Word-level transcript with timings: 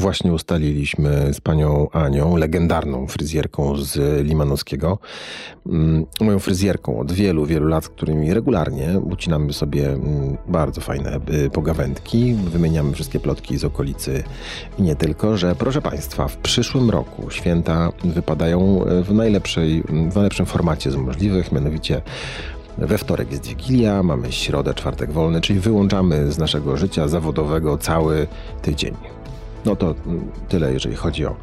Właśnie 0.00 0.32
ustaliliśmy 0.32 1.34
z 1.34 1.40
panią 1.40 1.90
Anią, 1.92 2.36
legendarną 2.36 3.06
fryzjerką 3.06 3.76
z 3.76 4.26
Limanowskiego, 4.26 4.98
mm, 5.66 6.06
moją 6.20 6.38
fryzjerką 6.38 7.00
od 7.00 7.12
wielu, 7.12 7.46
wielu 7.46 7.68
lat, 7.68 7.84
z 7.84 7.88
którymi 7.88 8.34
regularnie 8.34 9.00
ucinamy 9.00 9.52
sobie 9.52 9.88
mm, 9.88 10.36
bardzo 10.48 10.80
fajne 10.80 11.20
y, 11.46 11.50
pogawędki, 11.50 12.34
wymieniamy 12.34 12.92
wszystkie 12.92 13.20
plotki 13.20 13.58
z 13.58 13.64
okolicy 13.64 14.22
i 14.78 14.82
nie 14.82 14.96
tylko, 14.96 15.36
że 15.36 15.54
proszę 15.54 15.82
państwa, 15.82 16.28
w 16.28 16.36
przyszłym 16.36 16.90
roku 16.90 17.30
święta 17.30 17.92
wypadają 18.04 18.84
w 19.04 19.12
najlepszej, 19.12 19.82
w 19.82 20.14
najlepszym 20.14 20.46
formacie 20.46 20.90
z 20.90 20.96
możliwych, 20.96 21.52
mianowicie 21.52 22.02
we 22.78 22.98
wtorek 22.98 23.32
jest 23.32 23.46
Wigilia, 23.46 24.02
mamy 24.02 24.32
środę, 24.32 24.74
czwartek 24.74 25.12
wolny, 25.12 25.40
czyli 25.40 25.60
wyłączamy 25.60 26.32
z 26.32 26.38
naszego 26.38 26.76
życia 26.76 27.08
zawodowego 27.08 27.78
cały 27.78 28.26
tydzień. 28.62 29.19
No 29.64 29.76
to 29.76 29.94
tyle, 30.48 30.72
jeżeli 30.72 30.96
chodzi 30.96 31.26
o 31.26 31.36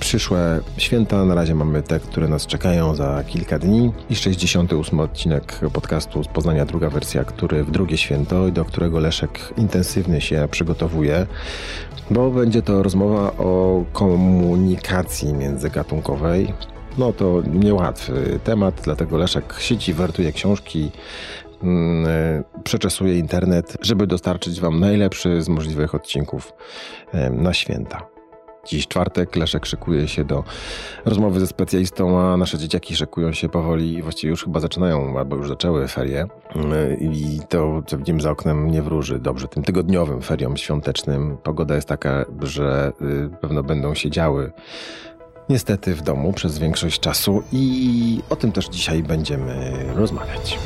przyszłe 0.00 0.60
święta. 0.76 1.24
Na 1.24 1.34
razie 1.34 1.54
mamy 1.54 1.82
te, 1.82 2.00
które 2.00 2.28
nas 2.28 2.46
czekają 2.46 2.94
za 2.94 3.24
kilka 3.24 3.58
dni 3.58 3.92
i 4.10 4.16
68 4.16 5.00
odcinek 5.00 5.60
podcastu 5.72 6.24
z 6.24 6.28
Poznania, 6.28 6.64
druga 6.64 6.90
wersja, 6.90 7.24
który 7.24 7.64
w 7.64 7.70
drugie 7.70 7.96
święto 7.96 8.46
i 8.48 8.52
do 8.52 8.64
którego 8.64 8.98
Leszek 8.98 9.54
intensywnie 9.56 10.20
się 10.20 10.48
przygotowuje, 10.50 11.26
bo 12.10 12.30
będzie 12.30 12.62
to 12.62 12.82
rozmowa 12.82 13.32
o 13.32 13.84
komunikacji 13.92 15.34
międzygatunkowej. 15.34 16.52
No 16.98 17.12
to 17.12 17.42
niełatwy 17.52 18.40
temat, 18.44 18.80
dlatego 18.84 19.16
Leszek 19.16 19.54
sieci, 19.58 19.94
wertuje 19.94 20.32
książki, 20.32 20.90
Mm, 21.62 22.06
e, 22.06 22.42
przeczesuję 22.64 23.18
internet, 23.18 23.76
żeby 23.80 24.06
dostarczyć 24.06 24.60
Wam 24.60 24.80
najlepszy 24.80 25.42
z 25.42 25.48
możliwych 25.48 25.94
odcinków 25.94 26.52
e, 27.12 27.30
na 27.30 27.54
święta. 27.54 28.06
Dziś 28.66 28.88
czwartek, 28.88 29.36
Leszek 29.36 29.66
szykuje 29.66 30.08
się 30.08 30.24
do 30.24 30.44
rozmowy 31.04 31.40
ze 31.40 31.46
specjalistą, 31.46 32.20
a 32.20 32.36
nasze 32.36 32.58
dzieciaki 32.58 32.96
szykują 32.96 33.32
się 33.32 33.48
powoli 33.48 33.94
i 33.94 34.02
właściwie 34.02 34.30
już 34.30 34.44
chyba 34.44 34.60
zaczynają, 34.60 35.18
albo 35.18 35.36
już 35.36 35.48
zaczęły 35.48 35.88
ferie. 35.88 36.26
Mm, 36.54 37.00
I 37.00 37.40
to, 37.48 37.82
co 37.86 37.98
widzimy 37.98 38.20
za 38.20 38.30
oknem, 38.30 38.70
nie 38.70 38.82
wróży 38.82 39.18
dobrze 39.18 39.48
tym 39.48 39.62
tygodniowym 39.62 40.22
feriom 40.22 40.56
świątecznym. 40.56 41.36
Pogoda 41.42 41.74
jest 41.74 41.88
taka, 41.88 42.24
że 42.42 42.92
y, 43.02 43.36
pewno 43.40 43.62
będą 43.62 43.94
się 43.94 44.10
działy 44.10 44.52
niestety 45.48 45.94
w 45.94 46.02
domu 46.02 46.32
przez 46.32 46.58
większość 46.58 47.00
czasu 47.00 47.42
i 47.52 48.22
o 48.30 48.36
tym 48.36 48.52
też 48.52 48.68
dzisiaj 48.68 49.02
będziemy 49.02 49.72
rozmawiać. 49.94 50.58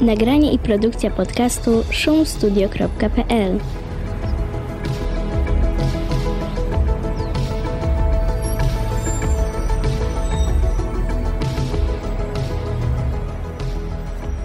Nagranie 0.00 0.52
i 0.52 0.58
produkcja 0.58 1.10
podcastu 1.10 1.84
szumstudio.pl 1.90 3.58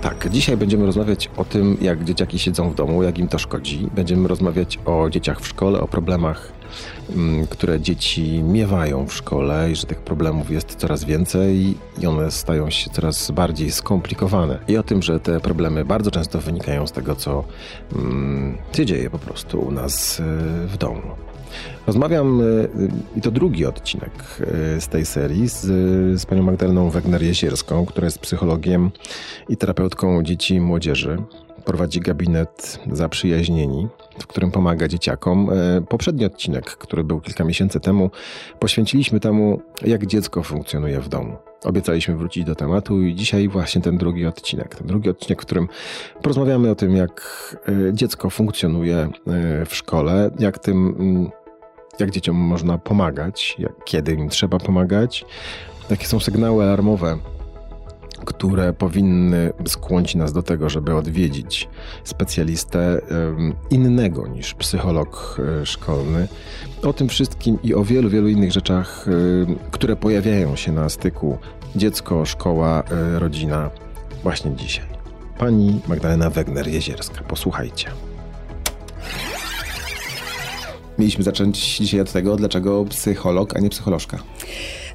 Tak, 0.01 0.29
dzisiaj 0.29 0.57
będziemy 0.57 0.85
rozmawiać 0.85 1.29
o 1.37 1.45
tym, 1.45 1.77
jak 1.81 2.03
dzieciaki 2.03 2.39
siedzą 2.39 2.69
w 2.69 2.75
domu, 2.75 3.03
jak 3.03 3.17
im 3.17 3.27
to 3.27 3.39
szkodzi. 3.39 3.89
Będziemy 3.95 4.27
rozmawiać 4.27 4.79
o 4.85 5.09
dzieciach 5.09 5.41
w 5.41 5.47
szkole, 5.47 5.79
o 5.81 5.87
problemach 5.87 6.60
które 7.49 7.79
dzieci 7.79 8.43
miewają 8.43 9.07
w 9.07 9.13
szkole 9.13 9.71
i 9.71 9.75
że 9.75 9.87
tych 9.87 9.99
problemów 9.99 10.51
jest 10.51 10.75
coraz 10.75 11.03
więcej 11.03 11.75
i 12.01 12.07
one 12.07 12.31
stają 12.31 12.69
się 12.69 12.89
coraz 12.89 13.31
bardziej 13.31 13.71
skomplikowane. 13.71 14.59
I 14.67 14.77
o 14.77 14.83
tym, 14.83 15.01
że 15.01 15.19
te 15.19 15.39
problemy 15.39 15.85
bardzo 15.85 16.11
często 16.11 16.39
wynikają 16.39 16.87
z 16.87 16.91
tego, 16.91 17.15
co 17.15 17.43
mm, 17.95 18.57
się 18.73 18.85
dzieje 18.85 19.09
po 19.09 19.19
prostu 19.19 19.59
u 19.59 19.71
nas 19.71 20.19
y, 20.19 20.23
w 20.67 20.77
domu. 20.77 21.01
Rozmawiam, 21.87 22.41
y, 22.41 22.69
i 23.15 23.21
to 23.21 23.31
drugi 23.31 23.65
odcinek 23.65 24.11
y, 24.77 24.81
z 24.81 24.87
tej 24.87 25.05
serii, 25.05 25.47
z, 25.47 25.59
z 26.21 26.25
panią 26.25 26.43
Magdaleną 26.43 26.89
Wegner-Jezierską, 26.89 27.85
która 27.85 28.05
jest 28.05 28.19
psychologiem 28.19 28.91
i 29.49 29.57
terapeutką 29.57 30.23
dzieci 30.23 30.55
i 30.55 30.61
młodzieży 30.61 31.17
prowadzi 31.65 31.99
gabinet 31.99 32.79
Zaprzyjaźnieni, 32.91 33.87
w 34.19 34.27
którym 34.27 34.51
pomaga 34.51 34.87
dzieciakom. 34.87 35.49
E, 35.49 35.81
poprzedni 35.81 36.25
odcinek, 36.25 36.65
który 36.65 37.03
był 37.03 37.21
kilka 37.21 37.43
miesięcy 37.43 37.79
temu, 37.79 38.11
poświęciliśmy 38.59 39.19
temu, 39.19 39.61
jak 39.81 40.05
dziecko 40.05 40.43
funkcjonuje 40.43 40.99
w 40.99 41.09
domu. 41.09 41.37
Obiecaliśmy 41.63 42.17
wrócić 42.17 42.43
do 42.43 42.55
tematu 42.55 43.01
i 43.01 43.15
dzisiaj 43.15 43.47
właśnie 43.47 43.81
ten 43.81 43.97
drugi 43.97 44.25
odcinek. 44.25 44.75
Ten 44.75 44.87
drugi 44.87 45.09
odcinek, 45.09 45.41
w 45.41 45.45
którym 45.45 45.67
porozmawiamy 46.21 46.71
o 46.71 46.75
tym, 46.75 46.95
jak 46.95 47.21
e, 47.89 47.93
dziecko 47.93 48.29
funkcjonuje 48.29 48.97
e, 48.97 49.09
w 49.65 49.75
szkole, 49.75 50.31
jak 50.39 50.59
tym, 50.59 51.31
jak 51.99 52.11
dzieciom 52.11 52.35
można 52.35 52.77
pomagać, 52.77 53.55
jak, 53.59 53.83
kiedy 53.85 54.13
im 54.13 54.29
trzeba 54.29 54.57
pomagać, 54.57 55.25
jakie 55.89 56.05
są 56.05 56.19
sygnały 56.19 56.63
alarmowe 56.63 57.17
które 58.25 58.73
powinny 58.73 59.53
skłonić 59.67 60.15
nas 60.15 60.33
do 60.33 60.43
tego, 60.43 60.69
żeby 60.69 60.95
odwiedzić 60.95 61.69
specjalistę 62.03 63.01
innego 63.69 64.27
niż 64.27 64.53
psycholog 64.53 65.41
e, 65.61 65.65
szkolny. 65.65 66.27
O 66.83 66.93
tym 66.93 67.09
wszystkim 67.09 67.57
i 67.63 67.73
o 67.73 67.83
wielu, 67.83 68.09
wielu 68.09 68.27
innych 68.27 68.51
rzeczach, 68.51 69.05
które 69.71 69.95
pojawiają 69.95 70.55
się 70.55 70.71
na 70.71 70.89
styku 70.89 71.37
dziecko, 71.75 72.25
szkoła, 72.25 72.83
e, 72.91 73.19
rodzina 73.19 73.69
właśnie 74.23 74.55
dzisiaj. 74.55 74.85
Pani 75.37 75.79
Magdalena 75.87 76.29
Wegner-Jezierska. 76.29 77.23
Posłuchajcie. 77.27 77.87
Mieliśmy 80.99 81.23
zacząć 81.23 81.77
dzisiaj 81.77 82.01
od 82.01 82.11
tego, 82.11 82.35
dlaczego 82.35 82.85
psycholog, 82.85 83.55
a 83.55 83.59
nie 83.59 83.69
psycholożka. 83.69 84.17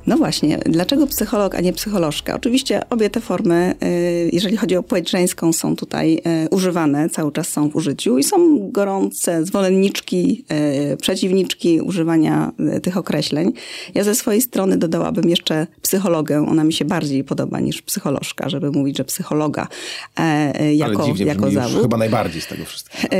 No 0.06 0.16
właśnie, 0.16 0.58
dlaczego 0.66 1.06
psycholog, 1.06 1.54
a 1.54 1.60
nie 1.60 1.72
psycholożka? 1.72 2.34
Oczywiście 2.34 2.82
obie 2.90 3.10
te 3.10 3.20
formy, 3.20 3.74
y, 3.84 4.30
jeżeli 4.32 4.56
chodzi 4.56 4.76
o 4.76 4.82
płeć 4.82 5.10
żeńską, 5.10 5.52
są 5.52 5.76
tutaj 5.76 6.22
y, 6.44 6.48
używane, 6.50 7.10
cały 7.10 7.32
czas 7.32 7.48
są 7.48 7.70
w 7.70 7.76
użyciu 7.76 8.18
i 8.18 8.24
są 8.24 8.70
gorące 8.70 9.44
zwolenniczki, 9.44 10.44
y, 10.92 10.96
przeciwniczki 10.96 11.80
używania 11.80 12.52
tych 12.82 12.96
określeń. 12.96 13.52
Ja 13.94 14.04
ze 14.04 14.14
swojej 14.14 14.42
strony 14.42 14.76
dodałabym 14.76 15.28
jeszcze 15.28 15.66
psychologę. 15.82 16.46
Ona 16.48 16.64
mi 16.64 16.72
się 16.72 16.84
bardziej 16.84 17.24
podoba 17.24 17.60
niż 17.60 17.82
psycholożka, 17.82 18.48
żeby 18.48 18.70
mówić, 18.70 18.96
że 18.96 19.04
psychologa 19.04 19.68
e, 20.16 20.74
jako, 20.74 21.02
Ale 21.02 21.06
dziwnie 21.06 21.26
jako 21.26 21.50
zawód. 21.50 21.82
Chyba 21.82 21.96
najbardziej 21.96 22.42
z 22.42 22.46
tego 22.46 22.64
wszystkiego. 22.64 23.16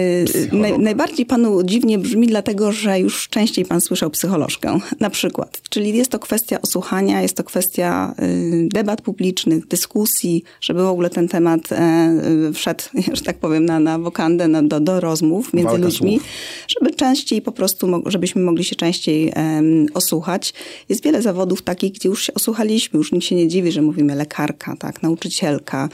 Naj, 0.53 0.79
najbardziej 0.79 1.27
panu 1.27 1.63
dziwnie 1.63 1.99
brzmi, 1.99 2.27
dlatego 2.27 2.73
że 2.73 3.01
już 3.01 3.29
częściej 3.29 3.65
pan 3.65 3.81
słyszał 3.81 4.11
psycholożkę, 4.11 4.79
na 5.01 5.11
przykład. 5.11 5.61
Czyli 5.69 5.97
jest 5.97 6.11
to 6.11 6.19
kwestia 6.19 6.63
osób 6.63 6.76
słuchania, 6.77 7.23
jest 7.23 7.37
to 7.37 7.45
kwestia 7.45 8.15
y, 8.23 8.69
debat 8.73 9.03
publicznych, 9.03 9.67
dyskusji, 9.67 10.43
żeby 10.61 10.83
w 10.83 10.87
ogóle 10.87 11.11
ten 11.11 11.29
temat 11.29 11.73
e, 11.73 12.11
y, 12.49 12.53
wszedł, 12.53 12.85
że 13.17 13.23
tak 13.23 13.39
powiem, 13.39 13.65
na, 13.65 13.81
na 13.81 13.99
wokandę, 13.99 14.49
na, 14.49 14.63
do, 14.63 14.81
do 14.81 15.01
rozmów 15.01 15.53
między 15.53 15.71
Walka 15.71 15.85
ludźmi, 15.85 16.19
słów. 16.19 16.29
żeby 16.69 16.91
częściej 16.91 17.43
po 17.43 17.53
prostu, 17.53 18.03
żebyśmy 18.07 18.43
mogli 18.43 18.65
się 18.65 18.77
częściej 18.77 19.33
osłuchać. 19.95 20.55
Jest 20.89 21.05
wiele 21.05 21.23
zawodów 21.23 21.63
takich, 21.63 21.93
gdzie 21.93 22.09
już 22.09 22.23
się 22.23 22.35
osłuchaliśmy, 22.35 22.99
już 22.99 23.13
nikt 23.13 23.27
się 23.27 23.35
nie 23.35 23.49
dziwi, 23.49 23.73
że 23.73 23.83
mówimy 23.83 24.15
lekarka, 24.15 24.77
tak, 24.77 25.03
nauczycielka. 25.03 25.89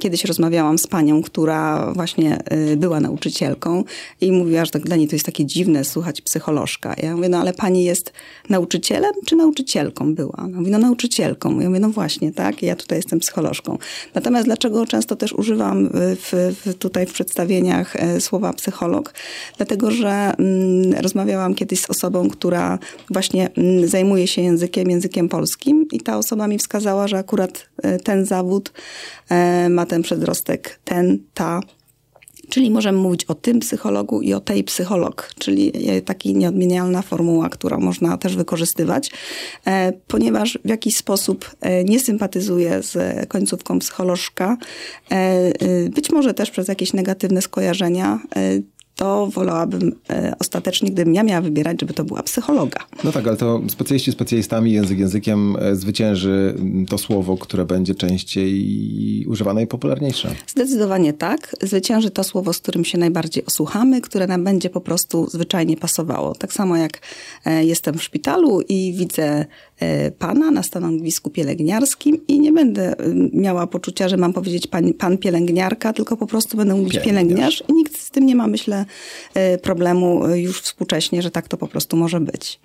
Kiedyś 0.00 0.24
rozmawiałam 0.24 0.78
z 0.78 0.86
panią, 0.86 1.22
która 1.22 1.92
właśnie 1.92 2.38
y, 2.72 2.76
była 2.76 3.00
nauczycielką 3.00 3.84
i 4.20 4.32
mówiła, 4.32 4.64
że 4.64 4.70
tak 4.70 4.82
dla 4.82 4.96
niej 4.96 5.08
to 5.08 5.16
jest 5.16 5.26
takie 5.26 5.44
dziwne 5.44 5.84
słuchać 5.84 6.20
psycholożka. 6.20 6.94
Ja 7.02 7.16
mówię, 7.16 7.28
no 7.28 7.38
ale 7.38 7.52
pani 7.52 7.84
jest 7.84 8.12
nauczycielem 8.48 9.12
czy 9.26 9.36
nauczycielką 9.36 10.14
była? 10.24 10.48
No 10.48 10.58
mówi, 10.58 10.70
no 10.70 10.78
nauczycielką. 10.78 11.60
Ja 11.60 11.68
mówię, 11.68 11.80
no 11.80 11.90
właśnie, 11.90 12.32
tak, 12.32 12.62
ja 12.62 12.76
tutaj 12.76 12.98
jestem 12.98 13.18
psycholożką. 13.20 13.78
Natomiast 14.14 14.46
dlaczego 14.46 14.86
często 14.86 15.16
też 15.16 15.32
używam 15.32 15.88
w, 15.92 16.54
w 16.64 16.74
tutaj 16.74 17.06
w 17.06 17.12
przedstawieniach 17.12 17.96
e, 17.96 18.20
słowa 18.20 18.52
psycholog? 18.52 19.14
Dlatego, 19.56 19.90
że 19.90 20.32
mm, 20.38 20.92
rozmawiałam 20.92 21.54
kiedyś 21.54 21.80
z 21.80 21.90
osobą, 21.90 22.30
która 22.30 22.78
właśnie 23.10 23.50
mm, 23.54 23.88
zajmuje 23.88 24.26
się 24.26 24.42
językiem, 24.42 24.90
językiem 24.90 25.28
polskim 25.28 25.86
i 25.92 26.00
ta 26.00 26.18
osoba 26.18 26.48
mi 26.48 26.58
wskazała, 26.58 27.08
że 27.08 27.18
akurat 27.18 27.68
e, 27.82 27.98
ten 27.98 28.24
zawód 28.24 28.72
e, 29.30 29.68
ma 29.68 29.86
ten 29.86 30.02
przedrostek, 30.02 30.80
ten, 30.84 31.18
ta, 31.34 31.60
Czyli 32.54 32.70
możemy 32.70 32.98
mówić 32.98 33.24
o 33.24 33.34
tym 33.34 33.60
psychologu 33.60 34.22
i 34.22 34.34
o 34.34 34.40
tej 34.40 34.64
psycholog, 34.64 35.30
czyli 35.38 35.72
taki 36.04 36.34
nieodmienialna 36.34 37.02
formuła, 37.02 37.48
którą 37.48 37.80
można 37.80 38.18
też 38.18 38.36
wykorzystywać, 38.36 39.10
e, 39.66 39.92
ponieważ 40.06 40.58
w 40.64 40.68
jakiś 40.68 40.96
sposób 40.96 41.50
e, 41.60 41.84
nie 41.84 42.00
sympatyzuje 42.00 42.82
z 42.82 43.28
końcówką 43.28 43.78
psycholożka, 43.78 44.56
e, 45.10 45.88
być 45.88 46.10
może 46.10 46.34
też 46.34 46.50
przez 46.50 46.68
jakieś 46.68 46.92
negatywne 46.92 47.42
skojarzenia 47.42 48.20
to 48.96 49.26
wolałabym 49.26 49.92
e, 50.10 50.34
ostatecznie, 50.40 50.90
gdybym 50.90 51.14
ja 51.14 51.22
miała 51.22 51.40
wybierać, 51.40 51.80
żeby 51.80 51.94
to 51.94 52.04
była 52.04 52.22
psychologa. 52.22 52.80
No 53.04 53.12
tak, 53.12 53.26
ale 53.26 53.36
to 53.36 53.62
specjaliści 53.68 54.12
specjalistami, 54.12 54.72
język 54.72 54.98
językiem 54.98 55.56
e, 55.56 55.76
zwycięży 55.76 56.54
to 56.88 56.98
słowo, 56.98 57.36
które 57.36 57.64
będzie 57.64 57.94
częściej 57.94 59.26
używane 59.28 59.62
i 59.62 59.66
popularniejsze. 59.66 60.34
Zdecydowanie 60.46 61.12
tak. 61.12 61.56
Zwycięży 61.62 62.10
to 62.10 62.24
słowo, 62.24 62.52
z 62.52 62.58
którym 62.58 62.84
się 62.84 62.98
najbardziej 62.98 63.46
osłuchamy, 63.46 64.00
które 64.00 64.26
nam 64.26 64.44
będzie 64.44 64.70
po 64.70 64.80
prostu 64.80 65.30
zwyczajnie 65.30 65.76
pasowało. 65.76 66.34
Tak 66.34 66.52
samo 66.52 66.76
jak 66.76 67.00
e, 67.44 67.64
jestem 67.64 67.98
w 67.98 68.02
szpitalu 68.02 68.60
i 68.68 68.94
widzę 68.98 69.46
pana 70.18 70.50
na 70.50 70.62
stanowisku 70.62 71.30
pielęgniarskim 71.30 72.26
i 72.28 72.40
nie 72.40 72.52
będę 72.52 72.98
e, 72.98 73.14
miała 73.32 73.66
poczucia, 73.66 74.08
że 74.08 74.16
mam 74.16 74.32
powiedzieć 74.32 74.66
pan, 74.66 74.92
pan 74.92 75.18
pielęgniarka, 75.18 75.92
tylko 75.92 76.16
po 76.16 76.26
prostu 76.26 76.56
będę 76.56 76.74
mówić 76.74 76.92
pielęgniarz. 76.92 77.14
pielęgniarz 77.14 77.64
i 77.68 77.72
nikt 77.72 77.98
z 77.98 78.10
tym 78.10 78.26
nie 78.26 78.36
ma, 78.36 78.46
myślę, 78.46 78.84
e, 79.34 79.58
problemu 79.58 80.28
już 80.28 80.60
współcześnie, 80.60 81.22
że 81.22 81.30
tak 81.30 81.48
to 81.48 81.56
po 81.56 81.68
prostu 81.68 81.96
może 81.96 82.20
być. 82.20 82.60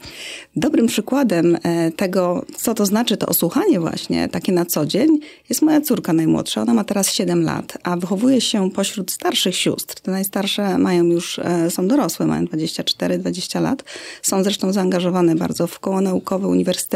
Dobrym 0.56 0.88
przykładem 0.88 1.58
tego, 1.96 2.46
co 2.58 2.74
to 2.74 2.86
znaczy 2.86 3.18
to 3.18 3.28
osłuchanie 3.28 3.80
właśnie, 3.80 4.30
takie 4.30 4.52
na 4.52 4.66
co 4.66 4.86
dzień, 4.86 5.20
jest 5.50 5.62
moja 5.62 5.82
córka 5.82 6.14
najmłodsza. 6.14 6.62
Ona 6.62 6.74
ma 6.74 6.84
teraz 6.84 7.14
7 7.14 7.44
lat, 7.44 7.78
a 7.84 7.98
wychowuje 7.98 8.42
się 8.42 8.72
pośród 8.72 9.12
starszych 9.12 9.56
sióstr. 9.56 10.00
Te 10.00 10.12
najstarsze 10.12 10.78
mają 10.78 11.04
już, 11.04 11.40
są 11.70 11.88
dorosłe, 11.88 12.26
mają 12.26 12.46
24-20 12.46 13.62
lat. 13.62 13.84
Są 14.22 14.44
zresztą 14.44 14.74
zaangażowane 14.74 15.36
bardzo 15.36 15.68
w 15.68 15.80
koło 15.80 16.02
naukowe, 16.02 16.48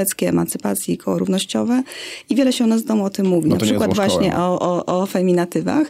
uniwersyteckie, 0.04 0.30
emancypacji 0.30 0.94
i 0.94 0.98
koło 0.98 1.20
równościowe 1.20 1.84
i 2.30 2.36
wiele 2.36 2.54
się 2.54 2.64
u 2.64 2.68
nas 2.68 2.82
w 2.82 2.86
domu 2.86 3.06
o 3.06 3.10
tym 3.10 3.28
mówi. 3.28 3.50
No 3.50 3.56
na 3.56 3.62
przykład 3.62 3.96
właśnie 3.96 4.36
o, 4.38 4.60
o, 4.60 4.86
o 4.86 5.06
feminatywach. 5.06 5.88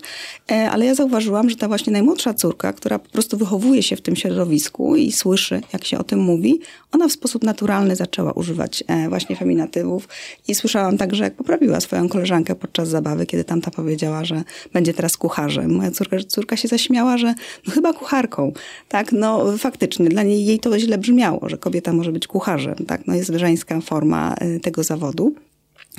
E, 0.52 0.72
ale 0.72 0.86
ja 0.86 0.96
zauważyłam, 0.96 1.50
że 1.50 1.56
ta 1.56 1.68
właśnie 1.68 1.94
najmłodsza 1.94 2.34
córka, 2.34 2.74
która 2.74 3.00
po 3.00 3.10
prostu 3.10 3.38
wychowuje 3.38 3.84
się 3.84 3.96
w 3.96 4.02
tym 4.02 4.16
środowisku 4.16 4.96
i 4.96 5.12
słyszy, 5.12 5.62
jak 5.74 5.86
się 5.86 5.98
o 5.98 6.04
tym 6.04 6.20
mówi, 6.20 6.60
ona 6.92 7.08
w 7.08 7.12
sposób 7.12 7.44
naturalny 7.44 7.96
zaczęła 7.96 8.32
używać 8.32 8.84
e, 8.88 9.10
właśnie 9.10 9.36
feminatywów 9.36 10.08
i 10.48 10.56
słyszałam 10.56 10.98
także, 10.98 11.24
jak 11.24 11.36
poprawiła 11.36 11.80
swoją 11.80 12.10
koleżankę 12.10 12.56
podczas 12.56 12.90
zabawy, 12.90 13.26
kiedy 13.26 13.44
tamta 13.44 13.72
powiedziała, 13.72 14.26
że 14.26 14.44
będzie 14.74 14.94
teraz 14.94 15.18
kucharzem. 15.18 15.74
Moja 15.74 15.92
córka, 15.92 16.18
córka 16.28 16.58
się 16.58 16.68
zaśmiała, 16.68 17.18
że 17.18 17.34
no 17.68 17.74
chyba 17.74 17.94
kucharką. 17.94 18.52
Tak, 18.90 19.12
no 19.12 19.58
faktycznie, 19.58 20.10
dla 20.10 20.24
niej 20.24 20.46
jej 20.46 20.60
to 20.60 20.80
źle 20.80 20.98
brzmiało, 20.98 21.50
że 21.50 21.58
kobieta 21.58 21.94
może 21.94 22.12
być 22.12 22.28
kucharzem. 22.28 22.76
Tak, 22.88 23.08
no 23.08 23.16
jest 23.16 23.32
żeńska 23.36 23.82
forma 23.82 24.03
forma 24.04 24.36
y, 24.42 24.60
tego 24.60 24.84
zawodu. 24.84 25.36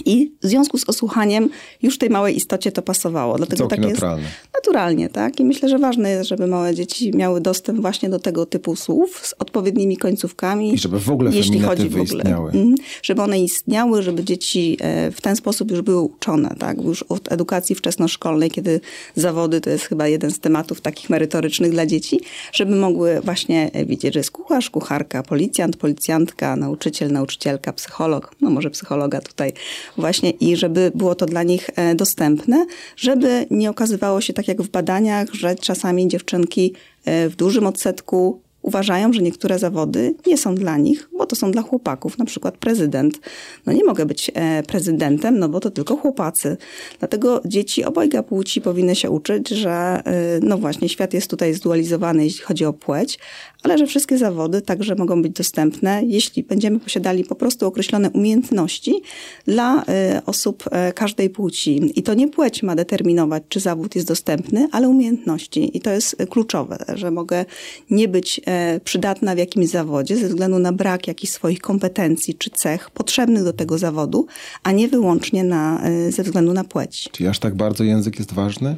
I 0.07 0.33
w 0.43 0.47
związku 0.47 0.79
z 0.79 0.89
osłuchaniem 0.89 1.49
już 1.83 1.99
tej 1.99 2.11
małej 2.11 2.37
istocie 2.37 2.73
to 2.73 2.83
pasowało. 2.83 3.37
Dlatego 3.37 3.67
tak 3.67 3.81
naturalne. 3.81 4.23
jest 4.23 4.35
naturalnie, 4.55 5.09
tak? 5.09 5.41
I 5.41 5.45
myślę, 5.45 5.69
że 5.69 5.79
ważne 5.79 6.11
jest, 6.11 6.29
żeby 6.29 6.47
małe 6.47 6.75
dzieci 6.75 7.17
miały 7.17 7.41
dostęp 7.41 7.81
właśnie 7.81 8.09
do 8.09 8.19
tego 8.19 8.47
typu 8.47 8.77
słów 8.77 9.27
z 9.27 9.35
odpowiednimi 9.39 9.97
końcówkami. 9.97 10.75
I 10.75 10.79
żeby 10.79 11.01
w 11.01 11.11
ogóle 11.11 11.31
jeśli 11.35 11.61
chodzi 11.61 11.89
w 11.89 11.93
ogóle, 11.93 12.05
istniały. 12.05 12.51
Mhm. 12.51 12.75
Żeby 13.03 13.23
one 13.23 13.41
istniały, 13.41 14.03
żeby 14.03 14.25
dzieci 14.25 14.77
e, 14.81 15.11
w 15.11 15.21
ten 15.21 15.37
sposób 15.37 15.71
już 15.71 15.81
były 15.81 16.01
uczone, 16.01 16.55
tak? 16.59 16.85
Już 16.85 17.03
od 17.03 17.33
edukacji 17.33 17.75
wczesnoszkolnej, 17.75 18.51
kiedy 18.51 18.81
zawody 19.15 19.61
to 19.61 19.71
jest 19.71 19.85
chyba 19.85 20.09
jeden 20.09 20.31
z 20.31 20.39
tematów 20.39 20.81
takich 20.81 21.11
merytorycznych 21.11 21.71
dla 21.71 21.87
dzieci, 21.87 22.21
żeby 22.53 22.77
mogły 22.77 23.21
właśnie 23.21 23.71
widzieć, 23.87 24.15
że 24.15 24.21
jest 24.21 24.31
kucharz, 24.31 24.71
kucharka, 24.71 25.23
policjant, 25.23 25.77
policjantka, 25.77 26.57
nauczyciel, 26.57 27.13
nauczycielka, 27.13 27.73
psycholog, 27.73 28.35
no 28.41 28.51
może 28.51 28.71
psychologa 28.71 29.21
tutaj 29.21 29.53
właśnie 29.97 30.31
i 30.31 30.57
żeby 30.57 30.93
było 30.95 31.15
to 31.15 31.27
dla 31.27 31.43
nich 31.43 31.71
e, 31.77 31.95
dostępne, 31.95 32.67
żeby 32.97 33.47
nie 33.51 33.71
okazywało 33.71 34.21
się 34.21 34.33
tak 34.33 34.49
jak 34.49 34.63
w 34.63 34.69
badaniach, 34.69 35.29
że 35.33 35.55
czasami 35.55 36.09
dziewczynki 36.09 36.75
e, 37.05 37.29
w 37.29 37.37
dużym 37.37 37.67
odsetku 37.67 38.44
uważają, 38.65 39.13
że 39.13 39.23
niektóre 39.23 39.59
zawody 39.59 40.15
nie 40.27 40.39
są 40.39 40.55
dla 40.55 40.79
nich, 40.79 41.09
bo 41.19 41.27
to 41.27 41.37
są 41.37 41.51
dla 41.51 41.63
chłopaków, 41.63 42.19
na 42.19 42.25
przykład 42.25 42.59
prezydent. 42.59 43.21
No 43.67 43.73
nie 43.73 43.85
mogę 43.85 44.07
być 44.07 44.31
e, 44.35 44.63
prezydentem, 44.63 45.39
no 45.39 45.49
bo 45.49 45.61
to 45.61 45.71
tylko 45.71 45.97
chłopacy. 45.97 46.57
Dlatego 46.99 47.43
dzieci 47.45 47.85
obojga 47.85 48.23
płci 48.23 48.61
powinny 48.61 48.97
się 48.97 49.11
uczyć, 49.11 49.49
że 49.49 50.03
no 50.43 50.59
właśnie 50.59 50.89
świat 50.89 51.15
jest 51.15 51.31
tutaj 51.31 51.55
zdualizowany, 51.55 52.25
jeśli 52.25 52.45
chodzi 52.45 52.65
o 52.65 52.73
płeć, 52.73 53.19
ale 53.63 53.79
że 53.79 53.87
wszystkie 53.87 54.19
zawody 54.19 54.63
także 54.63 54.95
mogą 54.95 55.23
być 55.23 55.33
dostępne, 55.33 56.03
jeśli 56.07 56.43
będziemy 56.43 56.81
posiadali 56.81 57.25
po 57.25 57.35
prostu 57.35 57.67
określone 57.67 58.11
umiejętności 58.11 59.03
dla 59.47 59.83
y, 59.83 59.85
osób 60.27 60.65
każdej 60.95 61.31
płci. 61.31 61.93
I 61.99 62.03
to 62.03 62.15
nie 62.15 62.29
płeć 62.29 62.63
ma 62.63 62.75
determinować, 62.75 63.43
czy 63.49 63.61
zawód 63.61 63.95
jest 63.95 64.09
dostępny, 64.09 64.69
ale 64.73 64.89
umiejętności. 64.89 65.77
I 65.77 65.81
to 65.81 65.91
jest 65.91 66.17
kluczowe, 66.31 66.85
że 66.95 67.11
mogę 67.11 67.45
nie 67.91 68.09
być 68.09 68.41
przydatna 68.85 69.35
w 69.35 69.39
jakimś 69.39 69.69
zawodzie 69.69 70.17
ze 70.17 70.29
względu 70.29 70.59
na 70.59 70.73
brak 70.73 71.09
jakichś 71.09 71.33
swoich 71.33 71.61
kompetencji 71.61 72.35
czy 72.35 72.51
cech 72.51 72.91
potrzebnych 72.91 73.45
do 73.45 73.53
tego 73.53 73.79
zawodu, 73.79 74.27
a 74.63 74.73
nie 74.73 74.89
wyłącznie 74.89 75.45
na, 75.45 75.83
ze 76.11 76.23
względu 76.23 76.53
na 76.53 76.65
płeć. 76.65 77.09
Czy 77.13 77.29
aż 77.29 77.39
tak 77.39 77.55
bardzo 77.55 77.85
język 77.85 78.19
jest 78.19 78.33
ważny? 78.33 78.77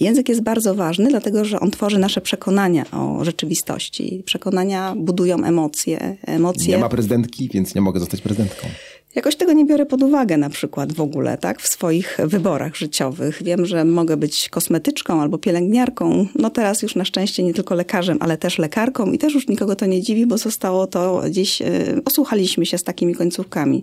Język 0.00 0.28
jest 0.28 0.40
bardzo 0.40 0.74
ważny, 0.74 1.10
dlatego 1.10 1.44
że 1.44 1.60
on 1.60 1.70
tworzy 1.70 1.98
nasze 1.98 2.20
przekonania 2.20 2.84
o 2.92 3.24
rzeczywistości. 3.24 4.22
Przekonania 4.24 4.94
budują 4.96 5.44
emocje. 5.44 6.16
emocje... 6.26 6.74
Nie 6.74 6.78
ma 6.78 6.88
prezydentki, 6.88 7.48
więc 7.52 7.74
nie 7.74 7.80
mogę 7.80 8.00
zostać 8.00 8.20
prezydentką. 8.20 8.68
Jakoś 9.14 9.36
tego 9.36 9.52
nie 9.52 9.64
biorę 9.64 9.86
pod 9.86 10.02
uwagę 10.02 10.36
na 10.36 10.50
przykład 10.50 10.92
w 10.92 11.00
ogóle, 11.00 11.38
tak, 11.38 11.62
w 11.62 11.68
swoich 11.68 12.18
wyborach 12.24 12.76
życiowych. 12.76 13.42
Wiem, 13.42 13.66
że 13.66 13.84
mogę 13.84 14.16
być 14.16 14.48
kosmetyczką 14.48 15.22
albo 15.22 15.38
pielęgniarką. 15.38 16.26
No 16.34 16.50
teraz 16.50 16.82
już 16.82 16.94
na 16.94 17.04
szczęście 17.04 17.42
nie 17.42 17.54
tylko 17.54 17.74
lekarzem, 17.74 18.18
ale 18.20 18.36
też 18.36 18.58
lekarką 18.58 19.12
i 19.12 19.18
też 19.18 19.34
już 19.34 19.48
nikogo 19.48 19.76
to 19.76 19.86
nie 19.86 20.02
dziwi, 20.02 20.26
bo 20.26 20.38
zostało 20.38 20.86
to 20.86 21.22
gdzieś, 21.26 21.62
e, 21.62 21.66
osłuchaliśmy 22.04 22.66
się 22.66 22.78
z 22.78 22.82
takimi 22.82 23.14
końcówkami. 23.14 23.82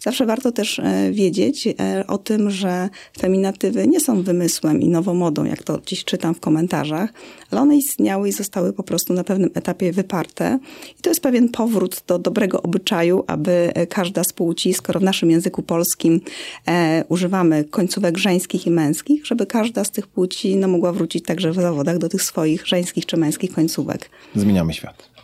Zawsze 0.00 0.26
warto 0.26 0.52
też 0.52 0.78
e, 0.78 1.10
wiedzieć 1.12 1.66
e, 1.66 2.04
o 2.06 2.18
tym, 2.18 2.50
że 2.50 2.88
feminatywy 3.18 3.88
nie 3.88 4.00
są 4.00 4.22
wymysłem 4.22 4.80
i 4.80 4.88
nowomodą, 4.88 5.44
jak 5.44 5.62
to 5.62 5.78
gdzieś 5.78 6.04
czytam 6.04 6.34
w 6.34 6.40
komentarzach, 6.40 7.12
ale 7.50 7.60
one 7.60 7.76
istniały 7.76 8.28
i 8.28 8.32
zostały 8.32 8.72
po 8.72 8.82
prostu 8.82 9.12
na 9.12 9.24
pewnym 9.24 9.50
etapie 9.54 9.92
wyparte. 9.92 10.58
I 10.98 11.02
to 11.02 11.10
jest 11.10 11.20
pewien 11.20 11.48
powrót 11.48 12.02
do 12.06 12.18
dobrego 12.18 12.62
obyczaju, 12.62 13.24
aby 13.26 13.72
każda 13.88 14.24
z 14.24 14.32
płci 14.32 14.65
skoro 14.74 15.00
w 15.00 15.02
naszym 15.02 15.30
języku 15.30 15.62
polskim 15.62 16.20
e, 16.68 17.04
używamy 17.08 17.64
końcówek 17.64 18.18
żeńskich 18.18 18.66
i 18.66 18.70
męskich, 18.70 19.26
żeby 19.26 19.46
każda 19.46 19.84
z 19.84 19.90
tych 19.90 20.06
płci 20.06 20.56
no, 20.56 20.68
mogła 20.68 20.92
wrócić 20.92 21.24
także 21.24 21.52
w 21.52 21.54
zawodach 21.54 21.98
do 21.98 22.08
tych 22.08 22.22
swoich 22.22 22.66
żeńskich 22.66 23.06
czy 23.06 23.16
męskich 23.16 23.52
końcówek. 23.52 24.10
Zmieniamy 24.34 24.74
świat. 24.74 25.16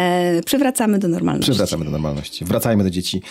E, 0.00 0.42
przywracamy 0.42 0.98
do 0.98 1.08
normalności. 1.08 1.50
Przywracamy 1.50 1.84
do 1.84 1.90
normalności. 1.90 2.44
Wracajmy 2.44 2.84
do 2.84 2.90
dzieci. 2.90 3.22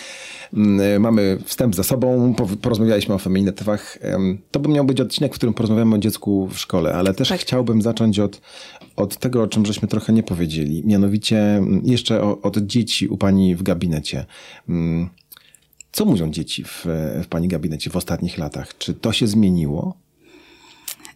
Mm, 0.54 0.80
e, 0.80 0.98
mamy 0.98 1.38
wstęp 1.44 1.74
za 1.74 1.82
sobą, 1.82 2.34
porozmawialiśmy 2.62 3.14
o 3.14 3.18
feminatywach. 3.18 3.98
To 4.50 4.60
by 4.60 4.68
miał 4.68 4.84
być 4.84 5.00
odcinek, 5.00 5.32
w 5.32 5.36
którym 5.36 5.54
porozmawiamy 5.54 5.96
o 5.96 5.98
dziecku 5.98 6.48
w 6.52 6.58
szkole, 6.58 6.94
ale 6.94 7.14
też 7.14 7.28
tak. 7.28 7.40
chciałbym 7.40 7.82
zacząć 7.82 8.18
od, 8.18 8.40
od 8.96 9.16
tego, 9.16 9.42
o 9.42 9.46
czym 9.46 9.66
żeśmy 9.66 9.88
trochę 9.88 10.12
nie 10.12 10.22
powiedzieli. 10.22 10.82
Mianowicie 10.86 11.38
mm, 11.38 11.82
jeszcze 11.84 12.22
o, 12.22 12.40
od 12.42 12.58
dzieci 12.58 13.08
u 13.08 13.16
pani 13.16 13.56
w 13.56 13.62
gabinecie. 13.62 14.26
Co 15.92 16.04
mówią 16.04 16.30
dzieci 16.30 16.64
w, 16.64 16.86
w 17.22 17.26
Pani 17.28 17.48
gabinecie 17.48 17.90
w 17.90 17.96
ostatnich 17.96 18.38
latach? 18.38 18.78
Czy 18.78 18.94
to 18.94 19.12
się 19.12 19.26
zmieniło? 19.26 19.94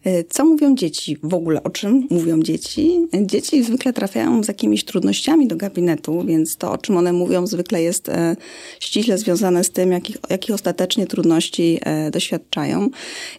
E, 0.05 0.23
co 0.23 0.45
mówią 0.45 0.75
dzieci? 0.75 1.17
W 1.23 1.33
ogóle 1.33 1.63
o 1.63 1.69
czym 1.69 2.07
mówią 2.09 2.41
dzieci? 2.41 3.07
Dzieci 3.21 3.63
zwykle 3.63 3.93
trafiają 3.93 4.43
z 4.43 4.47
jakimiś 4.47 4.83
trudnościami 4.83 5.47
do 5.47 5.55
gabinetu, 5.55 6.23
więc 6.25 6.57
to, 6.57 6.71
o 6.71 6.77
czym 6.77 6.97
one 6.97 7.13
mówią, 7.13 7.47
zwykle 7.47 7.81
jest 7.81 8.09
e, 8.09 8.35
ściśle 8.79 9.17
związane 9.17 9.63
z 9.63 9.69
tym, 9.69 9.91
jakich, 9.91 10.17
jakich 10.29 10.55
ostatecznie 10.55 11.07
trudności 11.07 11.79
e, 11.81 12.11
doświadczają. 12.11 12.89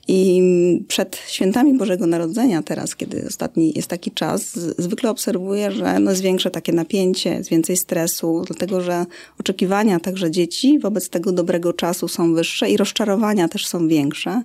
I 0.08 0.42
przed 0.88 1.18
świętami 1.28 1.74
Bożego 1.78 2.06
Narodzenia, 2.06 2.62
teraz, 2.62 2.96
kiedy 2.96 3.24
ostatni 3.28 3.72
jest 3.76 3.88
taki 3.88 4.10
czas, 4.10 4.58
zwykle 4.78 5.10
obserwuję, 5.10 5.72
że 5.72 5.98
no 6.00 6.10
jest 6.10 6.22
większe 6.22 6.50
takie 6.50 6.72
napięcie, 6.72 7.30
jest 7.30 7.50
więcej 7.50 7.76
stresu, 7.76 8.42
dlatego 8.46 8.80
że 8.80 9.06
oczekiwania 9.40 10.00
także 10.00 10.30
dzieci 10.30 10.78
wobec 10.78 11.08
tego 11.08 11.32
dobrego 11.32 11.72
czasu 11.72 12.08
są 12.08 12.34
wyższe 12.34 12.70
i 12.70 12.76
rozczarowania 12.76 13.48
też 13.48 13.66
są 13.66 13.88
większe. 13.88 14.42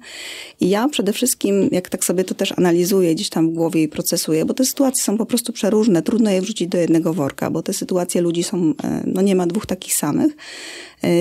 I 0.59 0.69
ja 0.69 0.87
przede 0.89 1.13
wszystkim, 1.13 1.69
jak 1.71 1.89
tak 1.89 2.05
sobie 2.05 2.10
sobie 2.11 2.23
to 2.23 2.35
też 2.35 2.53
analizuję 2.57 3.15
gdzieś 3.15 3.29
tam 3.29 3.49
w 3.49 3.53
głowie 3.53 3.83
i 3.83 3.87
procesuję, 3.87 4.45
bo 4.45 4.53
te 4.53 4.65
sytuacje 4.65 5.03
są 5.03 5.17
po 5.17 5.25
prostu 5.25 5.53
przeróżne. 5.53 6.01
Trudno 6.01 6.31
je 6.31 6.41
wrzucić 6.41 6.67
do 6.67 6.77
jednego 6.77 7.13
worka, 7.13 7.49
bo 7.51 7.63
te 7.63 7.73
sytuacje 7.73 8.21
ludzi 8.21 8.43
są, 8.43 8.73
e, 8.83 9.03
no 9.05 9.21
nie 9.21 9.35
ma 9.35 9.47
dwóch 9.47 9.65
takich 9.65 9.93
samych. 9.93 10.35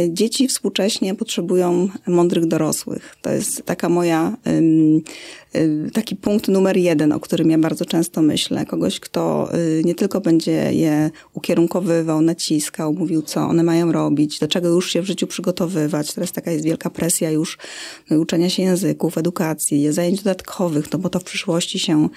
Dzieci 0.09 0.49
współcześnie 0.49 1.15
potrzebują 1.15 1.89
mądrych 2.07 2.47
dorosłych. 2.47 3.17
To 3.23 3.31
jest 3.31 3.63
taka 3.67 3.89
moja 3.89 4.37
Y, 5.57 5.91
taki 5.93 6.17
punkt 6.17 6.49
numer 6.49 6.77
jeden, 6.77 7.13
o 7.13 7.21
którym 7.21 7.51
ja 7.51 7.59
bardzo 7.59 7.85
często 7.85 8.23
myślę. 8.23 8.67
Kogoś, 8.67 9.01
kto 9.01 9.51
y, 9.55 9.83
nie 9.85 9.95
tylko 9.95 10.21
będzie 10.21 10.73
je 10.73 11.11
ukierunkowywał, 11.35 12.21
naciskał, 12.21 12.93
mówił, 12.93 13.23
co 13.23 13.41
one 13.41 13.63
mają 13.63 13.93
robić, 13.93 14.39
do 14.39 14.49
czego 14.49 14.69
już 14.69 14.93
się 14.93 15.03
w 15.03 15.07
życiu 15.07 15.27
przygotowywać. 15.27 16.15
Teraz 16.15 16.33
taka 16.33 16.51
jest 16.51 16.65
wielka 16.65 16.91
presja 16.91 17.31
już 17.31 17.59
no, 18.11 18.19
uczenia 18.19 18.51
się 18.51 18.63
języków, 18.63 19.19
edukacji, 19.19 19.93
zajęć 19.93 20.23
dodatkowych, 20.23 20.93
no 20.93 20.99
bo 20.99 21.09
to 21.09 21.19
w 21.21 21.25
przyszłości 21.25 21.79
się 21.79 22.05
e, 22.05 22.09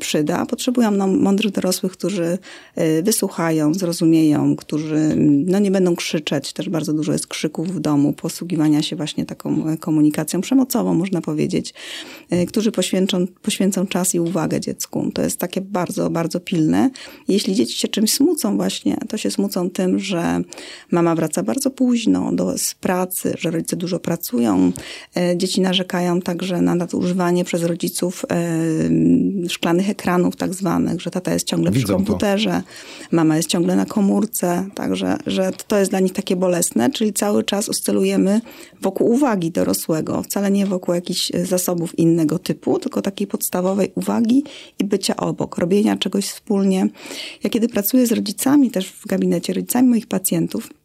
przyda. 0.00 0.46
Potrzebują 0.46 0.90
nam 0.90 1.18
mądrych 1.18 1.52
dorosłych, 1.52 1.92
którzy 1.92 2.38
e, 2.76 3.02
wysłuchają, 3.02 3.74
zrozumieją, 3.74 4.56
którzy 4.56 5.14
no, 5.46 5.58
nie 5.58 5.70
będą 5.70 5.96
krzyczeć. 5.96 6.52
Też 6.52 6.68
bardzo 6.68 6.92
dużo 6.92 7.12
jest 7.12 7.26
krzyków 7.26 7.74
w 7.74 7.80
domu, 7.80 8.12
posługiwania 8.12 8.82
się 8.82 8.96
właśnie 8.96 9.26
taką 9.26 9.76
komunikacją 9.80 10.40
przemocową, 10.40 10.94
można 10.94 11.20
powiedzieć. 11.20 11.74
E, 12.30 12.46
którzy 12.46 12.72
poświęcą, 12.72 13.26
poświęcą 13.42 13.86
czas 13.86 14.14
i 14.14 14.20
uwagę 14.20 14.60
dziecku. 14.60 15.10
To 15.14 15.22
jest 15.22 15.38
takie 15.38 15.60
bardzo, 15.60 16.10
bardzo 16.10 16.40
pilne. 16.40 16.90
Jeśli 17.28 17.54
dzieci 17.54 17.78
się 17.78 17.88
czymś 17.88 18.12
smucą 18.12 18.56
właśnie, 18.56 18.96
to 19.08 19.16
się 19.16 19.30
smucą 19.30 19.70
tym, 19.70 19.98
że 19.98 20.40
mama 20.90 21.14
wraca 21.14 21.42
bardzo 21.42 21.70
późno 21.70 22.32
do, 22.32 22.58
z 22.58 22.74
pracy, 22.74 23.34
że 23.38 23.50
rodzice 23.50 23.76
dużo 23.76 23.98
pracują. 23.98 24.72
E, 25.16 25.36
dzieci 25.36 25.60
narzekają 25.60 26.20
także 26.20 26.60
na 26.62 26.74
nadużywanie 26.74 27.44
przez 27.44 27.62
rodziców 27.62 28.24
e, 28.30 28.36
szklanych 29.48 29.90
ekranów 29.90 30.36
tak 30.36 30.54
zwanych, 30.54 31.00
że 31.00 31.10
tata 31.10 31.32
jest 31.32 31.46
ciągle 31.46 31.70
Widzą 31.70 31.84
przy 31.84 31.92
komputerze, 31.92 32.62
to. 33.10 33.16
mama 33.16 33.36
jest 33.36 33.48
ciągle 33.48 33.76
na 33.76 33.86
komórce, 33.86 34.68
także 34.74 35.16
że 35.26 35.52
to 35.68 35.78
jest 35.78 35.90
dla 35.90 36.00
nich 36.00 36.12
takie 36.12 36.36
bolesne, 36.36 36.90
czyli 36.90 37.12
cały 37.12 37.44
czas 37.44 37.68
oscylujemy 37.68 38.40
wokół 38.80 39.10
uwagi 39.10 39.50
dorosłego, 39.50 40.22
wcale 40.22 40.50
nie 40.50 40.66
wokół 40.66 40.94
jakichś 40.94 41.30
zasobów 41.44 41.98
innych 41.98 42.10
innego 42.10 42.38
typu, 42.38 42.78
tylko 42.78 43.02
takiej 43.02 43.26
podstawowej 43.26 43.92
uwagi 43.94 44.44
i 44.78 44.84
bycia 44.84 45.16
obok, 45.16 45.58
robienia 45.58 45.96
czegoś 45.96 46.26
wspólnie. 46.26 46.88
Ja 47.44 47.50
kiedy 47.50 47.68
pracuję 47.68 48.06
z 48.06 48.12
rodzicami, 48.12 48.70
też 48.70 48.88
w 48.92 49.06
gabinecie 49.06 49.52
rodzicami 49.52 49.88
moich 49.88 50.06
pacjentów, 50.06 50.70
E, 50.70 50.79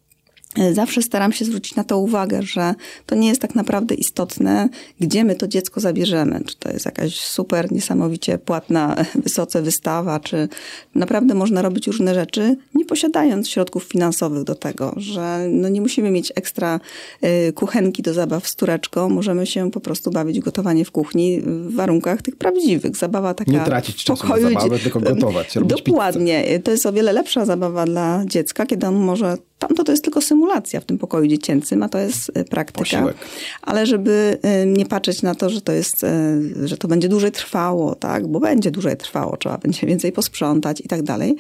zawsze 0.74 1.02
staram 1.02 1.32
się 1.32 1.46
zwrócić 1.46 1.76
na 1.76 1.84
to 1.84 1.98
uwagę, 1.98 2.42
że 2.42 2.76
to 3.06 3.16
nie 3.16 3.28
jest 3.28 3.42
tak 3.42 3.56
naprawdę 3.56 3.96
istotne, 3.96 4.70
gdzie 5.00 5.24
my 5.24 5.36
to 5.36 5.48
dziecko 5.48 5.80
zabierzemy. 5.80 6.42
Czy 6.46 6.56
to 6.56 6.70
jest 6.70 6.86
jakaś 6.86 7.20
super, 7.20 7.72
niesamowicie 7.72 8.38
płatna, 8.38 8.96
wysoce 9.26 9.62
wystawa, 9.62 10.20
czy 10.20 10.50
naprawdę 10.96 11.34
można 11.34 11.62
robić 11.62 11.88
różne 11.88 12.16
rzeczy, 12.16 12.58
nie 12.76 12.86
posiadając 12.86 13.50
środków 13.50 13.84
finansowych 13.84 14.44
do 14.44 14.56
tego, 14.56 14.94
że 14.98 15.48
no 15.52 15.70
nie 15.70 15.82
musimy 15.82 16.12
mieć 16.12 16.32
ekstra 16.36 16.80
e, 17.22 17.52
kuchenki 17.52 18.02
do 18.02 18.14
zabaw 18.14 18.48
z 18.48 18.56
tureczką, 18.56 19.10
możemy 19.10 19.46
się 19.46 19.72
po 19.72 19.80
prostu 19.80 20.12
bawić 20.12 20.40
gotowanie 20.40 20.86
w 20.86 20.92
kuchni 20.92 21.42
w 21.42 21.76
warunkach 21.76 22.22
tych 22.22 22.36
prawdziwych. 22.36 22.96
Zabawa 22.96 23.34
taka 23.34 23.52
Nie 23.52 23.60
tracić 23.60 24.04
czasu 24.04 24.28
na 24.28 24.40
zabawę, 24.40 24.80
tylko 24.80 25.00
gotować, 25.00 25.56
robić 25.56 25.84
Dokładnie. 25.84 26.44
Pizzę. 26.44 26.60
To 26.60 26.72
jest 26.72 26.86
o 26.86 26.94
wiele 26.94 27.14
lepsza 27.14 27.46
zabawa 27.46 27.86
dla 27.86 28.24
dziecka, 28.26 28.66
kiedy 28.66 28.88
on 28.88 28.96
może 28.96 29.38
Tamto 29.60 29.84
to 29.84 29.92
jest 29.92 30.04
tylko 30.04 30.22
symulacja 30.22 30.80
w 30.80 30.86
tym 30.86 30.98
pokoju 30.98 31.28
dziecięcym, 31.28 31.84
a 31.84 31.90
to 31.90 31.98
jest 31.98 32.32
e, 32.34 32.44
praktyka. 32.44 32.80
Posiłek. 32.80 33.18
Ale 33.62 33.86
żeby 33.86 34.38
e, 34.42 34.66
nie 34.66 34.86
patrzeć 34.86 35.22
na 35.22 35.36
to, 35.36 35.50
że 35.50 35.62
to 35.62 35.72
jest, 35.72 36.04
e, 36.04 36.40
że 36.64 36.78
to 36.78 36.88
będzie 36.88 37.10
dłużej 37.10 37.32
trwało, 37.32 37.96
tak, 37.96 38.28
bo 38.28 38.40
będzie 38.40 38.72
dłużej 38.72 38.98
trwało, 38.98 39.38
trzeba 39.38 39.58
będzie 39.58 39.88
więcej 39.88 40.12
posprzątać 40.12 40.82
i 40.82 40.88
tak 40.88 41.04
dalej. 41.04 41.36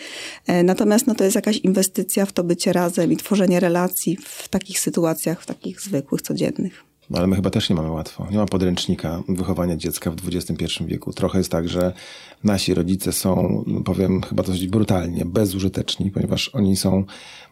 Natomiast 0.63 1.07
no, 1.07 1.15
to 1.15 1.23
jest 1.23 1.35
jakaś 1.35 1.57
inwestycja 1.57 2.25
w 2.25 2.33
to 2.33 2.43
bycie 2.43 2.73
razem 2.73 3.11
i 3.11 3.17
tworzenie 3.17 3.59
relacji 3.59 4.17
w 4.25 4.47
takich 4.49 4.79
sytuacjach, 4.79 5.41
w 5.41 5.45
takich 5.45 5.81
zwykłych, 5.81 6.21
codziennych. 6.21 6.83
No, 7.09 7.17
ale 7.17 7.27
my 7.27 7.35
chyba 7.35 7.49
też 7.49 7.69
nie 7.69 7.75
mamy 7.75 7.91
łatwo. 7.91 8.27
Nie 8.31 8.37
ma 8.37 8.45
podręcznika 8.45 9.23
wychowania 9.29 9.77
dziecka 9.77 10.11
w 10.11 10.15
XXI 10.35 10.65
wieku. 10.85 11.13
Trochę 11.13 11.37
jest 11.37 11.51
tak, 11.51 11.69
że 11.69 11.93
nasi 12.45 12.73
rodzice 12.73 13.11
są, 13.11 13.63
no, 13.67 13.81
powiem 13.81 14.21
chyba 14.21 14.43
dość 14.43 14.67
brutalnie, 14.67 15.25
bezużyteczni, 15.25 16.11
ponieważ 16.11 16.49
oni 16.53 16.75
są 16.75 17.03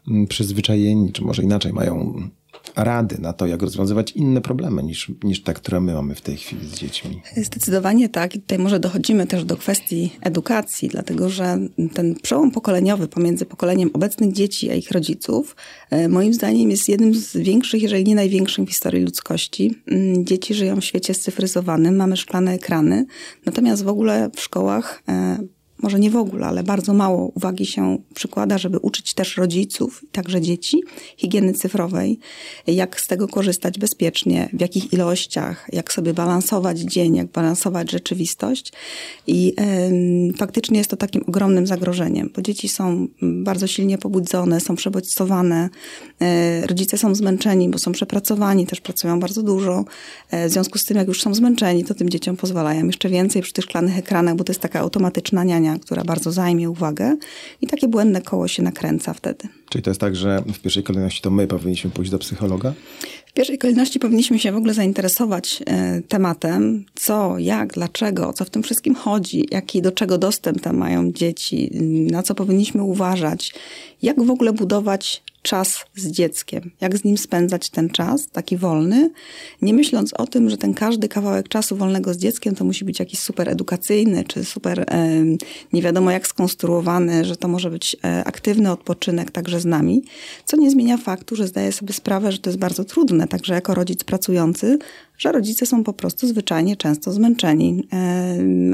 mm, 0.07 0.27
przyzwyczajeni, 0.27 1.11
czy 1.11 1.23
może 1.23 1.43
inaczej, 1.43 1.73
mają 1.73 2.29
rady 2.75 3.17
na 3.19 3.33
to, 3.33 3.47
jak 3.47 3.61
rozwiązywać 3.61 4.11
inne 4.11 4.41
problemy 4.41 4.83
niż, 4.83 5.11
niż 5.23 5.43
te, 5.43 5.53
które 5.53 5.81
my 5.81 5.93
mamy 5.93 6.15
w 6.15 6.21
tej 6.21 6.37
chwili 6.37 6.67
z 6.67 6.73
dziećmi. 6.73 7.21
Zdecydowanie 7.37 8.09
tak. 8.09 8.35
I 8.35 8.41
tutaj 8.41 8.59
może 8.59 8.79
dochodzimy 8.79 9.27
też 9.27 9.45
do 9.45 9.57
kwestii 9.57 10.11
edukacji, 10.21 10.89
dlatego 10.89 11.29
że 11.29 11.57
ten 11.93 12.15
przełom 12.15 12.51
pokoleniowy 12.51 13.07
pomiędzy 13.07 13.45
pokoleniem 13.45 13.89
obecnych 13.93 14.31
dzieci 14.33 14.71
a 14.71 14.73
ich 14.73 14.91
rodziców, 14.91 15.55
e, 15.89 16.09
moim 16.09 16.33
zdaniem 16.33 16.71
jest 16.71 16.89
jednym 16.89 17.15
z 17.15 17.37
większych, 17.37 17.81
jeżeli 17.81 18.03
nie 18.03 18.15
największym 18.15 18.65
w 18.65 18.69
historii 18.69 19.03
ludzkości. 19.03 19.81
Mm, 19.87 20.25
dzieci 20.25 20.53
żyją 20.53 20.81
w 20.81 20.85
świecie 20.85 21.13
scyfryzowanym, 21.13 21.95
mamy 21.95 22.17
szklane 22.17 22.53
ekrany, 22.53 23.05
natomiast 23.45 23.83
w 23.83 23.87
ogóle 23.87 24.29
w 24.35 24.41
szkołach 24.41 25.03
e, 25.09 25.37
może 25.83 25.99
nie 25.99 26.11
w 26.11 26.15
ogóle, 26.15 26.45
ale 26.45 26.63
bardzo 26.63 26.93
mało 26.93 27.31
uwagi 27.35 27.65
się 27.65 27.97
przykłada, 28.13 28.57
żeby 28.57 28.79
uczyć 28.79 29.13
też 29.13 29.37
rodziców, 29.37 30.05
także 30.11 30.41
dzieci, 30.41 30.83
higieny 31.17 31.53
cyfrowej, 31.53 32.19
jak 32.67 33.01
z 33.01 33.07
tego 33.07 33.27
korzystać 33.27 33.79
bezpiecznie, 33.79 34.49
w 34.53 34.61
jakich 34.61 34.93
ilościach, 34.93 35.67
jak 35.73 35.93
sobie 35.93 36.13
balansować 36.13 36.79
dzień, 36.79 37.15
jak 37.15 37.27
balansować 37.27 37.91
rzeczywistość. 37.91 38.73
I 39.27 39.53
y, 40.31 40.37
faktycznie 40.37 40.77
jest 40.77 40.89
to 40.89 40.97
takim 40.97 41.23
ogromnym 41.27 41.67
zagrożeniem, 41.67 42.29
bo 42.35 42.41
dzieci 42.41 42.69
są 42.69 43.07
bardzo 43.21 43.67
silnie 43.67 43.97
pobudzone, 43.97 44.59
są 44.59 44.75
przebodźcowane, 44.75 45.69
y, 46.63 46.67
rodzice 46.67 46.97
są 46.97 47.15
zmęczeni, 47.15 47.69
bo 47.69 47.79
są 47.79 47.91
przepracowani, 47.91 48.67
też 48.67 48.81
pracują 48.81 49.19
bardzo 49.19 49.43
dużo. 49.43 49.85
Y, 50.33 50.49
w 50.49 50.51
związku 50.51 50.77
z 50.77 50.85
tym, 50.85 50.97
jak 50.97 51.07
już 51.07 51.21
są 51.21 51.35
zmęczeni, 51.35 51.83
to 51.83 51.93
tym 51.93 52.09
dzieciom 52.09 52.37
pozwalają 52.37 52.85
jeszcze 52.85 53.09
więcej 53.09 53.41
przy 53.41 53.53
tych 53.53 53.65
szklanych 53.65 53.97
ekranach, 53.97 54.35
bo 54.35 54.43
to 54.43 54.51
jest 54.51 54.61
taka 54.61 54.79
automatyczna 54.79 55.43
niania 55.43 55.72
która 55.79 56.03
bardzo 56.03 56.31
zajmie 56.31 56.69
uwagę 56.69 57.17
i 57.61 57.67
takie 57.67 57.87
błędne 57.87 58.21
koło 58.21 58.47
się 58.47 58.63
nakręca 58.63 59.13
wtedy. 59.13 59.47
Czyli 59.69 59.83
to 59.83 59.89
jest 59.89 60.01
tak, 60.01 60.15
że 60.15 60.43
w 60.53 60.59
pierwszej 60.59 60.83
kolejności 60.83 61.21
to 61.21 61.29
my 61.29 61.47
powinniśmy 61.47 61.89
pójść 61.89 62.11
do 62.11 62.19
psychologa? 62.19 62.73
W 63.25 63.33
pierwszej 63.33 63.57
kolejności 63.57 63.99
powinniśmy 63.99 64.39
się 64.39 64.51
w 64.51 64.55
ogóle 64.55 64.73
zainteresować 64.73 65.63
e, 65.65 66.01
tematem, 66.01 66.85
co, 66.95 67.39
jak, 67.39 67.73
dlaczego, 67.73 68.33
co 68.33 68.45
w 68.45 68.49
tym 68.49 68.63
wszystkim 68.63 68.95
chodzi, 68.95 69.47
jaki 69.51 69.81
do 69.81 69.91
czego 69.91 70.17
dostęp 70.17 70.61
tam 70.61 70.77
mają 70.77 71.11
dzieci, 71.11 71.71
na 72.11 72.23
co 72.23 72.35
powinniśmy 72.35 72.83
uważać, 72.83 73.53
jak 74.01 74.23
w 74.23 74.29
ogóle 74.29 74.53
budować 74.53 75.23
czas 75.43 75.85
z 75.95 76.07
dzieckiem, 76.07 76.71
jak 76.81 76.97
z 76.97 77.03
nim 77.03 77.17
spędzać 77.17 77.69
ten 77.69 77.89
czas, 77.89 78.27
taki 78.27 78.57
wolny, 78.57 79.11
nie 79.61 79.73
myśląc 79.73 80.13
o 80.13 80.27
tym, 80.27 80.49
że 80.49 80.57
ten 80.57 80.73
każdy 80.73 81.07
kawałek 81.07 81.47
czasu 81.47 81.75
wolnego 81.75 82.13
z 82.13 82.17
dzieckiem 82.17 82.55
to 82.55 82.65
musi 82.65 82.85
być 82.85 82.99
jakiś 82.99 83.19
super 83.19 83.49
edukacyjny, 83.49 84.23
czy 84.23 84.45
super 84.45 84.85
nie 85.73 85.81
wiadomo 85.81 86.11
jak 86.11 86.27
skonstruowany, 86.27 87.25
że 87.25 87.35
to 87.35 87.47
może 87.47 87.69
być 87.69 87.97
e, 88.03 88.23
aktywny 88.23 88.71
odpoczynek 88.71 89.31
także 89.31 89.59
z 89.59 89.65
nami, 89.65 90.03
co 90.45 90.57
nie 90.57 90.71
zmienia 90.71 90.97
faktu, 90.97 91.35
że 91.35 91.47
zdaję 91.47 91.71
sobie 91.71 91.93
sprawę, 91.93 92.31
że 92.31 92.37
to 92.37 92.49
jest 92.49 92.59
bardzo 92.59 92.83
trudne, 92.85 93.27
także 93.27 93.53
jako 93.53 93.73
rodzic 93.73 94.03
pracujący, 94.03 94.79
że 95.17 95.31
rodzice 95.31 95.65
są 95.65 95.83
po 95.83 95.93
prostu 95.93 96.27
zwyczajnie 96.27 96.77
często 96.77 97.11
zmęczeni, 97.11 97.87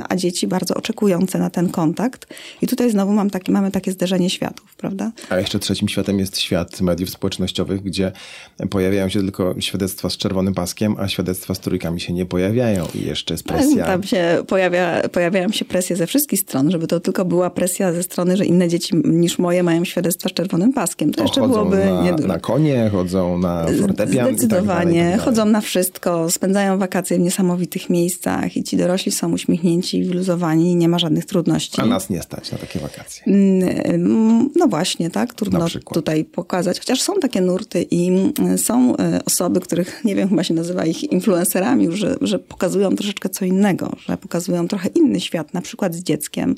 a 0.10 0.16
dzieci 0.16 0.48
bardzo 0.48 0.76
oczekujące 0.76 1.40
na 1.40 1.50
ten 1.50 1.70
kontakt. 1.70 2.28
I 2.62 2.68
tutaj 2.68 2.92
znowu 2.92 3.14
mam 3.14 3.30
taki, 3.30 3.52
mamy 3.52 3.72
takie 3.72 3.92
zderzenie 3.92 4.30
światów, 4.30 4.76
prawda? 4.76 5.12
A 5.30 5.40
jeszcze 5.40 5.60
trzecim 5.60 5.90
światem 5.90 6.20
jest 6.20 6.38
świat 6.38 6.82
mediów 6.82 7.10
społecznościowych, 7.10 7.84
gdzie 7.84 8.12
pojawiają 8.70 9.10
się 9.10 9.20
tylko 9.20 9.56
świadectwa 9.60 10.10
z 10.10 10.18
czerwonym 10.18 10.54
paskiem, 10.54 10.96
a 11.00 11.08
świadectwa 11.08 11.56
z 11.56 11.60
trójkami 11.60 12.02
się 12.02 12.14
nie 12.14 12.26
pojawiają 12.26 12.86
i 12.96 13.06
jeszcze 13.06 13.34
jest 13.34 13.44
presja. 13.44 13.86
Tam 13.86 14.04
się 14.04 14.44
pojawia, 14.48 15.02
pojawiają 15.10 15.52
się 15.52 15.66
presje 15.66 15.96
ze 15.96 16.08
wszystkich 16.08 16.40
stron, 16.40 16.72
żeby 16.72 16.88
to 16.88 17.00
tylko 17.00 17.26
była 17.26 17.50
presja 17.50 17.94
ze 17.94 18.04
strony, 18.04 18.38
że 18.38 18.46
inne 18.46 18.68
dzieci 18.68 18.96
niż 19.04 19.40
moje 19.40 19.64
mają 19.64 19.86
świadectwa 19.86 20.30
z 20.30 20.34
czerwonym 20.34 20.74
paskiem. 20.74 21.14
To, 21.14 21.24
jeszcze 21.24 21.42
byłoby 21.42 21.86
na, 21.86 22.04
niedużo. 22.04 22.28
na 22.28 22.40
konie, 22.40 22.90
chodzą 22.92 23.38
na 23.38 23.66
fortepian 23.82 24.28
Zdecydowanie, 24.28 24.92
i 24.92 24.94
tak 24.94 25.04
dalej, 25.04 25.18
tak 25.18 25.22
chodzą 25.22 25.46
na 25.46 25.62
wszystko, 25.62 26.30
spędzają 26.40 26.78
wakacje 26.78 27.18
w 27.18 27.20
niesamowitych 27.20 27.90
miejscach 27.90 28.58
i 28.58 28.64
ci 28.64 28.78
dorośli 28.78 29.12
są 29.12 29.32
uśmiechnięci, 29.32 30.04
wyluzowani 30.04 30.72
i 30.72 30.76
nie 30.76 30.90
ma 30.90 31.00
żadnych 31.00 31.26
trudności. 31.26 31.82
A 31.82 31.86
nas 31.86 32.10
nie 32.10 32.22
stać 32.22 32.52
na 32.52 32.58
takie 32.58 32.80
wakacje. 32.80 33.24
Mm, 33.28 34.50
no 34.56 34.68
właśnie, 34.68 35.10
tak? 35.10 35.34
Trudno 35.34 35.66
tutaj 35.94 36.26
pokazać. 36.26 36.80
Chociaż 36.80 37.02
są 37.02 37.14
takie 37.16 37.42
nurty 37.42 37.86
i 37.92 38.08
mm, 38.08 38.58
są 38.58 38.98
e, 38.98 39.20
osoby, 39.26 39.60
których 39.60 40.02
nie 40.06 40.16
wiem, 40.16 40.30
chyba 40.30 40.44
się 40.44 40.54
nazywa 40.54 40.86
ich 40.86 41.04
influencerami, 41.12 41.88
że, 41.92 42.16
że 42.22 42.40
pokazują 42.40 42.96
troszeczkę 42.96 43.30
co 43.30 43.46
innego, 43.46 43.96
że 44.06 44.18
pokazują 44.18 44.68
trochę 44.68 44.90
inny 44.90 45.20
świat, 45.20 45.54
na 45.54 45.62
przykład 45.62 45.96
z 45.96 46.04
dzieckiem, 46.04 46.56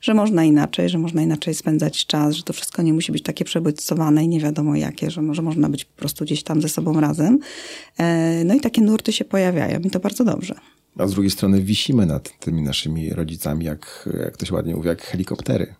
że 0.00 0.14
można 0.14 0.44
inaczej, 0.44 0.88
że 0.88 0.98
można 0.98 1.22
inaczej 1.22 1.54
spędzać 1.54 2.06
czas, 2.06 2.34
że 2.34 2.42
to 2.42 2.52
wszystko 2.52 2.82
nie 2.82 2.92
musi 2.92 3.12
być 3.12 3.22
takie 3.22 3.44
przebodźcowane 3.44 4.24
i 4.24 4.28
nie 4.28 4.40
wiadomo 4.40 4.76
jakie, 4.76 5.10
że 5.10 5.22
może 5.22 5.42
można 5.42 5.68
być 5.68 5.84
po 5.84 5.98
prostu 5.98 6.24
gdzieś 6.24 6.42
tam 6.42 6.62
ze 6.62 6.68
sobą 6.68 7.00
razem. 7.00 7.38
E, 7.98 8.44
no 8.44 8.54
i 8.54 8.60
takie 8.60 8.82
nurty 8.82 9.09
się 9.12 9.24
pojawiają 9.24 9.80
i 9.80 9.90
to 9.90 10.00
bardzo 10.00 10.24
dobrze. 10.24 10.54
A 10.98 11.06
z 11.06 11.12
drugiej 11.12 11.30
strony 11.30 11.60
wisimy 11.60 12.06
nad 12.06 12.38
tymi 12.38 12.62
naszymi 12.62 13.10
rodzicami, 13.10 13.64
jak, 13.64 14.08
jak 14.24 14.36
to 14.36 14.46
się 14.46 14.54
ładnie 14.54 14.74
mówi, 14.74 14.88
jak 14.88 15.02
helikoptery. 15.02 15.74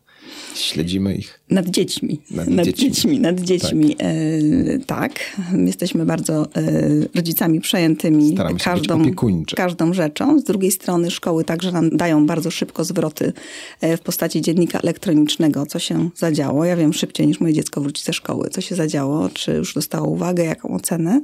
Śledzimy 0.54 1.14
ich. 1.14 1.39
Nad 1.50 1.69
dziećmi. 1.69 2.21
Nad 2.30 2.49
Nad, 2.49 2.66
dziećmi. 2.66 2.90
dziećmi. 2.90 3.21
nad 3.21 3.40
dziećmi. 3.40 3.97
Tak. 3.97 4.07
E, 4.07 4.78
tak. 4.87 5.12
Jesteśmy 5.66 6.07
bardzo 6.07 6.47
e, 6.57 6.73
rodzicami 7.14 7.61
przejętymi 7.61 8.33
Staramy 8.33 8.59
każdą, 8.59 9.02
każdą 9.57 9.95
rzeczą. 9.95 10.38
Z 10.38 10.45
drugiej 10.45 10.71
strony 10.71 11.11
szkoły 11.11 11.45
także 11.45 11.73
nam 11.73 11.97
dają 11.97 12.26
bardzo 12.26 12.50
szybko 12.50 12.85
zwroty 12.85 13.33
e, 13.80 13.97
w 13.97 14.00
postaci 14.00 14.40
dziennika 14.40 14.80
elektronicznego, 14.80 15.66
co 15.66 15.78
się 15.78 16.11
zadziało. 16.16 16.64
Ja 16.64 16.76
wiem 16.76 16.92
szybciej 16.92 17.26
niż 17.26 17.40
moje 17.40 17.54
dziecko 17.54 17.80
wróci 17.80 18.04
ze 18.04 18.12
szkoły, 18.12 18.49
co 18.50 18.61
się 18.61 18.75
zadziało, 18.75 19.28
czy 19.28 19.52
już 19.52 19.75
dostało 19.75 20.09
uwagę, 20.09 20.45
jaką 20.45 20.75
ocenę. 20.75 21.21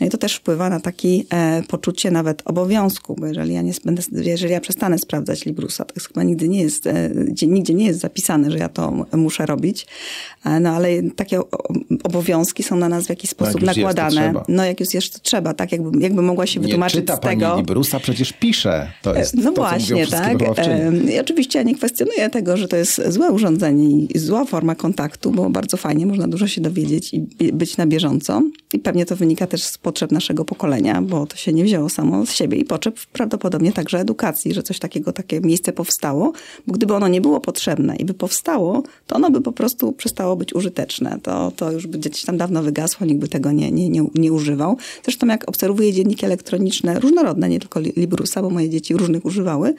No 0.00 0.06
i 0.06 0.10
to 0.10 0.18
też 0.18 0.34
wpływa 0.34 0.70
na 0.70 0.80
takie 0.80 1.08
e, 1.08 1.62
poczucie 1.68 2.10
nawet 2.10 2.42
obowiązku, 2.44 3.16
bo 3.18 3.26
jeżeli 3.26 3.54
ja, 3.54 3.62
nie 3.62 3.72
będę, 3.84 4.02
jeżeli 4.12 4.52
ja 4.52 4.60
przestanę 4.60 4.98
sprawdzać 4.98 5.46
Librusa, 5.46 5.84
to 5.84 5.92
jest 5.96 6.08
chyba 6.08 6.22
nigdy 6.22 6.48
nie 6.48 6.60
jest, 6.60 6.86
e, 6.86 7.10
gdzie, 7.10 7.46
nigdzie 7.46 7.74
nie 7.74 7.86
jest 7.86 8.00
zapisane, 8.00 8.50
że 8.50 8.58
ja 8.58 8.68
to 8.68 9.06
muszę 9.12 9.46
robić, 9.46 9.57
e, 10.44 10.60
no 10.60 10.70
ale 10.70 10.88
takie 11.02 11.40
obowiązki 12.04 12.62
są 12.62 12.76
na 12.76 12.88
nas 12.88 13.06
w 13.06 13.08
jakiś 13.08 13.30
sposób 13.30 13.54
jak 13.54 13.62
jest, 13.62 13.74
to 13.74 13.80
nakładane. 13.80 14.10
trzeba. 14.10 14.44
no 14.48 14.64
jak 14.64 14.80
już 14.80 14.94
jest, 14.94 15.12
to 15.12 15.18
trzeba, 15.18 15.54
tak 15.54 15.72
jakby, 15.72 16.00
jakby 16.00 16.22
mogła 16.22 16.46
się 16.46 16.60
Nie 16.60 16.66
wytłumaczyć 16.66 17.00
czyta 17.00 17.16
z 17.16 17.20
pani 17.20 17.40
tego. 17.40 17.56
Librusa, 17.56 18.00
przecież 18.00 18.32
pisze. 18.32 18.92
To 19.02 19.14
jest 19.14 19.34
No 19.34 19.52
to, 19.52 19.62
właśnie, 19.62 20.06
tak. 20.06 20.42
E, 20.58 20.92
I 21.14 21.20
oczywiście 21.20 21.58
ja 21.58 21.62
nie 21.62 21.74
kwestionuję 21.74 22.30
tego, 22.30 22.56
że 22.56 22.68
to 22.68 22.76
jest 22.76 23.02
złe 23.08 23.32
urządzenie 23.32 23.88
i 23.88 24.18
zła 24.18 24.44
forma 24.44 24.74
kontaktu, 24.74 25.30
bo 25.30 25.50
bardzo 25.50 25.76
fajnie 25.76 26.06
można 26.06 26.28
dużo 26.28 26.46
się 26.46 26.60
dowiedzieć 26.60 27.14
i 27.14 27.52
być 27.52 27.76
na 27.76 27.86
bieżąco. 27.86 28.42
I 28.72 28.78
pewnie 28.78 29.06
to 29.06 29.16
wynika 29.16 29.46
też 29.46 29.62
z 29.62 29.78
potrzeb 29.78 30.12
naszego 30.12 30.44
pokolenia, 30.44 31.02
bo 31.02 31.26
to 31.26 31.36
się 31.36 31.52
nie 31.52 31.64
wzięło 31.64 31.88
samo 31.88 32.26
z 32.26 32.32
siebie 32.32 32.58
i 32.58 32.64
potrzeb 32.64 33.00
prawdopodobnie 33.12 33.72
także 33.72 34.00
edukacji, 34.00 34.54
że 34.54 34.62
coś 34.62 34.78
takiego, 34.78 35.12
takie 35.12 35.40
miejsce 35.40 35.72
powstało, 35.72 36.32
bo 36.66 36.72
gdyby 36.74 36.94
ono 36.94 37.08
nie 37.08 37.20
było 37.20 37.40
potrzebne 37.40 37.96
i 37.96 38.04
by 38.04 38.14
powstało, 38.14 38.82
to 39.06 39.16
ono 39.16 39.30
by 39.30 39.40
po 39.48 39.52
prostu 39.52 39.92
przestało 39.92 40.36
być 40.36 40.54
użyteczne. 40.54 41.18
To, 41.22 41.52
to 41.56 41.72
już 41.72 41.86
by 41.86 41.98
gdzieś 41.98 42.24
tam 42.24 42.36
dawno 42.36 42.62
wygasło, 42.62 43.06
nikt 43.06 43.20
by 43.20 43.28
tego 43.28 43.52
nie, 43.52 43.70
nie, 43.70 43.88
nie, 43.88 44.04
nie 44.14 44.32
używał. 44.32 44.76
Zresztą 45.04 45.26
jak 45.26 45.48
obserwuję 45.48 45.92
dzienniki 45.92 46.26
elektroniczne, 46.26 47.00
różnorodne, 47.00 47.48
nie 47.48 47.60
tylko 47.60 47.80
Li- 47.80 47.92
Librusa, 47.96 48.42
bo 48.42 48.50
moje 48.50 48.70
dzieci 48.70 48.94
różnych 48.94 49.24
używały, 49.24 49.74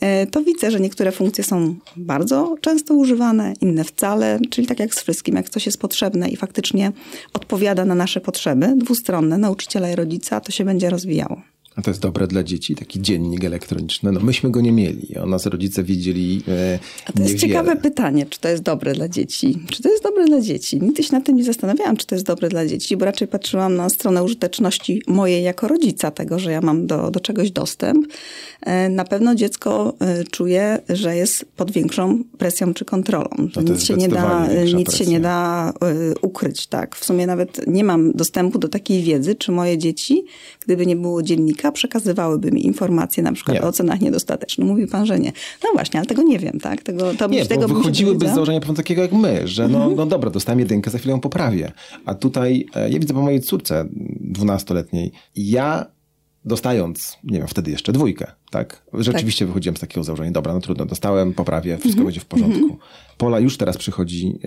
e, 0.00 0.26
to 0.26 0.42
widzę, 0.42 0.70
że 0.70 0.80
niektóre 0.80 1.12
funkcje 1.12 1.44
są 1.44 1.74
bardzo 1.96 2.56
często 2.60 2.94
używane, 2.94 3.54
inne 3.60 3.84
wcale, 3.84 4.38
czyli 4.50 4.66
tak 4.66 4.80
jak 4.80 4.94
z 4.94 5.02
wszystkim, 5.02 5.36
jak 5.36 5.48
coś 5.48 5.66
jest 5.66 5.78
potrzebne 5.78 6.28
i 6.28 6.36
faktycznie 6.36 6.92
odpowiada 7.32 7.84
na 7.84 7.94
nasze 7.94 8.20
potrzeby, 8.20 8.74
dwustronne, 8.76 9.38
nauczyciela 9.38 9.90
i 9.90 9.94
rodzica, 9.96 10.40
to 10.40 10.52
się 10.52 10.64
będzie 10.64 10.90
rozwijało. 10.90 11.55
A 11.76 11.82
to 11.82 11.90
jest 11.90 12.00
dobre 12.00 12.26
dla 12.26 12.42
dzieci, 12.42 12.74
taki 12.74 13.02
dziennik 13.02 13.44
elektroniczny. 13.44 14.12
No 14.12 14.20
myśmy 14.20 14.50
go 14.50 14.60
nie 14.60 14.72
mieli. 14.72 15.16
O 15.16 15.26
nas 15.26 15.46
rodzice 15.46 15.82
widzieli 15.82 16.42
e, 16.48 16.78
A 17.06 17.12
to 17.12 17.22
jest 17.22 17.34
niewiele. 17.34 17.38
ciekawe 17.52 17.76
pytanie, 17.76 18.26
czy 18.30 18.40
to 18.40 18.48
jest 18.48 18.62
dobre 18.62 18.92
dla 18.92 19.08
dzieci. 19.08 19.58
Czy 19.70 19.82
to 19.82 19.88
jest 19.90 20.02
dobre 20.02 20.24
dla 20.26 20.40
dzieci? 20.40 20.80
Nigdy 20.82 21.02
się 21.02 21.12
nad 21.12 21.24
tym 21.24 21.36
nie 21.36 21.44
zastanawiałam, 21.44 21.96
czy 21.96 22.06
to 22.06 22.14
jest 22.14 22.26
dobre 22.26 22.48
dla 22.48 22.66
dzieci, 22.66 22.96
bo 22.96 23.04
raczej 23.04 23.28
patrzyłam 23.28 23.76
na 23.76 23.88
stronę 23.88 24.22
użyteczności 24.24 25.02
mojej 25.06 25.42
jako 25.44 25.68
rodzica, 25.68 26.10
tego, 26.10 26.38
że 26.38 26.52
ja 26.52 26.60
mam 26.60 26.86
do, 26.86 27.10
do 27.10 27.20
czegoś 27.20 27.50
dostęp. 27.50 28.06
E, 28.60 28.88
Na 28.88 29.04
pewno 29.04 29.34
dziecko 29.34 29.94
e, 30.00 30.24
czuje, 30.24 30.78
że 30.88 31.16
jest 31.16 31.44
pod 31.56 31.70
większą 31.70 32.24
presją 32.38 32.74
czy 32.74 32.84
kontrolą. 32.84 33.28
No 33.38 33.48
to 33.54 33.62
nic 33.62 33.82
się 33.82 33.94
nie 33.94 34.08
da, 34.08 34.48
nic 34.74 34.94
się 34.94 35.06
nie 35.06 35.20
da 35.20 35.70
e, 35.82 36.14
ukryć. 36.22 36.66
Tak? 36.66 36.96
W 36.96 37.04
sumie 37.04 37.26
nawet 37.26 37.66
nie 37.66 37.84
mam 37.84 38.12
dostępu 38.12 38.58
do 38.58 38.68
takiej 38.68 39.02
wiedzy, 39.02 39.34
czy 39.34 39.52
moje 39.52 39.78
dzieci, 39.78 40.24
gdyby 40.66 40.86
nie 40.86 40.96
było 40.96 41.22
dziennika, 41.22 41.65
przekazywałyby 41.72 42.52
mi 42.52 42.66
informacje 42.66 43.22
na 43.22 43.32
przykład 43.32 43.54
Nie. 43.54 43.62
o 43.62 43.66
ocenach 43.66 44.00
niedostatecznych. 44.00 44.68
Mówi 44.68 44.86
pan, 44.86 45.06
że 45.06 45.18
nie. 45.18 45.32
No 45.64 45.70
właśnie, 45.74 46.00
ale 46.00 46.06
tego 46.06 46.22
nie 46.22 46.38
wiem, 46.38 46.60
tak? 46.60 46.82
Tego, 46.82 47.14
to 47.14 47.28
Nie, 47.28 47.46
tego 47.46 47.68
bo 47.68 47.74
wychodziłyby 47.74 48.28
z 48.28 48.34
założenia 48.34 48.60
pewnie 48.60 48.76
takiego 48.76 49.02
jak 49.02 49.12
my, 49.12 49.48
że 49.48 49.68
no, 49.68 49.90
no 49.90 50.06
dobra, 50.06 50.30
dostałem 50.30 50.60
jedynkę, 50.60 50.90
za 50.90 50.98
chwilę 50.98 51.12
ją 51.12 51.20
poprawię. 51.20 51.72
A 52.04 52.14
tutaj, 52.14 52.66
e, 52.74 52.90
ja 52.90 52.98
widzę 52.98 53.14
po 53.14 53.22
mojej 53.22 53.40
córce 53.40 53.84
dwunastoletniej, 54.20 55.12
ja 55.36 55.86
dostając, 56.44 57.18
nie 57.24 57.38
wiem, 57.38 57.48
wtedy 57.48 57.70
jeszcze 57.70 57.92
dwójkę, 57.92 58.32
tak? 58.50 58.82
Rzeczywiście 58.94 59.46
wychodziłem 59.46 59.76
z 59.76 59.80
takiego 59.80 60.04
założenia, 60.04 60.30
dobra, 60.30 60.54
no 60.54 60.60
trudno, 60.60 60.86
dostałem, 60.86 61.32
poprawię, 61.34 61.78
wszystko 61.78 62.04
będzie 62.04 62.20
w 62.20 62.26
porządku. 62.26 62.78
Pola 63.18 63.40
już 63.40 63.56
teraz 63.56 63.76
przychodzi... 63.76 64.38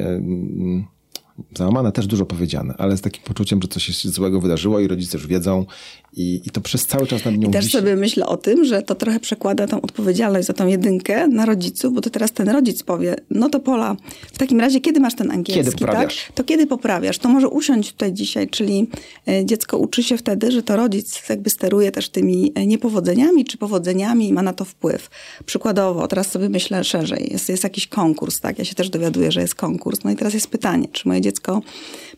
Załamane 1.57 1.91
też 1.91 2.07
dużo 2.07 2.25
powiedziane, 2.25 2.73
ale 2.77 2.97
z 2.97 3.01
takim 3.01 3.23
poczuciem, 3.23 3.61
że 3.61 3.67
coś 3.67 3.83
się 3.83 4.09
złego 4.09 4.41
wydarzyło 4.41 4.79
i 4.79 4.87
rodzice 4.87 5.17
już 5.17 5.27
wiedzą 5.27 5.65
i, 6.13 6.41
i 6.45 6.49
to 6.49 6.61
przez 6.61 6.85
cały 6.85 7.07
czas 7.07 7.25
nad 7.25 7.37
nią 7.37 7.49
I 7.49 7.51
też 7.51 7.65
wisi. 7.65 7.77
sobie 7.77 7.95
myślę 7.95 8.25
o 8.25 8.37
tym, 8.37 8.65
że 8.65 8.81
to 8.81 8.95
trochę 8.95 9.19
przekłada 9.19 9.67
tą 9.67 9.81
odpowiedzialność 9.81 10.47
za 10.47 10.53
tą 10.53 10.67
jedynkę 10.67 11.27
na 11.27 11.45
rodziców, 11.45 11.93
bo 11.93 12.01
to 12.01 12.09
teraz 12.09 12.31
ten 12.31 12.49
rodzic 12.49 12.83
powie, 12.83 13.15
no 13.29 13.49
to 13.49 13.59
Pola, 13.59 13.95
w 14.33 14.37
takim 14.37 14.59
razie 14.59 14.81
kiedy 14.81 14.99
masz 14.99 15.15
ten 15.15 15.31
angielski, 15.31 15.63
Kiedy 15.65 15.71
poprawiasz? 15.77 16.25
tak? 16.25 16.35
To 16.35 16.43
kiedy 16.43 16.67
poprawiasz? 16.67 17.17
To 17.17 17.29
może 17.29 17.47
usiądź 17.49 17.91
tutaj 17.91 18.13
dzisiaj, 18.13 18.49
czyli 18.49 18.89
e, 19.27 19.45
dziecko 19.45 19.77
uczy 19.77 20.03
się 20.03 20.17
wtedy, 20.17 20.51
że 20.51 20.63
to 20.63 20.75
rodzic 20.75 21.21
jakby 21.29 21.49
steruje 21.49 21.91
też 21.91 22.09
tymi 22.09 22.51
e, 22.55 22.65
niepowodzeniami 22.65 23.45
czy 23.45 23.57
powodzeniami 23.57 24.27
i 24.27 24.33
ma 24.33 24.41
na 24.41 24.53
to 24.53 24.65
wpływ. 24.65 25.09
Przykładowo, 25.45 26.07
teraz 26.07 26.31
sobie 26.31 26.49
myślę 26.49 26.83
szerzej, 26.83 27.29
jest, 27.31 27.49
jest 27.49 27.63
jakiś 27.63 27.87
konkurs, 27.87 28.39
tak? 28.39 28.59
Ja 28.59 28.65
się 28.65 28.75
też 28.75 28.89
dowiaduję, 28.89 29.31
że 29.31 29.41
jest 29.41 29.55
konkurs. 29.55 29.99
No 30.03 30.11
i 30.11 30.15
teraz 30.15 30.33
jest 30.33 30.47
pytanie, 30.47 30.87
czy 30.91 31.07
moje 31.07 31.21
dziecko 31.21 31.28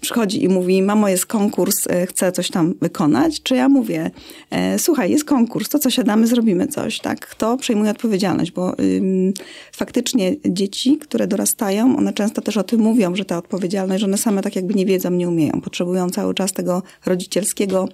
przychodzi 0.01 0.43
i 0.43 0.49
mówi, 0.49 0.81
mamo, 0.81 1.09
jest 1.09 1.25
konkurs, 1.25 1.87
e, 1.89 2.05
chcę 2.07 2.31
coś 2.31 2.49
tam 2.49 2.73
wykonać, 2.81 3.43
czy 3.43 3.55
ja 3.55 3.69
mówię, 3.69 4.11
e, 4.49 4.79
słuchaj, 4.79 5.11
jest 5.11 5.25
konkurs, 5.25 5.69
to 5.69 5.79
co 5.79 5.89
siadamy, 5.89 6.27
zrobimy 6.27 6.67
coś, 6.67 6.99
tak? 6.99 7.27
Kto 7.27 7.57
przejmuje 7.57 7.91
odpowiedzialność, 7.91 8.51
bo 8.51 8.79
ym, 8.79 9.33
faktycznie 9.71 10.35
dzieci, 10.45 10.97
które 10.97 11.27
dorastają, 11.27 11.97
one 11.97 12.13
często 12.13 12.41
też 12.41 12.57
o 12.57 12.63
tym 12.63 12.81
mówią, 12.81 13.15
że 13.15 13.25
ta 13.25 13.37
odpowiedzialność, 13.37 14.01
że 14.01 14.07
one 14.07 14.17
same 14.17 14.41
tak 14.41 14.55
jakby 14.55 14.73
nie 14.73 14.85
wiedzą, 14.85 15.11
nie 15.11 15.29
umieją, 15.29 15.61
potrzebują 15.61 16.09
cały 16.09 16.33
czas 16.33 16.53
tego 16.53 16.83
rodzicielskiego, 17.05 17.89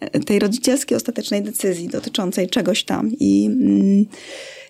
e, 0.00 0.20
tej 0.20 0.38
rodzicielskiej 0.38 0.96
ostatecznej 0.96 1.42
decyzji 1.42 1.88
dotyczącej 1.88 2.48
czegoś 2.48 2.84
tam. 2.84 3.10
I... 3.20 3.46
Ym, 3.46 4.06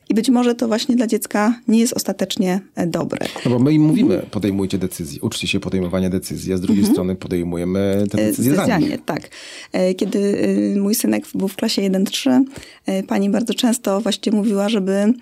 i 0.09 0.15
być 0.15 0.29
może 0.31 0.55
to 0.55 0.69
właśnie 0.69 0.97
dla 0.97 1.07
dziecka 1.07 1.61
nie 1.69 1.79
jest 1.79 1.93
ostatecznie 1.93 2.61
e, 2.75 2.87
dobre. 2.87 3.27
No 3.45 3.51
bo 3.51 3.59
my 3.59 3.73
im 3.73 3.83
mówimy, 3.83 4.15
Mhm. 4.15 4.31
podejmujcie 4.31 4.79
decyzje, 4.79 5.21
uczcie 5.23 5.49
się 5.49 5.61
podejmowania 5.61 6.11
decyzji, 6.11 6.53
a 6.53 6.57
z 6.57 6.61
drugiej 6.61 6.87
strony 6.87 7.15
podejmujemy 7.17 8.05
te 8.11 8.17
decyzje 8.17 8.55
za 8.55 8.63
Specjalnie, 8.63 8.99
tak. 8.99 9.31
E, 9.73 9.95
Kiedy 9.95 10.39
e, 10.77 10.81
mój 10.81 10.95
synek 10.95 11.25
był 11.35 11.49
w 11.49 11.57
klasie 11.57 11.83
1-3, 11.83 12.43
e, 12.87 13.03
pani 13.03 13.31
bardzo 13.31 13.55
często 13.55 14.01
właśnie 14.01 14.33
mówiła, 14.33 14.69
żeby 14.69 14.93
e, 14.93 15.13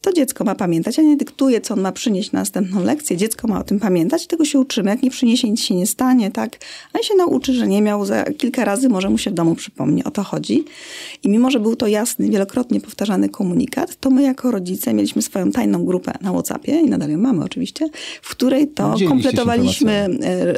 to 0.00 0.12
dziecko 0.12 0.44
ma 0.44 0.54
pamiętać. 0.54 0.98
Ja 0.98 1.02
nie 1.04 1.16
dyktuję, 1.16 1.60
co 1.60 1.74
on 1.74 1.80
ma 1.80 1.92
przynieść 1.92 2.32
na 2.32 2.38
następną 2.38 2.84
lekcję. 2.84 3.16
Dziecko 3.16 3.48
ma 3.48 3.60
o 3.60 3.64
tym 3.64 3.80
pamiętać, 3.80 4.26
tego 4.26 4.44
się 4.44 4.58
uczymy. 4.58 4.90
Jak 4.90 5.02
nie 5.02 5.10
przyniesie, 5.10 5.50
nic 5.50 5.60
się 5.60 5.74
nie 5.74 5.86
stanie, 5.86 6.30
tak? 6.30 6.56
A 6.92 7.02
się 7.02 7.14
nauczy, 7.14 7.54
że 7.54 7.68
nie 7.68 7.82
miał 7.82 8.06
za 8.06 8.24
kilka 8.24 8.64
razy, 8.64 8.88
może 8.88 9.10
mu 9.10 9.18
się 9.18 9.30
w 9.30 9.34
domu 9.34 9.54
przypomni. 9.54 10.04
O 10.04 10.10
to 10.10 10.22
chodzi. 10.22 10.64
I 11.22 11.28
mimo, 11.28 11.50
że 11.50 11.60
był 11.60 11.76
to 11.76 11.86
jasny, 11.86 12.28
wielokrotnie 12.30 12.80
powtarzany 12.80 13.28
komunikat, 13.28 13.77
to 14.00 14.10
my 14.10 14.22
jako 14.22 14.50
rodzice 14.50 14.94
mieliśmy 14.94 15.22
swoją 15.22 15.52
tajną 15.52 15.84
grupę 15.84 16.12
na 16.20 16.32
Whatsappie 16.32 16.80
i 16.80 16.90
nadal 16.90 17.10
ją 17.10 17.18
mamy 17.18 17.44
oczywiście, 17.44 17.88
w 18.22 18.30
której 18.30 18.68
to 18.68 18.82
Dzieliliście 18.82 19.04
się 19.04 19.08
kompletowaliśmy 19.08 20.08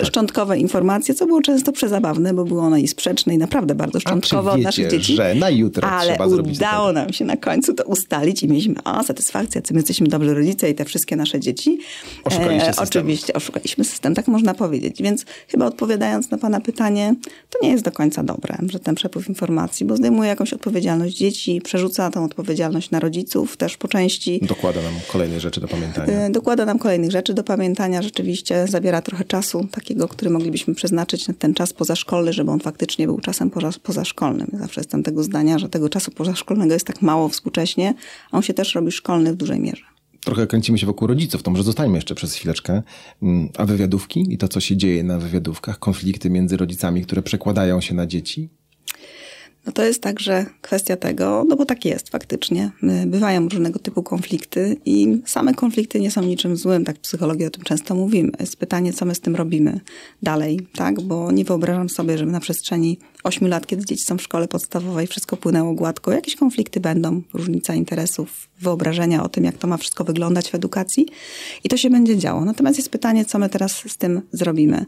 e, 0.00 0.04
szczątkowe 0.04 0.58
informacje, 0.58 1.14
co 1.14 1.26
było 1.26 1.42
często 1.42 1.72
przezabawne, 1.72 2.34
bo 2.34 2.44
było 2.44 2.62
one 2.62 2.80
i 2.80 2.88
sprzeczne 2.88 3.34
i 3.34 3.38
naprawdę 3.38 3.74
bardzo 3.74 4.00
szczątkowe 4.00 4.50
od 4.50 4.60
naszych 4.60 4.90
dzieci. 4.90 5.16
że 5.16 5.34
na 5.34 5.50
jutro 5.50 5.88
Ale 5.88 6.12
trzeba 6.12 6.28
zrobić 6.28 6.56
udało 6.56 6.92
nam 6.92 7.12
się 7.12 7.24
na 7.24 7.36
końcu 7.36 7.74
to 7.74 7.84
ustalić 7.84 8.42
i 8.42 8.48
mieliśmy 8.48 8.74
o, 8.84 9.02
satysfakcję, 9.02 9.62
my 9.70 9.76
jesteśmy 9.76 10.06
dobrzy 10.06 10.34
rodzice 10.34 10.70
i 10.70 10.74
te 10.74 10.84
wszystkie 10.84 11.16
nasze 11.16 11.40
dzieci. 11.40 11.78
E, 12.24 12.60
system. 12.66 12.84
Oczywiście, 12.84 13.32
oszukaliśmy 13.32 13.84
system, 13.84 14.14
tak 14.14 14.28
można 14.28 14.54
powiedzieć. 14.54 15.02
Więc 15.02 15.24
chyba 15.48 15.66
odpowiadając 15.66 16.30
na 16.30 16.38
pana 16.38 16.60
pytanie, 16.60 17.14
to 17.50 17.58
nie 17.62 17.70
jest 17.70 17.84
do 17.84 17.92
końca 17.92 18.22
dobre, 18.22 18.56
że 18.68 18.80
ten 18.80 18.94
przepływ 18.94 19.28
informacji, 19.28 19.86
bo 19.86 19.96
zdejmuje 19.96 20.28
jakąś 20.28 20.52
odpowiedzialność 20.52 21.16
dzieci, 21.16 21.60
przerzuca 21.64 22.10
tą 22.10 22.24
odpowiedzialność 22.24 22.90
na 22.90 23.00
rodziców 23.00 23.09
też 23.58 23.76
po 23.76 23.88
części. 23.88 24.40
Dokłada 24.42 24.82
nam 24.82 24.92
kolejne 25.12 25.40
rzeczy 25.40 25.60
do 25.60 25.68
pamiętania. 25.68 26.12
E, 26.12 26.30
Dokłada 26.30 26.64
nam 26.64 26.78
kolejnych 26.78 27.10
rzeczy 27.10 27.34
do 27.34 27.44
pamiętania. 27.44 28.02
Rzeczywiście 28.02 28.66
zabiera 28.68 29.02
trochę 29.02 29.24
czasu 29.24 29.68
takiego, 29.70 30.08
który 30.08 30.30
moglibyśmy 30.30 30.74
przeznaczyć 30.74 31.28
na 31.28 31.34
ten 31.34 31.54
czas 31.54 31.72
pozaszkolny, 31.72 32.32
żeby 32.32 32.50
on 32.50 32.60
faktycznie 32.60 33.06
był 33.06 33.18
czasem 33.20 33.50
poza- 33.50 33.78
pozaszkolnym. 33.82 34.50
Zawsze 34.52 34.80
jestem 34.80 35.02
tego 35.02 35.22
zdania, 35.22 35.58
że 35.58 35.68
tego 35.68 35.88
czasu 35.88 36.10
pozaszkolnego 36.10 36.72
jest 36.74 36.86
tak 36.86 37.02
mało 37.02 37.28
współcześnie, 37.28 37.94
a 38.30 38.36
on 38.36 38.42
się 38.42 38.54
też 38.54 38.74
robi 38.74 38.92
szkolny 38.92 39.32
w 39.32 39.36
dużej 39.36 39.60
mierze. 39.60 39.82
Trochę 40.24 40.46
kręcimy 40.46 40.78
się 40.78 40.86
wokół 40.86 41.08
rodziców, 41.08 41.42
to 41.42 41.50
może 41.50 41.62
zostańmy 41.62 41.98
jeszcze 41.98 42.14
przez 42.14 42.34
chwileczkę. 42.34 42.82
Mm, 43.22 43.48
A 43.58 43.66
wywiadówki 43.66 44.26
i 44.34 44.38
to, 44.38 44.48
co 44.48 44.60
się 44.60 44.76
dzieje 44.76 45.02
na 45.04 45.18
wywiadówkach, 45.18 45.78
konflikty 45.78 46.30
między 46.30 46.56
rodzicami, 46.56 47.02
które 47.02 47.22
przekładają 47.22 47.80
się 47.80 47.94
na 47.94 48.06
dzieci? 48.06 48.48
No 49.66 49.72
to 49.72 49.84
jest 49.84 50.02
także 50.02 50.46
kwestia 50.62 50.96
tego, 50.96 51.44
no 51.48 51.56
bo 51.56 51.64
tak 51.66 51.84
jest 51.84 52.08
faktycznie. 52.08 52.70
Bywają 53.06 53.48
różnego 53.48 53.78
typu 53.78 54.02
konflikty 54.02 54.76
i 54.84 55.22
same 55.26 55.54
konflikty 55.54 56.00
nie 56.00 56.10
są 56.10 56.22
niczym 56.22 56.56
złym, 56.56 56.84
tak 56.84 56.96
w 56.96 57.00
psychologii 57.00 57.46
o 57.46 57.50
tym 57.50 57.62
często 57.62 57.94
mówimy. 57.94 58.30
Jest 58.40 58.56
pytanie, 58.56 58.92
co 58.92 59.04
my 59.04 59.14
z 59.14 59.20
tym 59.20 59.36
robimy 59.36 59.80
dalej, 60.22 60.66
tak? 60.74 61.00
Bo 61.00 61.32
nie 61.32 61.44
wyobrażam 61.44 61.88
sobie, 61.88 62.18
żeby 62.18 62.32
na 62.32 62.40
przestrzeni 62.40 62.98
8 63.24 63.48
lat, 63.48 63.66
kiedy 63.66 63.84
dzieci 63.84 64.04
są 64.04 64.18
w 64.18 64.22
szkole 64.22 64.48
podstawowej, 64.48 65.06
wszystko 65.06 65.36
płynęło 65.36 65.74
gładko. 65.74 66.12
Jakieś 66.12 66.36
konflikty 66.36 66.80
będą, 66.80 67.22
różnica 67.34 67.74
interesów, 67.74 68.48
wyobrażenia 68.60 69.22
o 69.22 69.28
tym, 69.28 69.44
jak 69.44 69.58
to 69.58 69.66
ma 69.66 69.76
wszystko 69.76 70.04
wyglądać 70.04 70.50
w 70.50 70.54
edukacji 70.54 71.06
i 71.64 71.68
to 71.68 71.76
się 71.76 71.90
będzie 71.90 72.16
działo. 72.16 72.44
Natomiast 72.44 72.78
jest 72.78 72.90
pytanie, 72.90 73.24
co 73.24 73.38
my 73.38 73.48
teraz 73.48 73.72
z 73.88 73.96
tym 73.96 74.22
zrobimy. 74.32 74.86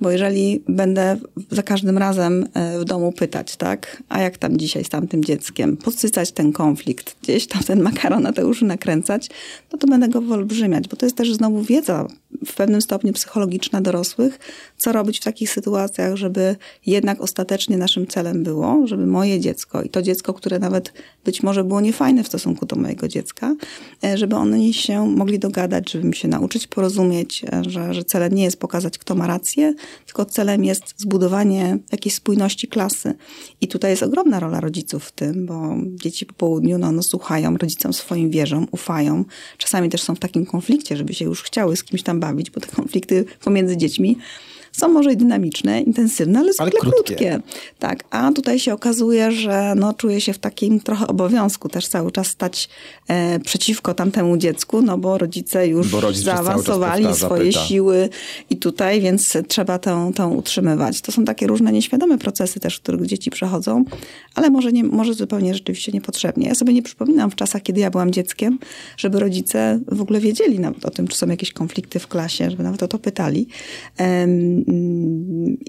Bo 0.00 0.10
jeżeli 0.10 0.62
będę 0.68 1.16
za 1.50 1.62
każdym 1.62 1.98
razem 1.98 2.48
e, 2.54 2.78
w 2.78 2.84
domu 2.84 3.12
pytać, 3.12 3.56
tak, 3.56 4.02
a 4.08 4.20
jak 4.20 4.38
tam 4.38 4.58
dzisiaj 4.58 4.84
z 4.84 4.88
tamtym 4.88 5.24
dzieckiem, 5.24 5.76
podsycać 5.76 6.32
ten 6.32 6.52
konflikt, 6.52 7.16
gdzieś 7.22 7.46
tam 7.46 7.62
ten 7.62 7.82
makaron 7.82 8.22
na 8.22 8.32
te 8.32 8.46
uszy 8.46 8.64
nakręcać, 8.64 9.28
no 9.72 9.78
to 9.78 9.86
będę 9.86 10.08
go 10.08 10.20
wyolbrzymiać, 10.20 10.88
bo 10.88 10.96
to 10.96 11.06
jest 11.06 11.16
też 11.16 11.32
znowu 11.32 11.62
wiedza 11.62 12.06
w 12.46 12.54
pewnym 12.54 12.82
stopniu 12.82 13.12
psychologiczna 13.12 13.80
dorosłych, 13.80 14.38
co 14.80 14.92
robić 14.92 15.20
w 15.20 15.24
takich 15.24 15.50
sytuacjach, 15.50 16.16
żeby 16.16 16.56
jednak 16.86 17.20
ostatecznie 17.20 17.78
naszym 17.78 18.06
celem 18.06 18.42
było, 18.42 18.86
żeby 18.86 19.06
moje 19.06 19.40
dziecko 19.40 19.82
i 19.82 19.88
to 19.88 20.02
dziecko, 20.02 20.34
które 20.34 20.58
nawet 20.58 20.92
być 21.24 21.42
może 21.42 21.64
było 21.64 21.80
niefajne 21.80 22.24
w 22.24 22.26
stosunku 22.26 22.66
do 22.66 22.76
mojego 22.76 23.08
dziecka, 23.08 23.54
e, 24.04 24.18
żeby 24.18 24.36
oni 24.36 24.74
się 24.74 25.06
mogli 25.06 25.38
dogadać, 25.38 25.90
żeby 25.90 26.04
mi 26.04 26.14
się 26.14 26.28
nauczyć 26.28 26.66
porozumieć, 26.66 27.44
e, 27.52 27.62
że, 27.70 27.94
że 27.94 28.04
celem 28.04 28.32
nie 28.32 28.42
jest 28.42 28.60
pokazać, 28.60 28.98
kto 28.98 29.14
ma 29.14 29.26
rację, 29.26 29.74
tylko 30.06 30.24
celem 30.24 30.64
jest 30.64 30.84
zbudowanie 30.96 31.78
jakiejś 31.92 32.14
spójności 32.14 32.68
klasy. 32.68 33.14
I 33.60 33.68
tutaj 33.68 33.90
jest 33.90 34.02
ogromna 34.02 34.40
rola 34.40 34.60
rodziców 34.60 35.04
w 35.04 35.12
tym, 35.12 35.46
bo 35.46 35.76
dzieci 35.94 36.26
po 36.26 36.34
południu 36.34 36.78
no, 36.78 36.92
no, 36.92 37.02
słuchają, 37.02 37.56
rodzicom 37.56 37.92
swoim 37.92 38.30
wierzą, 38.30 38.66
ufają. 38.70 39.24
Czasami 39.58 39.88
też 39.88 40.02
są 40.02 40.14
w 40.14 40.18
takim 40.18 40.46
konflikcie, 40.46 40.96
żeby 40.96 41.14
się 41.14 41.24
już 41.24 41.42
chciały 41.42 41.76
z 41.76 41.84
kimś 41.84 42.02
tam 42.02 42.20
bawić, 42.20 42.50
bo 42.50 42.60
te 42.60 42.66
konflikty 42.66 43.24
pomiędzy 43.40 43.76
dziećmi 43.76 44.16
są 44.72 44.88
może 44.88 45.12
i 45.12 45.16
dynamiczne, 45.16 45.80
intensywne, 45.80 46.38
ale 46.38 46.52
zwykle 46.52 46.80
ale 46.82 46.92
krótkie. 46.92 47.14
krótkie. 47.14 47.40
Tak, 47.78 48.04
a 48.10 48.32
tutaj 48.32 48.58
się 48.58 48.72
okazuje, 48.72 49.32
że 49.32 49.74
no, 49.76 49.94
czuję 49.94 50.20
się 50.20 50.32
w 50.32 50.38
takim 50.38 50.80
trochę 50.80 51.06
obowiązku 51.06 51.68
też 51.68 51.88
cały 51.88 52.12
czas 52.12 52.26
stać 52.26 52.68
e, 53.08 53.40
przeciwko 53.40 53.94
tamtemu 53.94 54.36
dziecku, 54.36 54.82
no 54.82 54.98
bo 54.98 55.18
rodzice 55.18 55.68
już 55.68 55.88
bo 55.88 56.12
zaawansowali 56.12 57.04
powtarza, 57.04 57.26
swoje 57.26 57.52
pyta. 57.52 57.64
siły 57.64 58.08
i 58.50 58.56
tutaj, 58.56 59.00
więc 59.00 59.36
trzeba 59.48 59.78
tę, 59.78 60.10
tę 60.14 60.26
utrzymywać. 60.26 61.00
To 61.00 61.12
są 61.12 61.24
takie 61.24 61.46
różne 61.46 61.72
nieświadome 61.72 62.18
procesy 62.18 62.60
też, 62.60 62.76
w 62.76 62.80
których 62.80 63.06
dzieci 63.06 63.30
przechodzą, 63.30 63.84
ale 64.34 64.50
może, 64.50 64.72
nie, 64.72 64.84
może 64.84 65.14
zupełnie 65.14 65.54
rzeczywiście 65.54 65.92
niepotrzebnie. 65.92 66.48
Ja 66.48 66.54
sobie 66.54 66.72
nie 66.72 66.82
przypominam 66.82 67.30
w 67.30 67.34
czasach, 67.34 67.62
kiedy 67.62 67.80
ja 67.80 67.90
byłam 67.90 68.12
dzieckiem, 68.12 68.58
żeby 68.96 69.20
rodzice 69.20 69.80
w 69.92 70.00
ogóle 70.00 70.20
wiedzieli 70.20 70.60
nawet 70.60 70.84
o 70.84 70.90
tym, 70.90 71.08
czy 71.08 71.18
są 71.18 71.26
jakieś 71.26 71.52
konflikty 71.52 71.98
w 71.98 72.08
klasie, 72.08 72.50
żeby 72.50 72.62
nawet 72.62 72.82
o 72.82 72.88
to 72.88 72.98
pytali. 72.98 73.46
I 73.98 74.59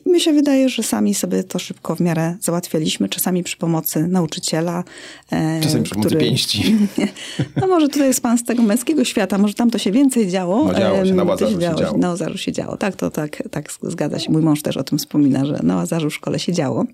mi 0.05 0.21
się 0.21 0.33
wydaje, 0.33 0.69
że 0.69 0.83
sami 0.83 1.13
sobie 1.13 1.43
to 1.43 1.59
szybko 1.59 1.95
w 1.95 1.99
miarę 1.99 2.35
załatwialiśmy, 2.41 3.09
czasami 3.09 3.43
przy 3.43 3.57
pomocy 3.57 4.07
nauczyciela. 4.07 4.83
E, 5.31 5.61
czasami 5.61 5.83
przy 5.83 5.95
pomocy 5.95 6.15
pięści. 6.15 6.75
no 7.61 7.67
może 7.67 7.87
tutaj 7.87 8.07
jest 8.07 8.21
pan 8.21 8.37
z 8.37 8.43
tego 8.43 8.63
męskiego 8.63 9.03
świata, 9.05 9.37
może 9.37 9.53
tam 9.53 9.71
to 9.71 9.77
się 9.77 9.91
więcej 9.91 10.27
działo. 10.27 10.65
No 10.65 10.79
działo 10.79 11.05
się, 11.05 11.13
na 11.13 11.23
Łazarzu 11.23 11.53
się 11.53 11.59
działo. 11.59 11.77
Się 11.77 11.83
działo. 11.83 11.97
Na 11.97 12.09
Łazarzu 12.09 12.37
się 12.37 12.51
działo, 12.51 12.77
tak, 12.77 12.95
to 12.95 13.11
tak, 13.11 13.43
tak 13.51 13.69
zgadza 13.81 14.19
się. 14.19 14.31
Mój 14.31 14.41
mąż 14.41 14.61
też 14.61 14.77
o 14.77 14.83
tym 14.83 14.97
wspomina, 14.97 15.45
że 15.45 15.59
na 15.63 15.75
Łazarzu 15.75 16.09
w 16.09 16.13
szkole 16.13 16.39
się 16.39 16.53
działo. 16.53 16.85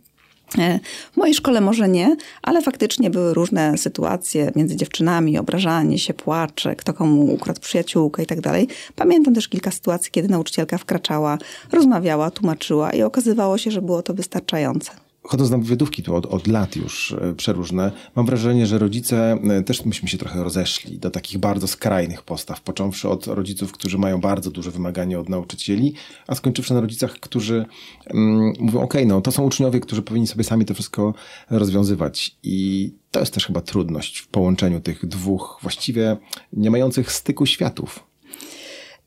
E, 0.58 0.80
w 1.14 1.18
mojej 1.18 1.34
szkole 1.34 1.62
może 1.62 1.90
nie, 1.90 2.16
ale 2.42 2.62
faktycznie 2.62 3.10
były 3.10 3.34
różne 3.34 3.78
sytuacje 3.78 4.52
między 4.56 4.76
dziewczynami, 4.76 5.38
obrażanie 5.38 6.00
się, 6.00 6.14
płacze, 6.14 6.76
kto 6.76 6.94
komu 6.94 7.34
ukradł 7.34 7.62
przyjaciółkę 7.62 8.24
i 8.24 8.26
tak 8.26 8.42
dalej. 8.42 8.68
Pamiętam 8.96 9.36
też 9.36 9.48
kilka 9.48 9.72
sytuacji, 9.72 10.12
kiedy 10.12 10.28
nauczycielka 10.28 10.78
wkraczała, 10.78 11.38
rozmawiała, 11.72 12.32
tłumaczyła 12.32 12.92
i 12.92 13.02
okazywało 13.02 13.58
się, 13.58 13.72
że 13.72 13.82
było 13.82 14.02
to 14.02 14.14
wystarczające 14.14 15.07
chodząc 15.28 15.50
na 15.50 15.58
wywiadówki 15.58 16.04
tu 16.04 16.16
od, 16.16 16.26
od 16.26 16.48
lat 16.48 16.76
już 16.76 17.16
e, 17.22 17.34
przeróżne, 17.34 17.92
mam 18.16 18.26
wrażenie, 18.26 18.68
że 18.68 18.78
rodzice 18.78 19.32
e, 19.50 19.64
też 19.64 19.86
myśmy 19.86 20.10
się 20.10 20.18
trochę 20.18 20.44
rozeszli 20.44 21.00
do 21.00 21.12
takich 21.12 21.38
bardzo 21.38 21.68
skrajnych 21.68 22.22
postaw, 22.22 22.62
począwszy 22.62 23.10
od 23.10 23.28
rodziców, 23.28 23.72
którzy 23.72 23.98
mają 23.98 24.22
bardzo 24.22 24.52
duże 24.52 24.72
wymagania 24.72 25.20
od 25.20 25.30
nauczycieli, 25.30 25.94
a 26.28 26.36
skończywszy 26.36 26.74
na 26.74 26.82
rodzicach, 26.82 27.14
którzy 27.14 27.66
mm, 28.06 28.54
mówią, 28.60 28.82
ok, 28.82 28.94
no 29.06 29.22
to 29.22 29.32
są 29.32 29.44
uczniowie, 29.44 29.80
którzy 29.80 30.02
powinni 30.02 30.28
sobie 30.28 30.44
sami 30.44 30.66
to 30.66 30.74
wszystko 30.74 31.14
rozwiązywać 31.50 32.36
i 32.44 32.92
to 33.12 33.20
jest 33.20 33.34
też 33.34 33.46
chyba 33.46 33.62
trudność 33.62 34.20
w 34.20 34.28
połączeniu 34.28 34.80
tych 34.80 35.06
dwóch 35.06 35.60
właściwie 35.62 36.18
nie 36.54 36.72
mających 36.72 37.12
styku 37.12 37.46
światów. 37.46 38.04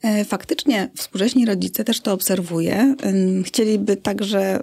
E, 0.03 0.25
faktycznie 0.25 0.91
współcześni 0.97 1.47
rodzice 1.47 1.85
też 1.85 2.01
to 2.01 2.13
obserwuję. 2.13 2.95
Chcieliby 3.45 3.97
także 3.97 4.63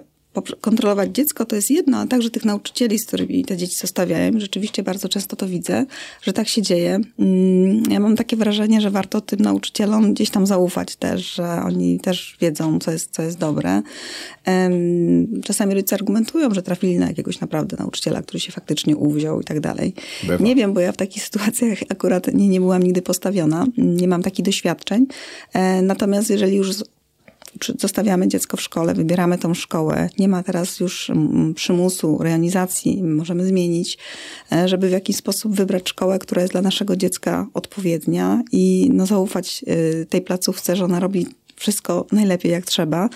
kontrolować 0.60 1.10
dziecko 1.10 1.44
to 1.44 1.56
jest 1.56 1.70
jedno, 1.70 1.98
a 1.98 2.06
także 2.06 2.30
tych 2.30 2.44
nauczycieli, 2.44 2.98
z 2.98 3.06
którymi 3.06 3.44
te 3.44 3.56
dzieci 3.56 3.76
zostawiają. 3.76 4.40
Rzeczywiście 4.40 4.82
bardzo 4.82 5.08
często 5.08 5.36
to 5.36 5.48
widzę, 5.48 5.86
że 6.22 6.32
tak 6.32 6.48
się 6.48 6.62
dzieje. 6.62 7.00
Mm, 7.18 7.82
ja 7.90 8.00
mam 8.00 8.16
takie 8.16 8.36
wrażenie, 8.36 8.80
że 8.80 8.90
warto 8.90 9.20
tym 9.20 9.40
nauczycielom 9.40 10.14
gdzieś 10.14 10.30
tam 10.30 10.46
zaufać 10.46 10.96
też, 10.96 11.34
że 11.34 11.62
oni 11.64 12.00
też 12.00 12.36
wiedzą, 12.40 12.78
co 12.78 12.90
jest, 12.90 13.12
co 13.12 13.22
jest 13.22 13.38
dobre. 13.38 13.82
Czasami 15.44 15.74
rodzice 15.74 15.96
argumentują, 15.96 16.54
że 16.54 16.62
trafili 16.62 16.98
na 16.98 17.08
jakiegoś 17.08 17.40
naprawdę 17.40 17.76
nauczyciela, 17.78 18.22
który 18.22 18.40
się 18.40 18.52
faktycznie 18.52 18.96
uwziął 18.96 19.40
i 19.40 19.44
tak 19.44 19.60
dalej. 19.60 19.94
Bywa. 20.22 20.44
Nie 20.44 20.54
wiem, 20.54 20.72
bo 20.72 20.80
ja 20.80 20.92
w 20.92 20.96
takich 20.96 21.22
sytuacjach 21.28 21.78
akurat 21.88 22.34
nie, 22.34 22.48
nie 22.48 22.60
byłam 22.60 22.82
nigdy 22.82 23.02
postawiona, 23.02 23.66
nie 23.76 24.08
mam 24.08 24.22
takich 24.22 24.44
doświadczeń. 24.44 25.06
E, 25.52 25.82
natomiast 25.82 26.30
jeżeli 26.30 26.56
już 26.56 26.70
zostawiamy 27.78 28.28
dziecko 28.28 28.56
w 28.56 28.60
szkole, 28.60 28.94
wybieramy 28.94 29.38
tą 29.38 29.54
szkołę, 29.54 30.08
nie 30.18 30.28
ma 30.28 30.42
teraz 30.42 30.80
już 30.80 31.10
mm, 31.10 31.54
przymusu, 31.54 32.18
realizacji, 32.20 33.02
możemy 33.02 33.46
zmienić, 33.46 33.98
e, 34.52 34.68
żeby 34.68 34.88
w 34.88 34.92
jakiś 34.92 35.16
sposób 35.16 35.54
wybrać 35.54 35.88
szkołę, 35.88 36.18
która 36.18 36.42
jest 36.42 36.54
dla 36.54 36.62
naszego 36.62 36.96
dziecka 36.96 37.46
odpowiednia 37.54 38.42
i 38.52 38.90
no, 38.92 39.06
zaufać 39.06 39.64
e, 39.66 40.04
tej 40.04 40.22
placówce, 40.22 40.76
że 40.76 40.84
ona 40.84 41.00
robi 41.00 41.26
wszystko 41.56 42.06
najlepiej 42.12 42.52
jak 42.52 42.66
trzeba, 42.66 43.08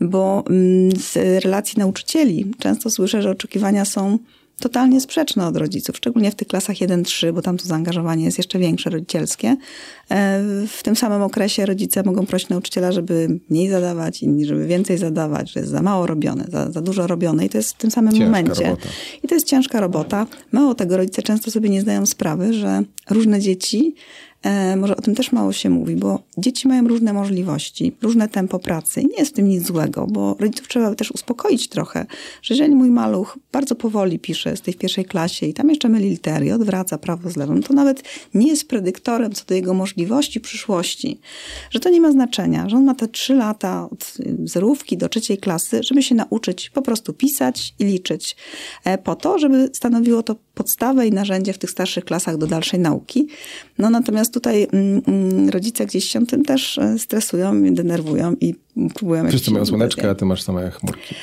bo 0.00 0.44
mm, 0.50 0.90
z 0.96 1.44
relacji 1.44 1.78
nauczycieli 1.78 2.54
często 2.58 2.90
słyszę, 2.90 3.22
że 3.22 3.30
oczekiwania 3.30 3.84
są 3.84 4.18
totalnie 4.60 5.00
sprzeczne 5.00 5.46
od 5.46 5.56
rodziców, 5.56 5.96
szczególnie 5.96 6.30
w 6.30 6.34
tych 6.34 6.48
klasach 6.48 6.76
1-3, 6.76 7.32
bo 7.32 7.42
tam 7.42 7.56
to 7.56 7.64
zaangażowanie 7.64 8.24
jest 8.24 8.38
jeszcze 8.38 8.58
większe 8.58 8.90
rodzicielskie. 8.90 9.48
E, 9.48 10.42
w 10.68 10.82
tym 10.82 10.96
samym 10.96 11.22
okresie 11.22 11.66
rodzice 11.66 12.02
mogą 12.02 12.26
prosić 12.26 12.48
nauczyciela, 12.48 12.92
żeby 12.92 13.40
mniej 13.50 13.68
zadawać, 13.68 14.22
inni, 14.22 14.44
żeby 14.44 14.66
więcej 14.66 14.98
zadawać, 14.98 15.52
że 15.52 15.60
jest 15.60 15.72
za 15.72 15.82
mało 15.82 16.06
robione, 16.06 16.44
za, 16.48 16.70
za 16.70 16.80
dużo 16.80 17.06
robione 17.06 17.46
i 17.46 17.48
to 17.48 17.58
jest 17.58 17.70
w 17.70 17.76
tym 17.76 17.90
samym 17.90 18.12
ciężka 18.12 18.24
momencie. 18.24 18.64
Robota. 18.64 18.88
I 19.22 19.28
to 19.28 19.34
jest 19.34 19.46
ciężka 19.46 19.80
robota. 19.80 20.26
Mało 20.52 20.74
tego, 20.74 20.96
rodzice 20.96 21.22
często 21.22 21.50
sobie 21.50 21.68
nie 21.68 21.80
zdają 21.80 22.06
sprawy, 22.06 22.52
że 22.52 22.82
różne 23.10 23.40
dzieci 23.40 23.94
może 24.76 24.96
o 24.96 25.00
tym 25.00 25.14
też 25.14 25.32
mało 25.32 25.52
się 25.52 25.70
mówi, 25.70 25.96
bo 25.96 26.22
dzieci 26.38 26.68
mają 26.68 26.88
różne 26.88 27.12
możliwości, 27.12 27.92
różne 28.02 28.28
tempo 28.28 28.58
pracy. 28.58 29.04
Nie 29.04 29.16
jest 29.18 29.32
w 29.32 29.34
tym 29.34 29.48
nic 29.48 29.66
złego, 29.66 30.06
bo 30.06 30.36
rodziców 30.40 30.68
trzeba 30.68 30.94
też 30.94 31.10
uspokoić 31.10 31.68
trochę, 31.68 32.06
że 32.42 32.54
jeżeli 32.54 32.74
mój 32.74 32.90
maluch 32.90 33.38
bardzo 33.52 33.74
powoli 33.74 34.18
pisze, 34.18 34.50
jest 34.50 34.66
w 34.66 34.76
pierwszej 34.76 35.04
klasie 35.04 35.46
i 35.46 35.54
tam 35.54 35.70
jeszcze 35.70 35.88
myli 35.88 36.10
litery, 36.10 36.54
odwraca 36.54 36.98
prawo 36.98 37.30
z 37.30 37.36
lewą, 37.36 37.60
to 37.60 37.74
nawet 37.74 38.02
nie 38.34 38.48
jest 38.48 38.68
predyktorem 38.68 39.32
co 39.32 39.44
do 39.44 39.54
jego 39.54 39.74
możliwości 39.74 40.40
przyszłości, 40.40 41.20
że 41.70 41.80
to 41.80 41.90
nie 41.90 42.00
ma 42.00 42.12
znaczenia, 42.12 42.68
że 42.68 42.76
on 42.76 42.84
ma 42.84 42.94
te 42.94 43.08
trzy 43.08 43.34
lata 43.34 43.88
od 43.90 44.14
zerówki 44.44 44.96
do 44.96 45.08
trzeciej 45.08 45.38
klasy, 45.38 45.80
żeby 45.82 46.02
się 46.02 46.14
nauczyć 46.14 46.70
po 46.70 46.82
prostu 46.82 47.12
pisać 47.12 47.74
i 47.78 47.84
liczyć, 47.84 48.36
e, 48.84 48.98
po 48.98 49.14
to, 49.14 49.38
żeby 49.38 49.70
stanowiło 49.72 50.22
to 50.22 50.36
podstawę 50.56 51.06
i 51.06 51.12
narzędzie 51.12 51.52
w 51.52 51.58
tych 51.58 51.70
starszych 51.70 52.04
klasach 52.04 52.36
do 52.36 52.46
dalszej 52.46 52.80
nauki. 52.80 53.28
No 53.78 53.90
natomiast 53.90 54.34
tutaj 54.34 54.66
mm, 54.72 55.02
mm, 55.06 55.48
rodzice 55.48 55.86
gdzieś 55.86 56.04
się 56.04 56.26
tym 56.26 56.44
też 56.44 56.78
e, 56.78 56.98
stresują, 56.98 57.74
denerwują 57.74 58.36
i 58.40 58.54
próbują... 58.94 59.28
Wszyscy 59.28 59.50
mają 59.50 59.66
słoneczkę, 59.66 60.10
a 60.10 60.14
ty 60.14 60.24
masz 60.24 60.42
same 60.42 60.70
chmurki. 60.70 61.14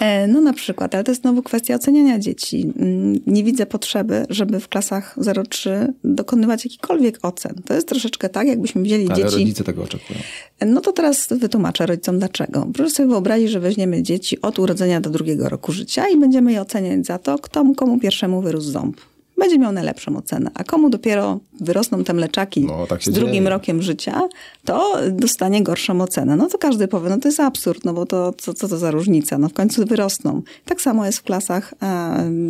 E, 0.00 0.26
no 0.26 0.40
na 0.40 0.52
przykład, 0.52 0.94
ale 0.94 1.04
to 1.04 1.10
jest 1.10 1.22
znowu 1.22 1.42
kwestia 1.42 1.74
oceniania 1.74 2.18
dzieci. 2.18 2.72
Mm, 2.78 3.20
nie 3.26 3.44
widzę 3.44 3.66
potrzeby, 3.66 4.26
żeby 4.30 4.60
w 4.60 4.68
klasach 4.68 5.18
0-3 5.18 5.70
dokonywać 6.04 6.64
jakichkolwiek 6.64 7.18
ocen. 7.22 7.54
To 7.64 7.74
jest 7.74 7.88
troszeczkę 7.88 8.28
tak, 8.28 8.48
jakbyśmy 8.48 8.82
wzięli 8.82 9.06
ale 9.08 9.16
dzieci... 9.16 9.38
rodzice 9.38 9.64
tego 9.64 9.82
oczekują. 9.82 10.18
No 10.66 10.80
to 10.80 10.92
teraz 10.92 11.28
wytłumaczę 11.30 11.86
rodzicom 11.86 12.18
dlaczego. 12.18 12.66
Proszę 12.74 12.90
sobie 12.90 13.08
wyobrazić, 13.08 13.50
że 13.50 13.60
weźmiemy 13.60 14.02
dzieci 14.02 14.40
od 14.40 14.58
urodzenia 14.58 15.00
do 15.00 15.10
drugiego 15.10 15.48
roku 15.48 15.72
życia 15.72 16.08
i 16.08 16.16
będziemy 16.16 16.52
je 16.52 16.60
oceniać 16.60 17.06
za 17.06 17.18
to, 17.18 17.38
kto 17.38 17.74
komu 17.76 17.98
pierwszemu 17.98 18.42
wyrósł 18.42 18.70
ząb 18.70 19.00
będzie 19.40 19.58
miał 19.58 19.72
najlepszą 19.72 20.16
ocenę. 20.16 20.50
A 20.54 20.64
komu 20.64 20.90
dopiero 20.90 21.40
wyrosną 21.60 22.04
te 22.04 22.12
mleczaki 22.12 22.60
no, 22.60 22.86
tak 22.86 23.02
z 23.02 23.10
drugim 23.10 23.34
dzieje. 23.34 23.50
rokiem 23.50 23.82
życia, 23.82 24.28
to 24.64 24.96
dostanie 25.10 25.62
gorszą 25.62 26.00
ocenę. 26.00 26.36
No 26.36 26.48
to 26.48 26.58
każdy 26.58 26.88
powie, 26.88 27.08
no 27.08 27.18
to 27.18 27.28
jest 27.28 27.40
absurd, 27.40 27.84
no 27.84 27.92
bo 27.92 28.06
to 28.06 28.32
co, 28.38 28.54
co 28.54 28.68
to 28.68 28.78
za 28.78 28.90
różnica? 28.90 29.38
No 29.38 29.48
w 29.48 29.52
końcu 29.52 29.86
wyrosną. 29.86 30.42
Tak 30.64 30.80
samo 30.80 31.06
jest 31.06 31.18
w 31.18 31.22
klasach 31.22 31.74
e, 31.82 31.86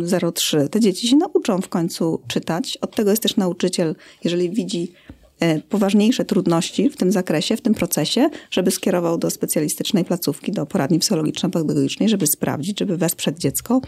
0-3. 0.01 0.67
Te 0.67 0.79
dzieci 0.79 1.07
się 1.07 1.15
nauczą 1.15 1.61
w 1.61 1.69
końcu 1.69 2.21
czytać. 2.27 2.77
Od 2.81 2.95
tego 2.95 3.09
jest 3.09 3.23
też 3.23 3.35
nauczyciel, 3.35 3.95
jeżeli 4.23 4.49
widzi 4.49 4.91
e, 5.39 5.59
poważniejsze 5.59 6.25
trudności 6.25 6.89
w 6.89 6.97
tym 6.97 7.11
zakresie, 7.11 7.57
w 7.57 7.61
tym 7.61 7.73
procesie, 7.73 8.29
żeby 8.51 8.71
skierował 8.71 9.17
do 9.17 9.29
specjalistycznej 9.29 10.05
placówki, 10.05 10.51
do 10.51 10.65
poradni 10.65 10.99
psychologiczno-pedagogicznej, 10.99 12.09
żeby 12.09 12.27
sprawdzić, 12.27 12.79
żeby 12.79 12.97
wesprzeć 12.97 13.37
dziecko. 13.37 13.81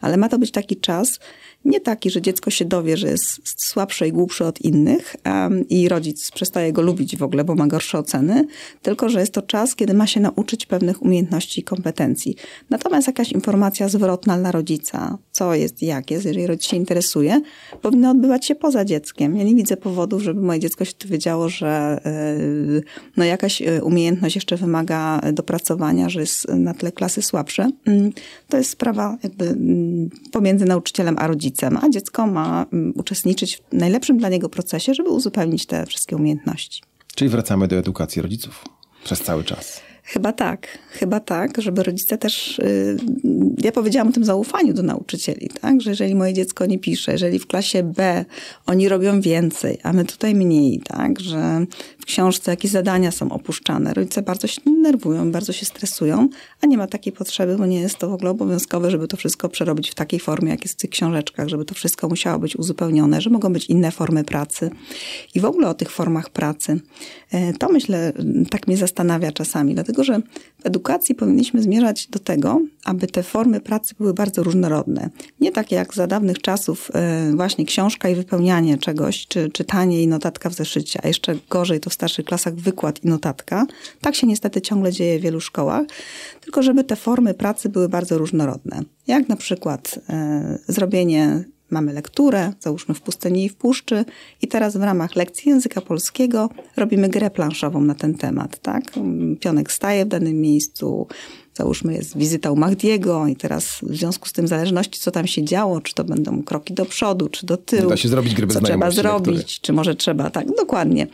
Ale 0.00 0.16
ma 0.16 0.28
to 0.28 0.38
być 0.38 0.50
taki 0.50 0.76
czas, 0.76 1.20
nie 1.64 1.80
taki, 1.80 2.10
że 2.10 2.22
dziecko 2.22 2.50
się 2.50 2.64
dowie, 2.64 2.96
że 2.96 3.08
jest 3.08 3.40
słabsze 3.64 4.08
i 4.08 4.12
głupsze 4.12 4.46
od 4.46 4.60
innych 4.60 5.16
um, 5.26 5.68
i 5.68 5.88
rodzic 5.88 6.30
przestaje 6.30 6.72
go 6.72 6.82
lubić 6.82 7.16
w 7.16 7.22
ogóle, 7.22 7.44
bo 7.44 7.54
ma 7.54 7.66
gorsze 7.66 7.98
oceny, 7.98 8.46
tylko 8.82 9.08
że 9.08 9.20
jest 9.20 9.32
to 9.32 9.42
czas, 9.42 9.74
kiedy 9.74 9.94
ma 9.94 10.06
się 10.06 10.20
nauczyć 10.20 10.66
pewnych 10.66 11.02
umiejętności 11.02 11.60
i 11.60 11.64
kompetencji. 11.64 12.36
Natomiast 12.70 13.06
jakaś 13.06 13.32
informacja 13.32 13.88
zwrotna 13.88 14.38
dla 14.38 14.52
rodzica, 14.52 15.18
co 15.32 15.54
jest, 15.54 15.82
jak 15.82 16.10
jest, 16.10 16.24
jeżeli 16.24 16.46
rodzic 16.46 16.64
się 16.64 16.76
interesuje, 16.76 17.40
powinna 17.82 18.10
odbywać 18.10 18.46
się 18.46 18.54
poza 18.54 18.84
dzieckiem. 18.84 19.36
Ja 19.36 19.44
nie 19.44 19.54
widzę 19.54 19.76
powodów, 19.76 20.22
żeby 20.22 20.40
moje 20.40 20.60
dziecko 20.60 20.84
się 20.84 20.92
dowiedziało, 21.02 21.48
że 21.48 22.00
yy, 22.68 22.82
no 23.16 23.24
jakaś 23.24 23.62
e, 23.62 23.82
umiejętność 23.82 24.34
jeszcze 24.34 24.56
wymaga 24.56 25.20
dopracowania, 25.32 26.08
że 26.08 26.20
jest 26.20 26.48
na 26.48 26.74
tle 26.74 26.92
klasy 26.92 27.22
słabsze. 27.22 27.70
Yy, 27.86 28.12
to 28.48 28.56
jest 28.56 28.70
sprawa 28.70 29.18
jakby 29.22 29.44
yy, 29.44 30.30
pomiędzy 30.30 30.64
nauczycielem 30.64 31.16
a 31.18 31.26
rodzicem 31.26 31.49
rodzicem, 31.50 31.76
a 31.76 31.90
dziecko 31.90 32.26
ma 32.26 32.66
mm, 32.72 32.92
uczestniczyć 32.96 33.56
w 33.56 33.72
najlepszym 33.72 34.18
dla 34.18 34.28
niego 34.28 34.48
procesie, 34.48 34.94
żeby 34.94 35.10
uzupełnić 35.10 35.66
te 35.66 35.86
wszystkie 35.86 36.16
umiejętności. 36.16 36.82
Czyli 37.14 37.28
wracamy 37.28 37.68
do 37.68 37.76
edukacji 37.76 38.22
rodziców 38.22 38.64
przez 39.04 39.20
cały 39.20 39.44
czas. 39.44 39.89
Chyba 40.12 40.32
tak, 40.32 40.78
chyba 40.90 41.20
tak, 41.20 41.62
żeby 41.62 41.82
rodzice 41.82 42.18
też. 42.18 42.58
Y, 42.58 42.96
ja 43.58 43.72
powiedziałam 43.72 44.08
o 44.08 44.12
tym 44.12 44.24
zaufaniu 44.24 44.74
do 44.74 44.82
nauczycieli, 44.82 45.48
tak? 45.60 45.80
że 45.80 45.90
jeżeli 45.90 46.14
moje 46.14 46.34
dziecko 46.34 46.66
nie 46.66 46.78
pisze, 46.78 47.12
jeżeli 47.12 47.38
w 47.38 47.46
klasie 47.46 47.82
B 47.82 48.24
oni 48.66 48.88
robią 48.88 49.20
więcej, 49.20 49.78
a 49.82 49.92
my 49.92 50.04
tutaj 50.04 50.34
mniej, 50.34 50.80
tak? 50.80 51.20
że 51.20 51.66
w 51.98 52.04
książce 52.04 52.50
jakieś 52.50 52.70
zadania 52.70 53.10
są 53.10 53.32
opuszczane, 53.32 53.94
rodzice 53.94 54.22
bardzo 54.22 54.46
się 54.46 54.60
nerwują, 54.82 55.32
bardzo 55.32 55.52
się 55.52 55.66
stresują, 55.66 56.28
a 56.60 56.66
nie 56.66 56.78
ma 56.78 56.86
takiej 56.86 57.12
potrzeby, 57.12 57.56
bo 57.56 57.66
nie 57.66 57.80
jest 57.80 57.98
to 57.98 58.08
w 58.08 58.12
ogóle 58.12 58.30
obowiązkowe, 58.30 58.90
żeby 58.90 59.08
to 59.08 59.16
wszystko 59.16 59.48
przerobić 59.48 59.90
w 59.90 59.94
takiej 59.94 60.20
formie, 60.20 60.50
jak 60.50 60.62
jest 60.62 60.74
w 60.74 60.80
tych 60.80 60.90
książeczkach, 60.90 61.48
żeby 61.48 61.64
to 61.64 61.74
wszystko 61.74 62.08
musiało 62.08 62.38
być 62.38 62.56
uzupełnione, 62.56 63.20
że 63.20 63.30
mogą 63.30 63.52
być 63.52 63.66
inne 63.66 63.90
formy 63.90 64.24
pracy. 64.24 64.70
I 65.34 65.40
w 65.40 65.44
ogóle 65.44 65.68
o 65.68 65.74
tych 65.74 65.90
formach 65.90 66.30
pracy. 66.30 66.80
E, 67.32 67.52
to 67.52 67.68
myślę, 67.68 68.12
tak 68.50 68.66
mnie 68.66 68.76
zastanawia 68.76 69.32
czasami, 69.32 69.74
dlatego 69.74 69.99
dlatego 70.04 70.04
że 70.04 70.32
w 70.62 70.66
edukacji 70.66 71.14
powinniśmy 71.14 71.62
zmierzać 71.62 72.06
do 72.06 72.18
tego, 72.18 72.60
aby 72.84 73.06
te 73.06 73.22
formy 73.22 73.60
pracy 73.60 73.94
były 73.98 74.14
bardzo 74.14 74.42
różnorodne. 74.42 75.10
Nie 75.40 75.52
takie 75.52 75.76
jak 75.76 75.94
za 75.94 76.06
dawnych 76.06 76.38
czasów, 76.38 76.90
e, 76.94 77.32
właśnie 77.36 77.64
książka 77.64 78.08
i 78.08 78.14
wypełnianie 78.14 78.78
czegoś, 78.78 79.26
czy 79.26 79.50
czytanie 79.50 80.02
i 80.02 80.08
notatka 80.08 80.50
w 80.50 80.54
zeszycie, 80.54 81.00
a 81.02 81.08
jeszcze 81.08 81.36
gorzej 81.50 81.80
to 81.80 81.90
w 81.90 81.94
starszych 81.94 82.24
klasach 82.24 82.54
wykład 82.54 83.04
i 83.04 83.08
notatka. 83.08 83.66
Tak 84.00 84.14
się 84.14 84.26
niestety 84.26 84.60
ciągle 84.60 84.92
dzieje 84.92 85.18
w 85.18 85.22
wielu 85.22 85.40
szkołach, 85.40 85.82
tylko 86.40 86.62
żeby 86.62 86.84
te 86.84 86.96
formy 86.96 87.34
pracy 87.34 87.68
były 87.68 87.88
bardzo 87.88 88.18
różnorodne. 88.18 88.82
Jak 89.06 89.28
na 89.28 89.36
przykład 89.36 89.98
e, 90.08 90.58
zrobienie 90.68 91.44
Mamy 91.70 91.92
lekturę, 91.92 92.52
załóżmy 92.60 92.94
w 92.94 93.00
pustyni 93.00 93.44
i 93.44 93.48
w 93.48 93.54
puszczy 93.54 94.04
i 94.42 94.48
teraz 94.48 94.76
w 94.76 94.82
ramach 94.82 95.16
lekcji 95.16 95.50
języka 95.50 95.80
polskiego 95.80 96.50
robimy 96.76 97.08
grę 97.08 97.30
planszową 97.30 97.80
na 97.80 97.94
ten 97.94 98.14
temat, 98.14 98.58
tak? 98.58 98.84
Pionek 99.40 99.72
staje 99.72 100.04
w 100.04 100.08
danym 100.08 100.40
miejscu, 100.40 101.06
załóżmy 101.54 101.94
jest 101.94 102.18
wizyta 102.18 102.50
u 102.50 102.56
Mahdiego 102.56 103.26
i 103.26 103.36
teraz 103.36 103.78
w 103.82 103.96
związku 103.96 104.28
z 104.28 104.32
tym 104.32 104.48
zależności, 104.48 105.00
co 105.00 105.10
tam 105.10 105.26
się 105.26 105.44
działo, 105.44 105.80
czy 105.80 105.94
to 105.94 106.04
będą 106.04 106.42
kroki 106.42 106.74
do 106.74 106.86
przodu, 106.86 107.28
czy 107.28 107.46
do 107.46 107.56
tyłu. 107.56 107.90
Da 107.90 107.96
się 107.96 108.08
zrobić 108.08 108.34
gry 108.34 108.46
Co 108.46 108.60
trzeba 108.60 108.90
zrobić, 108.90 109.36
lektury. 109.36 109.58
czy 109.62 109.72
może 109.72 109.94
trzeba, 109.94 110.30
tak, 110.30 110.46
dokładnie. 110.56 111.06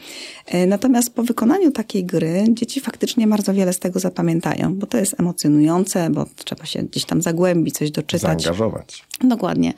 E, 0.47 0.67
natomiast 0.67 1.15
po 1.15 1.23
wykonaniu 1.23 1.71
takiej 1.71 2.05
gry 2.05 2.45
dzieci 2.51 2.81
faktycznie 2.81 3.27
bardzo 3.27 3.55
wiele 3.55 3.73
z 3.73 3.79
tego 3.79 4.01
zapamiętają, 4.01 4.75
bo 4.75 4.87
to 4.87 4.99
jest 4.99 5.21
emocjonujące, 5.21 6.11
bo 6.11 6.27
trzeba 6.45 6.67
się 6.67 6.83
gdzieś 6.83 7.05
tam 7.05 7.23
zagłębić, 7.23 7.75
coś 7.75 7.91
doczytać. 7.91 8.43
Zaangażować. 8.43 9.06
Dokładnie. 9.21 9.75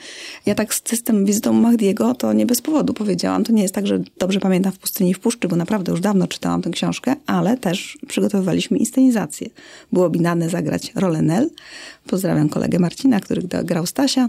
Ja 0.46 0.55
tak 0.55 0.74
z 0.74 0.88
systemem 0.88 1.24
wizytą 1.24 1.53
Mahdiego 1.53 2.14
to 2.14 2.33
nie 2.33 2.46
bez 2.46 2.62
powodu 2.62 2.94
powiedziałam. 2.94 3.44
To 3.44 3.53
nie 3.53 3.62
jest 3.62 3.74
tak, 3.74 3.87
że 3.87 4.01
dobrze 4.18 4.40
pamiętam 4.40 4.72
w 4.72 4.79
pustyni 4.79 5.14
w 5.14 5.20
puszczy, 5.20 5.48
bo 5.48 5.57
naprawdę 5.57 5.92
już 5.92 6.01
dawno 6.01 6.27
czytałam 6.27 6.62
tę 6.62 6.70
książkę, 6.70 7.16
ale 7.27 7.57
też 7.57 7.98
przygotowywaliśmy 8.09 8.79
inscenizację. 8.79 9.48
Było 9.92 10.11
binane 10.11 10.51
zagrać 10.51 10.92
rolę 10.94 11.22
Nel. 11.22 11.51
Pozdrawiam 12.07 12.48
kolegę 12.48 12.79
Marcina, 12.79 13.20
który 13.20 13.42
grał 13.42 13.87
Stasia. 13.87 14.29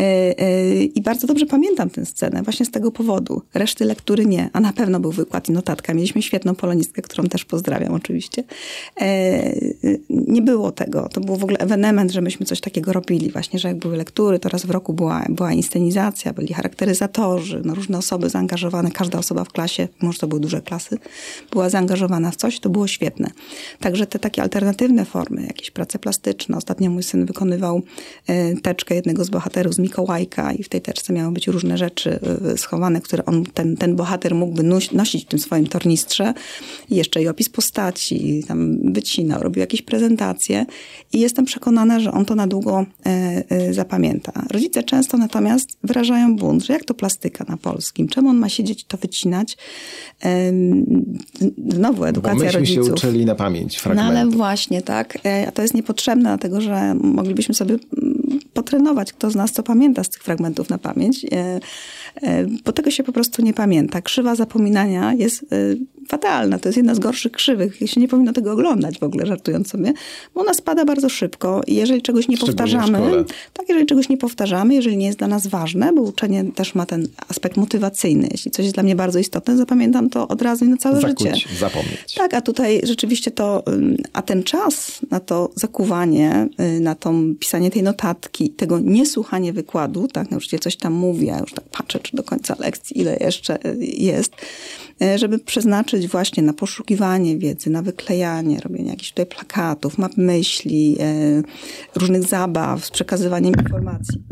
E, 0.00 0.04
e, 0.38 0.74
I 0.84 1.02
bardzo 1.02 1.26
dobrze 1.26 1.46
pamiętam 1.46 1.90
tę 1.90 2.06
scenę 2.06 2.42
właśnie 2.42 2.66
z 2.66 2.70
tego 2.70 2.92
powodu. 2.92 3.42
Reszty 3.54 3.84
lektury 3.84 4.26
nie, 4.26 4.50
a 4.52 4.60
na 4.60 4.72
pewno 4.72 5.00
był 5.00 5.12
wykład 5.12 5.48
i 5.48 5.52
notatka. 5.52 5.94
Mieliśmy 5.94 6.22
świetną 6.22 6.54
polonistkę, 6.54 7.02
którą 7.02 7.28
też 7.28 7.44
pozdrawiam 7.44 7.94
oczywiście. 7.94 8.44
E, 9.00 9.54
nie 10.10 10.42
było 10.42 10.72
tego. 10.72 11.08
To 11.08 11.20
był 11.20 11.36
w 11.36 11.44
ogóle 11.44 11.58
ewenement, 11.58 12.10
że 12.10 12.20
myśmy 12.20 12.46
coś 12.46 12.60
takiego 12.60 12.92
robili. 12.92 13.30
Właśnie, 13.30 13.58
że 13.58 13.68
jak 13.68 13.78
były 13.78 13.96
lektury, 13.96 14.38
to 14.42 14.48
raz 14.48 14.66
w 14.66 14.70
roku 14.70 14.92
była, 14.92 15.24
była 15.28 15.52
inscenizacja, 15.52 16.32
byli 16.32 16.54
charakteryzatorzy, 16.54 17.62
no 17.64 17.74
różne 17.74 17.98
osoby 17.98 18.30
zaangażowane. 18.30 18.90
Każda 18.90 19.18
osoba 19.18 19.44
w 19.44 19.48
klasie, 19.48 19.88
może 20.00 20.18
to 20.18 20.26
były 20.26 20.40
duże 20.40 20.62
klasy, 20.62 20.98
była 21.50 21.70
zaangażowana 21.70 22.30
w 22.30 22.36
coś. 22.36 22.60
To 22.60 22.70
było 22.70 22.86
świetne. 22.86 23.30
Także 23.80 24.06
te 24.06 24.18
takie 24.18 24.42
alternatywne 24.42 25.04
formy, 25.04 25.42
jakieś 25.42 25.70
prace 25.70 25.98
plastyczne. 25.98 26.56
Ostatnio 26.56 26.90
mój 26.90 27.02
syn 27.02 27.26
wykonywał 27.26 27.82
e, 28.26 28.56
teczkę 28.56 28.94
jednego 28.94 29.24
z 29.24 29.30
bohaterów 29.30 29.74
z 29.74 29.78
Mikołajka 29.78 30.52
i 30.52 30.62
w 30.62 30.68
tej 30.68 30.80
teczce 30.80 31.12
miały 31.12 31.32
być 31.32 31.46
różne 31.46 31.78
rzeczy 31.78 32.20
e, 32.52 32.58
schowane, 32.58 33.00
które 33.00 33.24
on, 33.24 33.44
ten, 33.44 33.76
ten 33.76 33.96
bohater 33.96 34.34
mógłby 34.34 34.62
nosić 34.92 35.24
w 35.24 35.28
tym 35.28 35.38
swoim 35.38 35.66
tornistrze. 35.66 36.34
I 36.90 36.96
jeszcze 36.96 37.22
i 37.22 37.28
opis 37.28 37.48
postaci, 37.48 38.38
i 38.38 38.44
tam 38.44 38.92
wycinał, 38.92 39.42
robił 39.42 39.60
jakieś 39.60 39.82
prezentacje 39.82 40.66
i 41.12 41.20
jestem 41.20 41.44
przekonana, 41.44 42.00
że 42.00 42.12
on 42.12 42.24
to 42.24 42.34
na 42.34 42.46
długo 42.46 42.86
e, 43.06 43.74
zapamięta. 44.32 44.54
Rodzice 44.54 44.82
często 44.82 45.16
natomiast 45.16 45.78
wyrażają 45.84 46.36
bunt, 46.36 46.64
że 46.64 46.72
jak 46.72 46.84
to 46.84 46.94
plastyka 46.94 47.44
na 47.48 47.56
polskim, 47.56 48.08
czemu 48.08 48.28
on 48.28 48.36
ma 48.36 48.48
siedzieć 48.48 48.84
to 48.84 48.96
wycinać? 48.96 49.56
Znowu 51.68 52.04
edukacja 52.04 52.38
Bo 52.38 52.44
myśmy 52.44 52.60
rodziców. 52.60 52.86
się 52.86 52.92
uczyli 52.92 53.24
na 53.24 53.34
pamięć 53.34 53.76
fragmenty. 53.78 54.12
No 54.12 54.20
ale 54.20 54.30
właśnie, 54.30 54.82
tak. 54.82 55.18
A 55.48 55.52
to 55.52 55.62
jest 55.62 55.74
niepotrzebne, 55.74 56.22
dlatego 56.22 56.60
że 56.60 56.94
moglibyśmy 56.94 57.54
sobie 57.54 57.74
mm, 58.02 58.40
potrenować, 58.52 59.12
kto 59.12 59.30
z 59.30 59.34
nas 59.34 59.52
co 59.52 59.62
pamięta 59.62 60.04
z 60.04 60.08
tych 60.08 60.22
fragmentów 60.22 60.70
na 60.70 60.78
pamięć, 60.78 61.24
e, 61.24 61.60
e, 62.22 62.46
bo 62.64 62.72
tego 62.72 62.90
się 62.90 63.02
po 63.02 63.12
prostu 63.12 63.42
nie 63.42 63.54
pamięta. 63.54 64.02
Krzywa 64.02 64.34
zapominania 64.34 65.14
jest 65.14 65.42
e, 65.42 65.46
fatalna. 66.08 66.58
To 66.58 66.68
jest 66.68 66.76
jedna 66.76 66.94
z 66.94 66.98
gorszych 66.98 67.32
krzywych. 67.32 67.78
Się 67.86 68.00
nie 68.00 68.08
powinno 68.08 68.32
tego 68.32 68.52
oglądać 68.52 68.98
w 68.98 69.02
ogóle, 69.02 69.26
żartując 69.26 69.68
sobie, 69.68 69.92
bo 70.34 70.40
ona 70.40 70.54
spada 70.54 70.84
bardzo 70.84 71.08
szybko 71.08 71.60
i 71.66 71.74
jeżeli 71.74 72.02
czegoś 72.02 72.28
nie 72.28 72.38
powtarzamy, 72.38 73.24
tak, 73.52 73.68
jeżeli 73.68 73.86
czegoś 73.86 74.08
nie 74.08 74.16
powtarzamy, 74.16 74.74
jeżeli 74.74 74.96
nie 74.96 75.06
jest 75.06 75.18
dla 75.18 75.28
nas 75.28 75.46
ważne, 75.46 75.92
bo 75.92 76.02
uczenie 76.02 76.44
też 76.44 76.74
ma 76.74 76.86
ten 76.86 77.08
aspekt 77.28 77.56
motywacyjny. 77.56 78.28
Jeśli 78.30 78.50
coś 78.50 78.64
jest 78.64 78.74
dla 78.76 78.82
mnie 78.82 78.96
bardzo 78.96 79.18
istotne, 79.18 79.56
zapamiętam 79.56 80.10
to 80.10 80.28
od 80.28 80.42
razu 80.42 80.64
i 80.64 80.68
na 80.68 80.76
całe 80.76 81.00
Zakuć, 81.00 81.28
życie. 81.28 81.48
zapomnieć. 81.58 82.14
Tak, 82.14 82.34
a 82.34 82.40
tutaj 82.40 82.80
rzeczywiście 82.82 83.30
to, 83.30 83.62
a 84.12 84.22
ten 84.22 84.42
czas 84.42 85.00
na 85.10 85.20
to 85.20 85.50
zakuwanie, 85.54 86.48
y, 86.76 86.80
na 86.80 86.94
to 86.94 87.12
pisanie 87.38 87.70
tej 87.70 87.82
notatki, 87.82 88.50
tego 88.50 88.78
niesłuchanie 88.78 89.52
wykładu, 89.52 90.08
tak, 90.08 90.30
nauczyciel 90.30 90.60
coś 90.60 90.76
tam 90.76 90.92
mówi, 90.92 91.26
ja 91.26 91.38
już 91.38 91.52
tak 91.52 91.64
patrzę, 91.64 91.98
czy 92.00 92.16
do 92.16 92.22
końca 92.22 92.56
lekcji, 92.58 93.00
ile 93.00 93.16
jeszcze 93.20 93.66
y, 93.66 93.76
jest, 93.84 94.32
żeby 95.16 95.38
przeznaczyć 95.38 96.08
właśnie 96.08 96.42
na 96.42 96.52
poszukiwanie 96.52 97.38
wiedzy, 97.38 97.70
na 97.70 97.82
wyklejanie, 97.82 98.60
robienie 98.60 98.90
jakichś 98.90 99.10
tutaj 99.10 99.26
plakatów, 99.26 99.98
map 99.98 100.16
myśli, 100.16 100.96
różnych 101.94 102.22
zabaw 102.22 102.84
z 102.84 102.90
przekazywaniem 102.90 103.54
informacji 103.58 104.22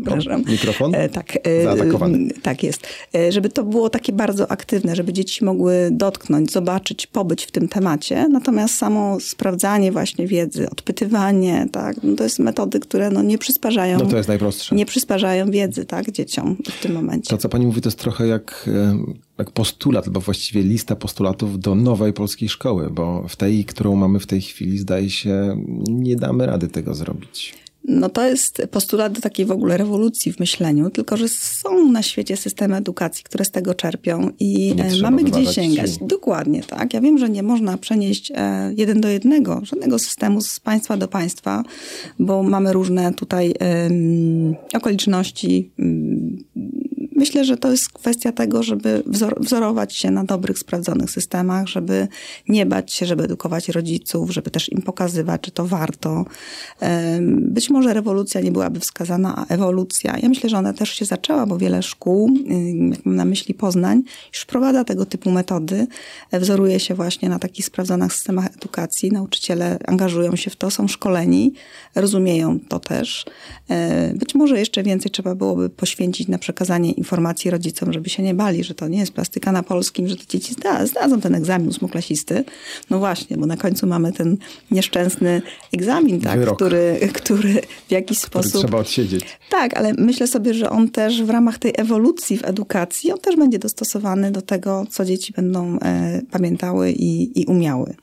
przepraszam. 0.00 0.44
Mikrofon? 0.48 0.94
E, 0.94 1.08
tak, 1.08 1.36
e, 1.36 2.40
tak 2.42 2.62
jest. 2.62 2.86
E, 3.14 3.32
żeby 3.32 3.48
to 3.48 3.64
było 3.64 3.90
takie 3.90 4.12
bardzo 4.12 4.50
aktywne, 4.50 4.96
żeby 4.96 5.12
dzieci 5.12 5.44
mogły 5.44 5.88
dotknąć, 5.92 6.52
zobaczyć, 6.52 7.06
pobyć 7.06 7.44
w 7.44 7.50
tym 7.50 7.68
temacie. 7.68 8.28
Natomiast 8.28 8.74
samo 8.74 9.20
sprawdzanie 9.20 9.92
właśnie 9.92 10.26
wiedzy, 10.26 10.70
odpytywanie, 10.70 11.66
tak, 11.72 11.96
no 12.02 12.16
to 12.16 12.24
jest 12.24 12.38
metody, 12.38 12.80
które 12.80 13.10
no 13.10 13.22
nie 13.22 13.38
przysparzają. 13.38 13.98
No 13.98 14.06
to 14.06 14.16
jest 14.16 14.28
najprostsze. 14.28 14.74
Nie 14.74 14.86
przysparzają 14.86 15.50
wiedzy, 15.50 15.84
tak, 15.84 16.10
dzieciom 16.10 16.56
w 16.70 16.82
tym 16.82 16.92
momencie. 16.92 17.30
To, 17.30 17.38
co 17.38 17.48
pani 17.48 17.66
mówi, 17.66 17.80
to 17.80 17.88
jest 17.88 17.98
trochę 17.98 18.26
jak 18.26 18.68
jak 19.38 19.50
postulat, 19.50 20.06
albo 20.06 20.20
właściwie 20.20 20.62
lista 20.62 20.96
postulatów 20.96 21.60
do 21.60 21.74
nowej 21.74 22.12
polskiej 22.12 22.48
szkoły, 22.48 22.90
bo 22.90 23.28
w 23.28 23.36
tej, 23.36 23.64
którą 23.64 23.96
mamy 23.96 24.20
w 24.20 24.26
tej 24.26 24.40
chwili, 24.40 24.78
zdaje 24.78 25.10
się, 25.10 25.56
nie 25.88 26.16
damy 26.16 26.46
rady 26.46 26.68
tego 26.68 26.94
zrobić. 26.94 27.54
No 27.88 28.08
to 28.08 28.28
jest 28.28 28.62
postulat 28.70 29.12
do 29.12 29.20
takiej 29.20 29.46
w 29.46 29.50
ogóle 29.50 29.76
rewolucji 29.76 30.32
w 30.32 30.40
myśleniu, 30.40 30.90
tylko 30.90 31.16
że 31.16 31.28
są 31.28 31.90
na 31.92 32.02
świecie 32.02 32.36
systemy 32.36 32.76
edukacji, 32.76 33.24
które 33.24 33.44
z 33.44 33.50
tego 33.50 33.74
czerpią 33.74 34.30
i 34.40 34.74
e, 34.78 35.02
mamy 35.02 35.24
gdzie 35.24 35.46
sięgać. 35.46 35.90
Się. 35.90 36.06
Dokładnie 36.06 36.62
tak. 36.62 36.94
Ja 36.94 37.00
wiem, 37.00 37.18
że 37.18 37.30
nie 37.30 37.42
można 37.42 37.78
przenieść 37.78 38.32
e, 38.34 38.72
jeden 38.76 39.00
do 39.00 39.08
jednego 39.08 39.60
żadnego 39.64 39.98
systemu 39.98 40.40
z 40.40 40.60
państwa 40.60 40.96
do 40.96 41.08
państwa, 41.08 41.64
bo 42.18 42.42
mamy 42.42 42.72
różne 42.72 43.14
tutaj 43.14 43.54
um, 43.60 44.54
okoliczności 44.74 45.70
um, 45.78 46.44
myślę, 47.16 47.44
że 47.44 47.56
to 47.56 47.70
jest 47.70 47.88
kwestia 47.88 48.32
tego, 48.32 48.62
żeby 48.62 49.02
wzor 49.06 49.40
wzorować 49.40 49.94
się 49.94 50.10
na 50.10 50.24
dobrych, 50.24 50.58
sprawdzonych 50.58 51.10
systemach, 51.10 51.66
żeby 51.66 52.08
nie 52.48 52.66
bać 52.66 52.92
się, 52.92 53.06
żeby 53.06 53.24
edukować 53.24 53.68
rodziców, 53.68 54.30
żeby 54.30 54.50
też 54.50 54.72
im 54.72 54.82
pokazywać, 54.82 55.40
czy 55.40 55.50
to 55.50 55.66
warto. 55.66 56.24
Być 57.30 57.70
może 57.70 57.94
rewolucja 57.94 58.40
nie 58.40 58.52
byłaby 58.52 58.80
wskazana, 58.80 59.34
a 59.36 59.54
ewolucja. 59.54 60.18
Ja 60.22 60.28
myślę, 60.28 60.50
że 60.50 60.58
ona 60.58 60.72
też 60.72 60.90
się 60.90 61.04
zaczęła, 61.04 61.46
bo 61.46 61.58
wiele 61.58 61.82
szkół, 61.82 62.30
jak 62.90 63.06
mam 63.06 63.16
na 63.16 63.24
myśli 63.24 63.54
Poznań, 63.54 64.02
już 64.32 64.42
wprowadza 64.42 64.84
tego 64.84 65.06
typu 65.06 65.30
metody, 65.30 65.86
wzoruje 66.32 66.80
się 66.80 66.94
właśnie 66.94 67.28
na 67.28 67.38
takich 67.38 67.66
sprawdzonych 67.66 68.12
systemach 68.12 68.46
edukacji. 68.56 69.12
Nauczyciele 69.12 69.78
angażują 69.86 70.36
się 70.36 70.50
w 70.50 70.56
to, 70.56 70.70
są 70.70 70.88
szkoleni, 70.88 71.52
rozumieją 71.94 72.58
to 72.68 72.78
też. 72.78 73.24
E, 73.70 74.12
być 74.14 74.34
może 74.34 74.58
jeszcze 74.58 74.82
więcej 74.82 75.10
trzeba 75.10 75.34
byłoby 75.34 75.70
poświęcić 75.70 76.28
na 76.28 76.38
przekazanie 76.38 76.92
informacji 76.92 77.05
rodzicom, 77.50 77.92
żeby 77.92 78.10
się 78.10 78.22
nie 78.22 78.34
bali, 78.34 78.64
że 78.64 78.74
to 78.74 78.88
nie 78.88 78.98
jest 78.98 79.12
plastyka 79.12 79.52
na 79.52 79.62
polskim, 79.62 80.08
że 80.08 80.16
te 80.16 80.26
dzieci 80.26 80.54
zda, 80.54 80.86
zdadzą 80.86 81.20
ten 81.20 81.34
egzamin 81.34 81.68
ósmoklasisty. 81.68 82.44
No 82.90 82.98
właśnie, 82.98 83.36
bo 83.36 83.46
na 83.46 83.56
końcu 83.56 83.86
mamy 83.86 84.12
ten 84.12 84.36
nieszczęsny 84.70 85.42
egzamin, 85.72 86.20
tak, 86.20 86.54
który, 86.54 87.08
który 87.12 87.60
w 87.88 87.90
jakiś 87.90 88.20
który 88.20 88.42
sposób... 88.48 88.62
trzeba 88.62 88.78
odsiedzieć. 88.78 89.24
Tak, 89.50 89.76
ale 89.76 89.92
myślę 89.98 90.26
sobie, 90.26 90.54
że 90.54 90.70
on 90.70 90.88
też 90.90 91.22
w 91.22 91.30
ramach 91.30 91.58
tej 91.58 91.72
ewolucji 91.76 92.38
w 92.38 92.44
edukacji, 92.44 93.12
on 93.12 93.18
też 93.18 93.36
będzie 93.36 93.58
dostosowany 93.58 94.30
do 94.30 94.42
tego, 94.42 94.86
co 94.90 95.04
dzieci 95.04 95.32
będą 95.32 95.78
e, 95.78 96.22
pamiętały 96.30 96.92
i, 96.92 97.40
i 97.40 97.46
umiały. 97.46 97.94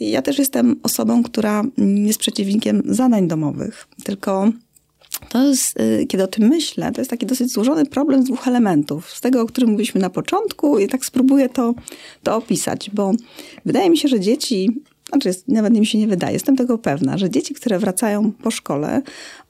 Ja 0.00 0.22
też 0.22 0.38
jestem 0.38 0.76
osobą, 0.82 1.22
która 1.22 1.62
jest 1.78 2.18
przeciwnikiem 2.18 2.82
zadań 2.86 3.28
domowych, 3.28 3.86
tylko 4.04 4.52
to 5.28 5.44
jest, 5.44 5.80
y, 5.80 6.06
kiedy 6.06 6.24
o 6.24 6.26
tym 6.26 6.48
myślę, 6.48 6.92
to 6.92 7.00
jest 7.00 7.10
taki 7.10 7.26
dosyć 7.26 7.52
złożony 7.52 7.86
problem 7.86 8.22
z 8.22 8.24
dwóch 8.24 8.48
elementów. 8.48 9.10
Z 9.10 9.20
tego, 9.20 9.42
o 9.42 9.46
którym 9.46 9.70
mówiliśmy 9.70 10.00
na 10.00 10.10
początku 10.10 10.78
i 10.78 10.88
tak 10.88 11.04
spróbuję 11.04 11.48
to, 11.48 11.74
to 12.22 12.36
opisać, 12.36 12.90
bo 12.90 13.12
wydaje 13.66 13.90
mi 13.90 13.98
się, 13.98 14.08
że 14.08 14.20
dzieci 14.20 14.82
znaczy 15.08 15.30
nawet 15.48 15.72
mi 15.72 15.86
się 15.86 15.98
nie 15.98 16.08
wydaje, 16.08 16.32
jestem 16.32 16.56
tego 16.56 16.78
pewna, 16.78 17.18
że 17.18 17.30
dzieci, 17.30 17.54
które 17.54 17.78
wracają 17.78 18.32
po 18.32 18.50
szkole, 18.50 19.02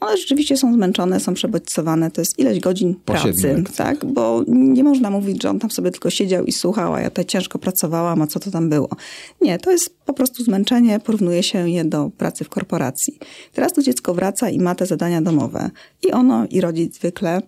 one 0.03 0.17
rzeczywiście 0.17 0.57
są 0.57 0.75
zmęczone, 0.75 1.21
są 1.21 1.35
przebodźcowane, 1.35 2.11
to 2.11 2.21
jest 2.21 2.39
ileś 2.39 2.61
godzin 2.61 2.95
Po 3.05 3.13
pracy, 3.13 3.65
tak? 3.77 4.05
Bo 4.05 4.45
nie 4.49 4.85
można 4.85 5.11
mówić, 5.11 5.43
że 5.43 5.51
on 5.51 5.59
tam 5.59 5.71
sobie 5.71 5.91
tylko 5.91 6.11
siedział 6.11 6.45
i 6.45 6.53
słuchał, 6.53 6.95
a 6.95 7.01
ja 7.01 7.09
tutaj 7.09 7.25
ciężko 7.25 7.59
pracowałam, 7.59 8.23
a 8.23 8.27
co 8.27 8.41
to 8.41 8.51
tam 8.51 8.69
było. 8.69 8.89
Nie, 9.41 9.59
to 9.59 9.71
jest 9.71 10.03
po 10.07 10.13
prostu 10.13 10.45
zmęczenie, 10.45 11.01
porównuje 11.01 11.43
się 11.43 11.71
je 11.71 11.85
do 11.85 12.11
pracy 12.19 12.45
w 12.45 12.49
korporacji. 12.49 13.19
Teraz 13.53 13.73
to 13.73 13.83
dziecko 13.83 14.15
wraca 14.15 14.51
i 14.51 14.59
ma 14.59 14.75
te 14.75 14.87
zadania 14.87 15.23
domowe. 15.23 15.71
I 16.09 16.13
ono, 16.13 16.47
i 16.51 16.61
rodzic 16.61 16.95
zwykle 16.95 17.43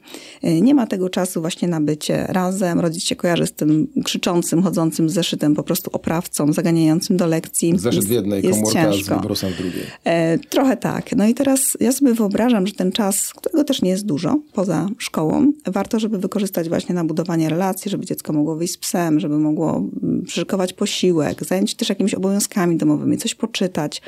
y, 0.45 0.61
nie 0.61 0.75
ma 0.75 0.87
tego 0.87 1.09
czasu 1.09 1.41
właśnie 1.41 1.69
na 1.69 1.81
bycie 1.81 2.27
razem. 2.29 2.81
Rodzic 2.81 3.05
się 3.05 3.17
kojarzy 3.17 3.47
z 3.47 3.53
tym 3.53 3.89
krzyczącym, 4.05 4.63
chodzącym 4.63 5.09
zeszytem, 5.09 5.55
po 5.55 5.63
prostu 5.63 5.91
oprawcą, 5.93 6.53
zaganiającym 6.53 7.17
do 7.17 7.27
lekcji. 7.27 7.79
Zeszyt 7.79 8.05
w 8.05 8.11
jednej, 8.11 8.43
jest 8.43 8.61
komórka 8.61 8.93
z 8.93 8.97
ciężko. 8.97 9.15
wibrusem 9.15 9.53
w 9.53 9.57
drugiej. 9.57 9.83
E, 10.05 10.39
trochę 10.39 10.77
tak. 10.77 11.17
No 11.17 11.27
i 11.27 11.35
teraz 11.35 11.77
ja 11.81 11.93
sobie 11.93 12.15
wyobrażam, 12.15 12.44
że 12.51 12.63
ten 12.77 12.93
czas, 12.93 13.33
którego 13.33 13.65
też 13.65 13.83
nie 13.83 13.91
jest 13.91 14.07
dużo 14.07 14.39
poza 14.53 14.89
szkołą, 14.99 15.53
warto, 15.67 16.01
żeby 16.01 16.19
wykorzystać 16.19 16.69
właśnie 16.69 16.95
na 16.95 17.05
budowanie 17.05 17.49
relacji, 17.49 17.91
żeby 17.91 18.07
dziecko 18.07 18.33
mogło 18.33 18.57
wyjść 18.57 18.75
z 18.75 18.79
psem, 18.79 19.21
żeby 19.21 19.39
mogło 19.39 19.77
mm, 19.77 20.23
przyszykować 20.23 20.73
posiłek, 20.73 21.45
zająć 21.45 21.71
się 21.71 21.77
też 21.77 21.89
jakimiś 21.89 22.15
obowiązkami 22.15 22.77
domowymi, 22.77 23.19
coś 23.19 23.35
poczytać. 23.35 24.03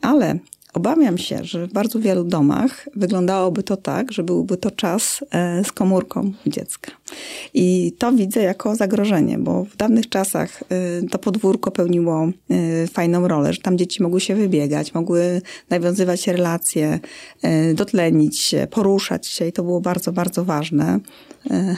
Ale 0.00 0.38
obawiam 0.74 1.18
się, 1.18 1.44
że 1.44 1.66
w 1.66 1.72
bardzo 1.72 2.00
wielu 2.00 2.24
domach 2.24 2.88
wyglądałoby 2.96 3.62
to 3.62 3.76
tak, 3.76 4.12
że 4.12 4.22
byłby 4.22 4.56
to 4.56 4.70
czas 4.70 5.24
e, 5.30 5.64
z 5.64 5.72
komórką 5.72 6.32
dziecka. 6.46 6.90
I 7.54 7.92
to 7.98 8.12
widzę 8.12 8.42
jako 8.42 8.76
zagrożenie, 8.76 9.38
bo 9.38 9.64
w 9.64 9.76
dawnych 9.76 10.08
czasach 10.08 10.62
y, 11.02 11.08
to 11.08 11.18
podwórko 11.18 11.70
pełniło 11.70 12.28
y, 12.84 12.86
fajną 12.86 13.28
rolę, 13.28 13.52
że 13.52 13.60
tam 13.60 13.78
dzieci 13.78 14.02
mogły 14.02 14.20
się 14.20 14.34
wybiegać, 14.34 14.94
mogły 14.94 15.42
nawiązywać 15.70 16.26
relacje, 16.26 17.00
y, 17.70 17.74
dotlenić 17.74 18.40
się, 18.40 18.66
poruszać 18.70 19.26
się 19.26 19.46
i 19.46 19.52
to 19.52 19.62
było 19.62 19.80
bardzo, 19.80 20.12
bardzo 20.12 20.44
ważne. 20.44 21.00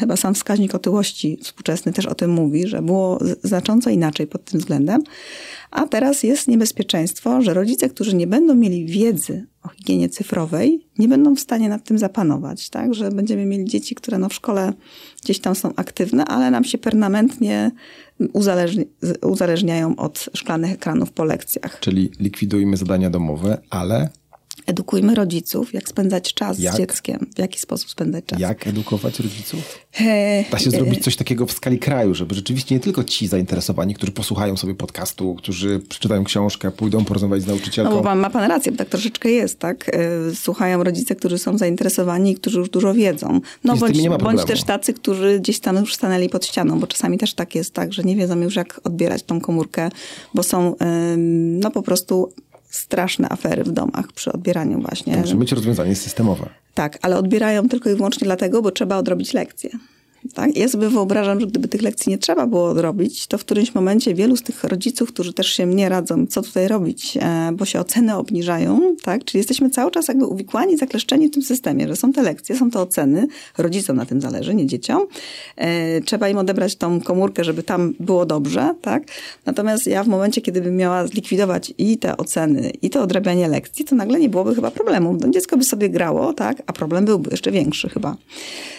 Chyba 0.00 0.16
sam 0.16 0.34
wskaźnik 0.34 0.74
otyłości 0.74 1.38
współczesny 1.42 1.92
też 1.92 2.06
o 2.06 2.14
tym 2.14 2.30
mówi, 2.30 2.66
że 2.66 2.82
było 2.82 3.18
znacząco 3.44 3.90
inaczej 3.90 4.26
pod 4.26 4.44
tym 4.44 4.60
względem. 4.60 5.02
A 5.70 5.86
teraz 5.86 6.22
jest 6.22 6.48
niebezpieczeństwo, 6.48 7.42
że 7.42 7.54
rodzice, 7.54 7.88
którzy 7.88 8.16
nie 8.16 8.26
będą 8.26 8.54
mieli 8.54 8.86
wiedzy 8.86 9.46
o 9.66 9.68
higienie 9.68 10.09
cyfrowej, 10.09 10.87
nie 10.98 11.09
będą 11.09 11.35
w 11.37 11.40
stanie 11.40 11.68
nad 11.68 11.85
tym 11.85 11.98
zapanować, 11.98 12.70
tak? 12.70 12.94
Że 12.94 13.11
będziemy 13.11 13.46
mieli 13.46 13.64
dzieci, 13.64 13.94
które 13.94 14.18
no 14.18 14.29
w 14.29 14.35
szkole 14.35 14.72
gdzieś 15.22 15.38
tam 15.38 15.55
są 15.55 15.72
aktywne, 15.76 16.24
ale 16.24 16.50
nam 16.50 16.64
się 16.64 16.79
permanentnie 16.79 17.70
uzależni- 18.20 18.87
uzależniają 19.22 19.96
od 19.96 20.29
szklanych 20.35 20.72
ekranów 20.72 21.12
po 21.12 21.24
lekcjach. 21.24 21.81
Czyli 21.81 22.11
likwidujmy 22.20 22.76
zadania 22.76 23.11
domowe, 23.11 23.59
ale 23.70 24.09
Edukujmy 24.66 25.14
rodziców, 25.14 25.74
jak 25.74 25.88
spędzać 25.88 26.35
czas 26.35 26.59
Jak? 26.59 26.74
z 26.74 26.79
dzieckiem, 26.79 27.26
w 27.35 27.38
jaki 27.38 27.59
sposób 27.61 27.90
spędzać 27.90 28.24
czas. 28.26 28.40
jak 28.40 28.66
edukować 28.66 29.20
rodziców? 29.20 29.61
E, 30.00 30.44
Da 30.50 30.59
się 30.59 30.70
zrobić 30.70 31.05
coś 31.05 31.16
takiego 31.16 31.46
w 31.46 31.52
skali 31.52 31.79
kraju, 31.79 32.14
żeby 32.14 32.35
rzeczywiście 32.35 32.74
nie 32.74 32.81
tylko 32.81 33.05
ci 33.05 33.26
zainteresowani, 33.29 33.94
którzy 33.94 34.12
posłuchają 34.12 34.57
sobie 34.57 34.74
podcastu, 34.74 35.35
którzy 35.35 35.81
przeczytają 35.88 36.24
książkę, 36.24 36.70
pójdą 36.70 37.05
porozmawiać 37.05 37.42
z 37.42 37.46
No 37.46 37.52
nauczycielką. 37.52 37.94
bo 37.94 38.02
ma, 38.02 38.14
ma 38.14 38.31
pan 38.31 38.48
rację, 38.50 38.72
bo 38.72 38.79
tak 38.79 38.88
troszeczkę 38.88 39.31
jest, 39.31 39.59
tak? 39.59 39.90
E, 39.94 40.35
Słuchają 40.35 40.85
rodzice, 40.85 41.14
którzy 41.16 41.38
są 41.38 41.59
zainteresowani 41.59 42.31
i 42.31 42.35
którzy 42.35 42.59
już 42.59 42.70
dużo 42.70 42.94
wiedzą. 42.94 43.40
No 43.64 43.76
bądź, 43.76 43.98
bądź 44.22 44.44
też 44.44 44.64
tacy, 44.64 44.92
którzy 44.94 45.40
gdzieś 45.40 45.61
tam 45.61 45.76
już 45.76 45.94
stanęli 45.94 46.29
pod 46.29 46.46
ścianą, 46.46 46.81
bo 46.81 46.87
czasami 46.87 47.18
też 47.18 47.35
tak 47.35 47.55
jest, 47.55 47.74
tak, 47.74 47.92
że 47.92 48.02
nie 48.02 48.16
wiedzą 48.16 48.40
już 48.40 48.57
jak 48.57 48.81
odbierać 48.85 49.22
tą 49.22 49.40
komórkę, 49.40 49.88
bo 50.35 50.42
są 50.42 50.74
no 51.61 51.70
po 51.70 51.83
prostu 51.83 52.33
straszne 52.76 53.28
afery 53.28 53.64
w 53.64 53.72
domach 53.72 54.12
przy 54.12 54.32
odbieraniu 54.32 54.80
właśnie. 54.80 55.16
Musi 55.16 55.34
być 55.34 55.52
rozwiązanie 55.52 55.96
systemowe. 55.96 56.48
Tak, 56.74 56.98
ale 57.02 57.18
odbierają 57.18 57.68
tylko 57.68 57.90
i 57.90 57.94
wyłącznie 57.94 58.24
dlatego, 58.24 58.62
bo 58.62 58.70
trzeba 58.70 58.96
odrobić 58.96 59.32
lekcje. 59.32 59.70
Tak? 60.34 60.56
Ja 60.56 60.68
sobie 60.68 60.88
wyobrażam, 60.88 61.40
że 61.40 61.46
gdyby 61.46 61.68
tych 61.68 61.82
lekcji 61.82 62.10
nie 62.10 62.18
trzeba 62.18 62.46
było 62.46 62.68
odrobić, 62.68 63.26
to 63.26 63.38
w 63.38 63.44
którymś 63.44 63.74
momencie 63.74 64.14
wielu 64.14 64.36
z 64.36 64.42
tych 64.42 64.64
rodziców, 64.64 65.08
którzy 65.08 65.32
też 65.32 65.46
się 65.46 65.66
nie 65.66 65.88
radzą, 65.88 66.26
co 66.26 66.42
tutaj 66.42 66.68
robić, 66.68 67.18
e, 67.20 67.52
bo 67.52 67.64
się 67.64 67.80
oceny 67.80 68.16
obniżają, 68.16 68.96
tak? 69.02 69.24
czyli 69.24 69.38
jesteśmy 69.38 69.70
cały 69.70 69.90
czas 69.90 70.08
jakby 70.08 70.26
uwikłani, 70.26 70.76
zakleszczeni 70.76 71.28
w 71.28 71.30
tym 71.30 71.42
systemie, 71.42 71.88
że 71.88 71.96
są 71.96 72.12
te 72.12 72.22
lekcje, 72.22 72.56
są 72.56 72.70
te 72.70 72.80
oceny, 72.80 73.26
rodzicom 73.58 73.96
na 73.96 74.06
tym 74.06 74.20
zależy, 74.20 74.54
nie 74.54 74.66
dzieciom. 74.66 75.02
E, 75.56 76.00
Trzeba 76.00 76.28
im 76.28 76.38
odebrać 76.38 76.76
tą 76.76 77.00
komórkę, 77.00 77.44
żeby 77.44 77.62
tam 77.62 77.94
było 78.00 78.26
dobrze. 78.26 78.74
Tak? 78.82 79.02
Natomiast 79.46 79.86
ja 79.86 80.04
w 80.04 80.08
momencie, 80.08 80.40
kiedy 80.40 80.60
bym 80.60 80.76
miała 80.76 81.06
zlikwidować 81.06 81.74
i 81.78 81.98
te 81.98 82.16
oceny, 82.16 82.70
i 82.82 82.90
to 82.90 83.02
odrabianie 83.02 83.48
lekcji, 83.48 83.84
to 83.84 83.94
nagle 83.94 84.20
nie 84.20 84.28
byłoby 84.28 84.54
chyba 84.54 84.70
problemu. 84.70 85.18
No, 85.20 85.28
dziecko 85.30 85.56
by 85.56 85.64
sobie 85.64 85.90
grało, 85.90 86.32
tak? 86.32 86.62
a 86.66 86.72
problem 86.72 87.04
byłby 87.04 87.30
jeszcze 87.30 87.50
większy 87.50 87.88
chyba. 87.88 88.16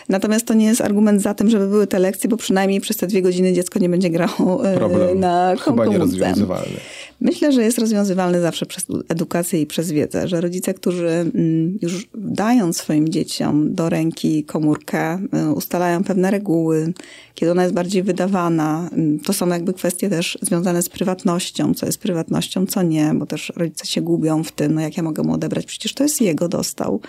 Natomiast 0.10 0.45
to 0.45 0.53
nie 0.53 0.65
jest 0.65 0.81
argument 0.81 1.21
za 1.21 1.33
tym, 1.38 1.50
żeby 1.50 1.67
były 1.67 1.88
te 1.88 2.00
lekcje, 2.00 2.30
bo 2.30 2.38
przynajmniej 2.38 2.82
przez 2.82 2.97
te 2.97 3.08
dwie 3.08 3.21
godziny 3.21 3.54
dziecko 3.54 3.80
nie 3.80 3.89
będzie 3.89 4.10
grało 4.10 4.69
e, 4.69 4.78
Problem 4.78 5.19
na 5.19 5.56
chyba 5.60 5.63
komórce. 5.86 5.91
nierozwiązywalny. 5.91 6.78
Myślę, 7.21 7.51
że 7.51 7.63
jest 7.63 7.77
rozwiązywalny 7.77 8.41
zawsze 8.41 8.65
przez 8.65 8.86
edukację 9.10 9.62
i 9.62 9.65
przez 9.65 9.91
wiedzę, 9.91 10.27
że 10.27 10.41
rodzice, 10.41 10.73
którzy 10.73 11.08
mm, 11.10 11.77
już 11.82 12.08
dają 12.15 12.73
swoim 12.73 13.10
dzieciom 13.10 13.73
do 13.75 13.89
ręki 13.89 14.43
komórkę, 14.43 15.19
y, 15.49 15.51
ustalają 15.51 16.03
pewne 16.03 16.32
reguły, 16.32 16.93
kiedy 17.36 17.51
ona 17.51 17.63
jest 17.63 17.75
bardziej 17.75 18.03
wydawana. 18.03 18.89
mm, 18.93 19.19
To 19.19 19.34
są 19.34 19.47
jakby 19.47 19.73
kwestie 19.73 20.10
też 20.10 20.38
związane 20.41 20.82
z 20.82 20.89
prywatnością, 20.89 21.73
co 21.73 21.86
jest 21.86 21.97
prywatnością, 21.99 22.65
co 22.65 22.84
nie, 22.84 23.12
bo 23.15 23.25
też 23.25 23.53
rodzice 23.56 23.86
się 23.86 24.01
gubią 24.01 24.43
w 24.43 24.51
tym, 24.51 24.73
no 24.73 24.82
jak 24.82 24.97
ja 24.97 25.03
mogę 25.03 25.23
mu 25.23 25.34
odebrać, 25.34 25.65
przecież 25.65 25.93
to 25.93 26.03
jest 26.03 26.21
jego 26.21 26.47
dostał 26.47 26.99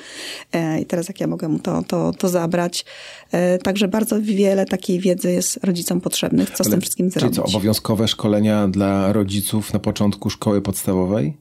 E, 0.53 0.81
i 0.81 0.87
teraz 0.87 1.09
jak 1.09 1.21
ja 1.21 1.27
mogę 1.27 1.49
mu 1.49 1.59
to, 1.59 1.83
to, 1.83 2.12
to 2.18 2.29
zabrać. 2.29 2.85
E, 3.33 3.59
Także 3.59 3.88
bardzo 3.88 4.23
wiele 4.23 4.66
takiej 4.66 5.01
wiedzy 5.01 5.33
jest 5.33 5.64
rodzicom 5.64 6.01
potrzebnych, 6.01 6.51
co 6.51 6.57
z 6.64 6.66
Ale 6.66 6.71
tym 6.71 6.81
wszystkim 6.81 7.11
Czyli 7.11 7.21
zrobić. 7.21 7.37
co, 7.37 7.44
obowiązkowe 7.44 8.09
szkolenia 8.09 8.68
dla 8.68 9.12
rodziców 9.12 9.73
na 9.73 9.79
początku 9.79 9.98
szkoły 10.31 10.63
podstawowej? 10.63 11.37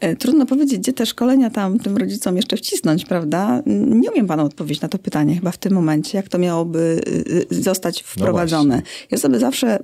E, 0.00 0.16
Trudno 0.16 0.46
powiedzieć, 0.46 0.78
gdzie 0.78 0.92
te 0.92 1.06
szkolenia 1.06 1.50
tam 1.50 1.78
tym 1.78 1.96
rodzicom 1.96 2.36
jeszcze 2.36 2.56
wcisnąć, 2.56 3.04
prawda? 3.04 3.62
Nie 3.66 4.10
umiem 4.10 4.26
panu 4.26 4.44
odpowiedzieć 4.44 4.80
na 4.82 4.88
to 4.88 4.98
pytanie 4.98 5.34
chyba 5.34 5.50
w 5.50 5.58
tym 5.58 5.72
momencie, 5.72 6.18
jak 6.18 6.28
to 6.28 6.38
miałoby 6.38 7.00
y, 7.08 7.56
y, 7.56 7.62
zostać 7.62 8.02
wprowadzone. 8.02 8.82
ja 9.10 9.18
sobie 9.18 9.38
zawsze 9.38 9.78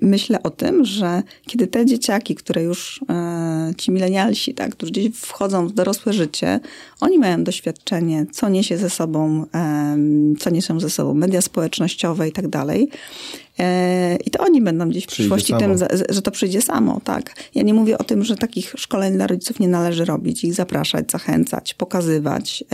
myślę 0.00 0.42
o 0.42 0.50
tym, 0.50 0.84
że 0.84 1.22
kiedy 1.46 1.66
te 1.66 1.86
dzieciaki, 1.86 2.34
które 2.34 2.62
już, 2.62 3.00
e, 3.10 3.72
ci 3.78 3.90
milenialsi, 3.90 4.54
tak, 4.54 4.70
którzy 4.70 4.92
gdzieś 4.92 5.16
wchodzą 5.16 5.68
w 5.68 5.72
dorosłe 5.72 6.12
życie, 6.12 6.60
oni 7.00 7.18
mają 7.18 7.44
doświadczenie, 7.44 8.26
co 8.32 8.48
niesie 8.48 8.78
ze 8.78 8.90
sobą, 8.90 9.46
co 10.40 10.50
niosą 10.50 10.80
ze 10.80 10.90
sobą 10.90 11.14
media 11.14 11.40
społecznościowe 11.40 12.28
i 12.28 12.32
tak 12.32 12.48
dalej. 12.48 12.88
E, 13.62 14.16
I 14.16 14.30
to 14.30 14.44
oni 14.44 14.62
będą 14.62 14.88
gdzieś 14.88 15.04
w 15.04 15.06
Przyjdzie 15.06 15.22
przyszłości 15.22 15.52
samo. 15.52 15.60
tym, 15.60 15.88
że 16.08 16.22
to 16.22 16.30
przyjdzie 16.30 16.62
samo, 16.62 17.00
tak. 17.04 17.34
Ja 17.54 17.62
nie 17.62 17.74
mówię 17.74 17.98
o 17.98 18.04
tym, 18.04 18.24
że 18.24 18.36
takich 18.36 18.74
szkoleń 18.76 19.14
dla 19.14 19.26
rodziców 19.26 19.60
nie 19.60 19.68
należy 19.68 20.04
robić, 20.04 20.44
ich 20.44 20.54
zapraszać, 20.54 21.10
zachęcać, 21.10 21.74
pokazywać. 21.74 22.64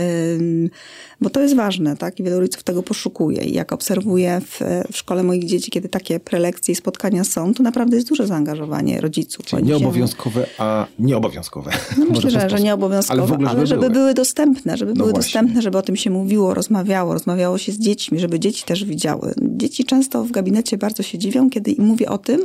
Bo 1.21 1.29
to 1.29 1.41
jest 1.41 1.55
ważne, 1.55 1.97
tak? 1.97 2.19
I 2.19 2.23
wielu 2.23 2.39
rodziców 2.39 2.63
tego 2.63 2.83
poszukuje. 2.83 3.43
I 3.43 3.53
jak 3.53 3.71
obserwuję 3.71 4.41
w, 4.45 4.61
w 4.91 4.97
szkole 4.97 5.23
moich 5.23 5.45
dzieci, 5.45 5.71
kiedy 5.71 5.89
takie 5.89 6.19
prelekcje 6.19 6.71
i 6.71 6.75
spotkania 6.75 7.23
są, 7.23 7.53
to 7.53 7.63
naprawdę 7.63 7.95
jest 7.95 8.09
duże 8.09 8.27
zaangażowanie 8.27 9.01
rodziców. 9.01 9.45
Czyli 9.45 9.63
nieobowiązkowe, 9.63 10.45
a 10.57 10.85
nieobowiązkowe. 10.99 11.71
No 11.97 12.05
myślę, 12.05 12.31
że, 12.31 12.49
że 12.49 12.59
nieobowiązkowe, 12.59 13.21
ale, 13.23 13.33
ogóle, 13.33 13.49
ale 13.49 13.67
żeby, 13.67 13.67
żeby 13.67 13.81
były. 13.81 13.93
były. 13.93 14.13
dostępne, 14.13 14.77
żeby 14.77 14.91
no 14.91 14.97
były 14.97 15.11
właśnie. 15.11 15.27
dostępne, 15.27 15.61
żeby 15.61 15.77
o 15.77 15.81
tym 15.81 15.95
się 15.95 16.09
mówiło, 16.09 16.53
rozmawiało, 16.53 17.13
rozmawiało 17.13 17.57
się 17.57 17.71
z 17.71 17.79
dziećmi, 17.79 18.19
żeby 18.19 18.39
dzieci 18.39 18.63
też 18.65 18.85
widziały. 18.85 19.33
Dzieci 19.41 19.85
często 19.85 20.23
w 20.23 20.31
gabinecie 20.31 20.77
bardzo 20.77 21.03
się 21.03 21.17
dziwią, 21.17 21.49
kiedy 21.49 21.71
im 21.71 21.85
mówię 21.85 22.09
o 22.09 22.17
tym, 22.17 22.41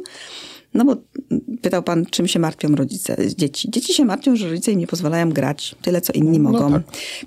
no 0.75 0.85
bo 0.85 0.97
pytał 1.63 1.83
pan, 1.83 2.07
czym 2.07 2.29
się 2.29 2.39
martwią 2.39 2.69
rodzice, 2.69 3.17
dzieci. 3.37 3.71
Dzieci 3.71 3.95
się 3.95 4.05
martwią, 4.05 4.37
że 4.37 4.49
rodzice 4.49 4.73
im 4.73 4.79
nie 4.79 4.87
pozwalają 4.87 5.31
grać 5.31 5.75
tyle, 5.83 6.01
co 6.01 6.13
inni 6.13 6.39
no 6.39 6.51
mogą. 6.51 6.73
Tak. 6.73 6.83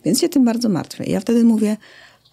Więc 0.06 0.22
się 0.22 0.30
tym 0.30 0.46
bardzo 0.46 0.70
martwię. 0.70 1.04
I 1.04 1.12
ja 1.12 1.20
wtedy 1.20 1.44
mówię, 1.44 1.78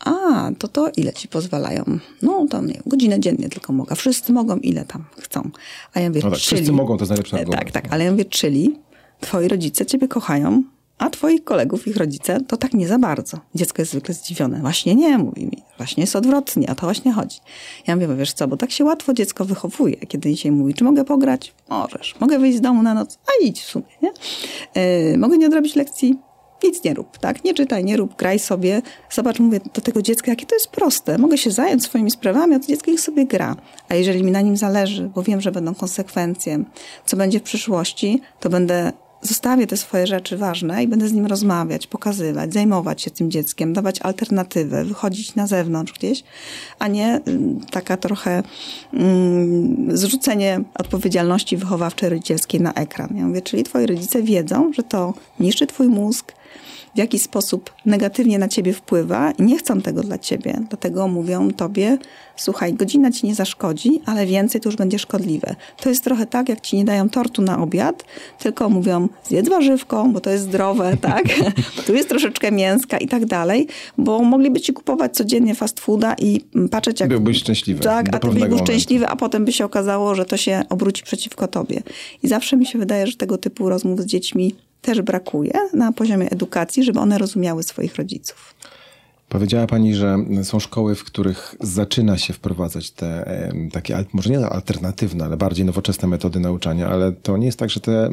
a, 0.04 0.50
to 0.58 0.68
to 0.68 0.90
ile 0.96 1.12
ci 1.12 1.28
pozwalają? 1.28 1.84
No, 2.22 2.46
to 2.50 2.62
nie 2.62 2.80
godzinę 2.86 3.20
dziennie 3.20 3.48
tylko 3.48 3.72
mogę. 3.72 3.96
Wszyscy 3.96 4.32
mogą, 4.32 4.56
ile 4.56 4.84
tam 4.84 5.04
chcą. 5.18 5.50
A 5.94 6.00
ja 6.00 6.08
mówię, 6.08 6.20
no 6.24 6.30
tak, 6.30 6.38
czyli... 6.38 6.56
Wszyscy 6.56 6.72
mogą, 6.72 6.96
to 6.96 7.02
jest 7.02 7.10
najlepszy 7.10 7.36
argument. 7.36 7.64
Tak, 7.64 7.72
tak, 7.82 7.92
ale 7.92 8.04
ja 8.04 8.10
mówię, 8.10 8.24
czyli 8.24 8.78
twoi 9.20 9.48
rodzice 9.48 9.86
ciebie 9.86 10.08
kochają, 10.08 10.62
a 10.99 11.11
twoich 11.11 11.45
kolegów, 11.45 11.86
ich 11.86 11.97
rodzice, 11.97 12.40
to 12.40 12.57
tak 12.57 12.74
nie 12.74 12.88
za 12.88 12.99
bardzo. 12.99 13.38
Dziecko 13.55 13.82
jest 13.82 13.92
zwykle 13.92 14.14
zdziwione. 14.14 14.61
Właśnie 14.61 14.95
nie, 14.95 15.18
mówi 15.18 15.45
mi. 15.45 15.62
Właśnie 15.76 16.03
jest 16.03 16.16
odwrotnie, 16.16 16.68
o 16.68 16.74
to 16.74 16.86
właśnie 16.86 17.12
chodzi. 17.12 17.38
Ja 17.86 17.97
mówię, 17.97 18.09
wiesz 18.16 18.32
co, 18.32 18.49
bo 18.49 18.57
tak 18.57 18.70
się 18.70 18.84
łatwo 18.84 19.14
dziecko 19.14 19.45
wychowuje, 19.45 19.97
kiedy 19.97 20.30
dzisiaj 20.30 20.53
mówi, 20.53 20.74
czy 20.74 20.84
mogę 20.84 21.05
pograć? 21.05 21.55
Możesz. 21.68 22.14
Mogę 22.20 22.38
wyjść 22.38 22.59
z 22.59 22.61
domu 22.61 22.82
na 22.82 22.95
noc? 22.95 23.18
A 23.26 23.45
idź 23.45 23.61
w 23.61 23.66
sumie, 23.66 23.86
nie? 24.03 24.12
Yy, 25.11 25.18
mogę 25.18 25.38
nie 25.38 25.47
odrobić 25.47 25.76
lekcji? 25.76 26.18
Nic 26.64 26.84
nie 26.84 26.95
rób, 26.95 27.18
tak? 27.18 27.45
Nie 27.45 27.55
czytaj, 27.55 27.84
nie 27.84 27.97
rób, 27.97 28.16
graj 28.16 28.38
sobie. 28.38 28.82
Zobacz, 29.11 29.38
mówię 29.38 29.61
do 29.74 29.80
tego 29.80 30.03
dziecka, 30.03 30.30
jakie 30.30 30.47
to 30.47 30.55
jest 30.55 30.68
proste. 30.68 31.18
Mogę 31.18 31.38
się 31.38 31.51
zająć 31.51 31.84
swoimi 31.84 32.11
sprawami, 32.11 32.55
a 32.55 32.59
to 32.59 32.66
dziecko 32.66 32.90
ich 32.90 33.01
sobie 33.01 33.26
gra. 33.26 33.57
A 33.88 33.95
jeżeli 33.95 34.24
mi 34.24 34.30
na 34.30 34.40
nim 34.40 34.57
zależy, 34.57 35.11
bo 35.14 35.22
wiem, 35.22 35.40
że 35.40 35.53
będą 35.53 35.74
konsekwencje, 35.74 36.64
co 37.07 37.16
będzie 37.16 37.40
w 37.40 37.42
przyszłości, 37.42 38.20
to 38.40 38.49
będę 38.49 38.92
zostawię 39.24 39.66
te 39.66 39.76
swoje 39.76 40.06
rzeczy 40.06 40.36
ważne 40.36 40.82
i 40.82 40.88
będę 40.88 41.08
z 41.08 41.12
nim 41.12 41.26
rozmawiać, 41.26 41.86
pokazywać, 41.86 42.52
zajmować 42.52 43.02
się 43.02 43.10
tym 43.10 43.30
dzieckiem, 43.30 43.72
dawać 43.72 44.00
alternatywę, 44.00 44.84
wychodzić 44.84 45.34
na 45.34 45.46
zewnątrz 45.46 45.92
gdzieś, 45.92 46.24
a 46.78 46.88
nie 46.88 47.20
mm, 47.26 47.60
taka 47.70 47.96
trochę 47.96 48.42
mm, 48.92 49.96
zrzucenie 49.96 50.60
odpowiedzialności 50.74 51.56
wychowawczej 51.56 52.08
rodzicielskiej 52.08 52.60
na 52.60 52.72
ekran. 52.72 53.16
Ja 53.16 53.26
mówię, 53.26 53.42
czyli 53.42 53.62
twoi 53.62 53.86
rodzice 53.86 54.22
wiedzą, 54.22 54.72
że 54.72 54.82
to 54.82 55.14
niszczy 55.40 55.66
twój 55.66 55.88
mózg, 55.88 56.32
w 56.95 56.99
jaki 56.99 57.18
sposób 57.18 57.70
negatywnie 57.86 58.38
na 58.38 58.49
ciebie 58.49 58.72
wpływa 58.72 59.30
i 59.30 59.42
nie 59.42 59.59
chcą 59.59 59.80
tego 59.80 60.03
dla 60.03 60.18
ciebie. 60.18 60.61
Dlatego 60.68 61.09
mówią 61.09 61.51
tobie, 61.51 61.99
słuchaj, 62.36 62.74
godzina 62.74 63.11
ci 63.11 63.26
nie 63.26 63.34
zaszkodzi, 63.34 64.01
ale 64.07 64.26
więcej 64.26 64.61
to 64.61 64.68
już 64.68 64.76
będzie 64.76 64.99
szkodliwe. 64.99 65.57
To 65.76 65.88
jest 65.88 66.05
trochę 66.05 66.26
tak, 66.26 66.49
jak 66.49 66.61
ci 66.61 66.76
nie 66.76 66.84
dają 66.84 67.09
tortu 67.09 67.42
na 67.42 67.59
obiad, 67.59 68.05
tylko 68.38 68.68
mówią, 68.68 69.09
zjedz 69.24 69.49
warzywką, 69.49 70.12
bo 70.12 70.20
to 70.20 70.30
jest 70.30 70.45
zdrowe, 70.45 70.97
tak? 71.01 71.24
tu 71.86 71.95
jest 71.95 72.09
troszeczkę 72.09 72.53
mięska 72.53 72.99
i 72.99 73.09
tak 73.09 73.26
dalej, 73.26 73.66
bo 73.99 74.22
mogliby 74.22 74.61
ci 74.61 74.72
kupować 74.72 75.16
codziennie 75.16 75.55
fast 75.55 75.80
fooda 75.80 76.14
i 76.18 76.40
patrzeć 76.70 77.01
jak... 77.01 77.09
Byłbyś 77.09 77.38
szczęśliwy. 77.38 77.80
Tak, 77.80 78.16
a 78.16 78.18
ty 78.18 78.28
byłbyś 78.28 78.61
szczęśliwy, 78.61 79.09
a 79.09 79.16
potem 79.16 79.45
by 79.45 79.53
się 79.53 79.64
okazało, 79.64 80.14
że 80.14 80.24
to 80.24 80.36
się 80.36 80.62
obróci 80.68 81.03
przeciwko 81.03 81.49
tobie. 81.49 81.82
I 82.22 82.28
zawsze 82.28 82.57
mi 82.57 82.66
się 82.66 82.78
wydaje, 82.78 83.07
że 83.07 83.16
tego 83.16 83.38
typu 83.38 83.68
rozmów 83.68 84.01
z 84.01 84.07
dziećmi 84.07 84.55
też 84.85 85.03
brakuje 85.03 85.53
na 85.72 85.93
poziomie 85.93 86.30
edukacji, 86.30 86.85
żeby 86.85 87.01
one 87.01 87.18
rozumiały 87.18 87.62
swoich 87.62 87.97
rodziców. 87.97 88.55
Powiedziała 89.28 89.66
Pani, 89.66 89.95
że 89.95 90.16
są 90.43 90.61
szkoły, 90.61 90.95
w 90.95 91.05
których 91.05 91.55
zaczyna 91.61 92.18
się 92.18 92.32
wprowadzać 92.32 92.91
te 92.91 93.24
takie, 93.72 94.05
może 94.12 94.30
nie 94.30 94.39
alternatywne, 94.39 95.24
ale 95.24 95.37
bardziej 95.37 95.64
nowoczesne 95.64 96.09
metody 96.09 96.41
nauczania, 96.41 96.89
ale 96.89 97.12
to 97.12 97.37
nie 97.37 97.47
jest 97.47 97.59
tak, 97.59 97.70
że 97.70 97.80
te, 97.80 98.11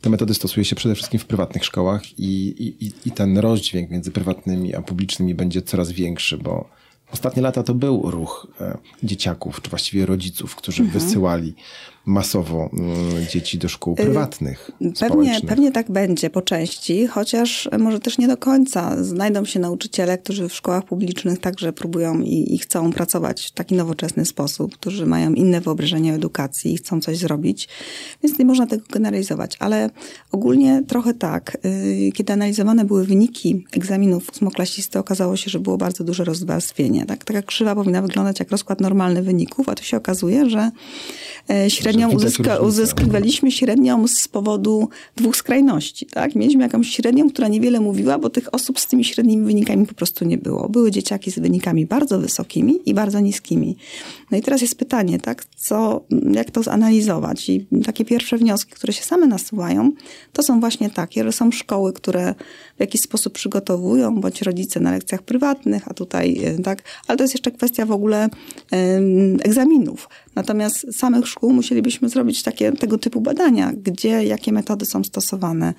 te 0.00 0.10
metody 0.10 0.34
stosuje 0.34 0.64
się 0.64 0.76
przede 0.76 0.94
wszystkim 0.94 1.20
w 1.20 1.26
prywatnych 1.26 1.64
szkołach 1.64 2.18
i, 2.18 2.54
i, 2.80 3.08
i 3.08 3.10
ten 3.10 3.38
rozdźwięk 3.38 3.90
między 3.90 4.10
prywatnymi 4.10 4.74
a 4.74 4.82
publicznymi 4.82 5.34
będzie 5.34 5.62
coraz 5.62 5.90
większy, 5.90 6.38
bo 6.38 6.68
ostatnie 7.12 7.42
lata 7.42 7.62
to 7.62 7.74
był 7.74 8.10
ruch 8.10 8.46
e, 8.60 8.78
dzieciaków, 9.02 9.62
czy 9.62 9.70
właściwie 9.70 10.06
rodziców, 10.06 10.56
którzy 10.56 10.82
mhm. 10.82 11.00
wysyłali 11.00 11.54
masowo 12.10 12.70
mm, 12.72 13.26
dzieci 13.26 13.58
do 13.58 13.68
szkół 13.68 13.92
y, 13.92 13.96
prywatnych. 13.96 14.70
Pewnie, 15.00 15.40
pewnie 15.48 15.72
tak 15.72 15.90
będzie 15.90 16.30
po 16.30 16.42
części, 16.42 17.06
chociaż 17.06 17.68
może 17.78 18.00
też 18.00 18.18
nie 18.18 18.28
do 18.28 18.36
końca. 18.36 19.04
Znajdą 19.04 19.44
się 19.44 19.60
nauczyciele, 19.60 20.18
którzy 20.18 20.48
w 20.48 20.54
szkołach 20.54 20.84
publicznych 20.84 21.38
także 21.38 21.72
próbują 21.72 22.20
i, 22.20 22.54
i 22.54 22.58
chcą 22.58 22.92
pracować 22.92 23.46
w 23.46 23.50
taki 23.50 23.74
nowoczesny 23.74 24.24
sposób, 24.24 24.74
którzy 24.74 25.06
mają 25.06 25.34
inne 25.34 25.60
wyobrażenie 25.60 26.12
o 26.12 26.14
edukacji 26.14 26.72
i 26.72 26.76
chcą 26.76 27.00
coś 27.00 27.18
zrobić, 27.18 27.68
więc 28.22 28.38
nie 28.38 28.44
można 28.44 28.66
tego 28.66 28.84
generalizować. 28.90 29.56
Ale 29.58 29.90
ogólnie 30.32 30.82
trochę 30.88 31.14
tak. 31.14 31.58
Y, 31.64 32.10
kiedy 32.14 32.32
analizowane 32.32 32.84
były 32.84 33.06
wyniki 33.06 33.64
egzaminów 33.72 34.30
ósmoklasisty, 34.30 34.98
okazało 34.98 35.36
się, 35.36 35.50
że 35.50 35.60
było 35.60 35.76
bardzo 35.76 36.04
duże 36.04 36.24
rozwarstwienie. 36.24 37.06
Tak? 37.06 37.24
Taka 37.24 37.42
krzywa 37.42 37.74
powinna 37.74 38.02
wyglądać 38.02 38.40
jak 38.40 38.50
rozkład 38.50 38.80
normalny 38.80 39.22
wyników, 39.22 39.68
a 39.68 39.74
tu 39.74 39.84
się 39.84 39.96
okazuje, 39.96 40.50
że 40.50 40.70
e, 41.50 41.70
średnio 41.70 41.99
średnią 42.00 42.16
uzyska, 42.16 42.58
uzyskiwaliśmy 42.58 43.50
średnią 43.50 44.08
z 44.08 44.28
powodu 44.28 44.88
dwóch 45.16 45.36
skrajności. 45.36 46.06
Tak? 46.06 46.34
Mieliśmy 46.34 46.62
jakąś 46.62 46.88
średnią, 46.88 47.30
która 47.30 47.48
niewiele 47.48 47.80
mówiła, 47.80 48.18
bo 48.18 48.30
tych 48.30 48.54
osób 48.54 48.80
z 48.80 48.86
tymi 48.86 49.04
średnimi 49.04 49.46
wynikami 49.46 49.86
po 49.86 49.94
prostu 49.94 50.24
nie 50.24 50.38
było. 50.38 50.68
Były 50.68 50.90
dzieciaki 50.90 51.30
z 51.30 51.38
wynikami 51.38 51.86
bardzo 51.86 52.18
wysokimi 52.18 52.78
i 52.86 52.94
bardzo 52.94 53.20
niskimi. 53.20 53.76
No 54.30 54.38
i 54.38 54.42
teraz 54.42 54.62
jest 54.62 54.78
pytanie, 54.78 55.18
tak? 55.18 55.44
Co, 55.56 56.04
jak 56.32 56.50
to 56.50 56.62
zanalizować? 56.62 57.48
I 57.48 57.66
takie 57.84 58.04
pierwsze 58.04 58.38
wnioski, 58.38 58.72
które 58.72 58.92
się 58.92 59.02
same 59.02 59.26
nasuwają, 59.26 59.92
to 60.32 60.42
są 60.42 60.60
właśnie 60.60 60.90
takie, 60.90 61.24
że 61.24 61.32
są 61.32 61.50
szkoły, 61.50 61.92
które 61.92 62.34
w 62.76 62.80
jakiś 62.80 63.00
sposób 63.00 63.32
przygotowują, 63.32 64.20
bądź 64.20 64.42
rodzice 64.42 64.80
na 64.80 64.90
lekcjach 64.90 65.22
prywatnych, 65.22 65.88
a 65.88 65.94
tutaj, 65.94 66.44
e, 66.44 66.58
tak? 66.58 66.82
Ale 67.06 67.18
to 67.18 67.24
jest 67.24 67.34
jeszcze 67.34 67.50
kwestia 67.50 67.86
w 67.86 67.92
ogóle 67.92 68.28
egzaminów. 69.42 70.08
Natomiast 70.34 70.86
samych 70.98 71.26
szkół 71.26 71.52
musielibyśmy 71.52 72.08
zrobić 72.08 72.42
takie, 72.42 72.72
tego 72.72 72.98
typu 72.98 73.20
badania, 73.20 73.72
gdzie, 73.76 74.24
jakie 74.24 74.52
metody 74.52 74.86
są 74.86 75.04
stosowane. 75.04 75.74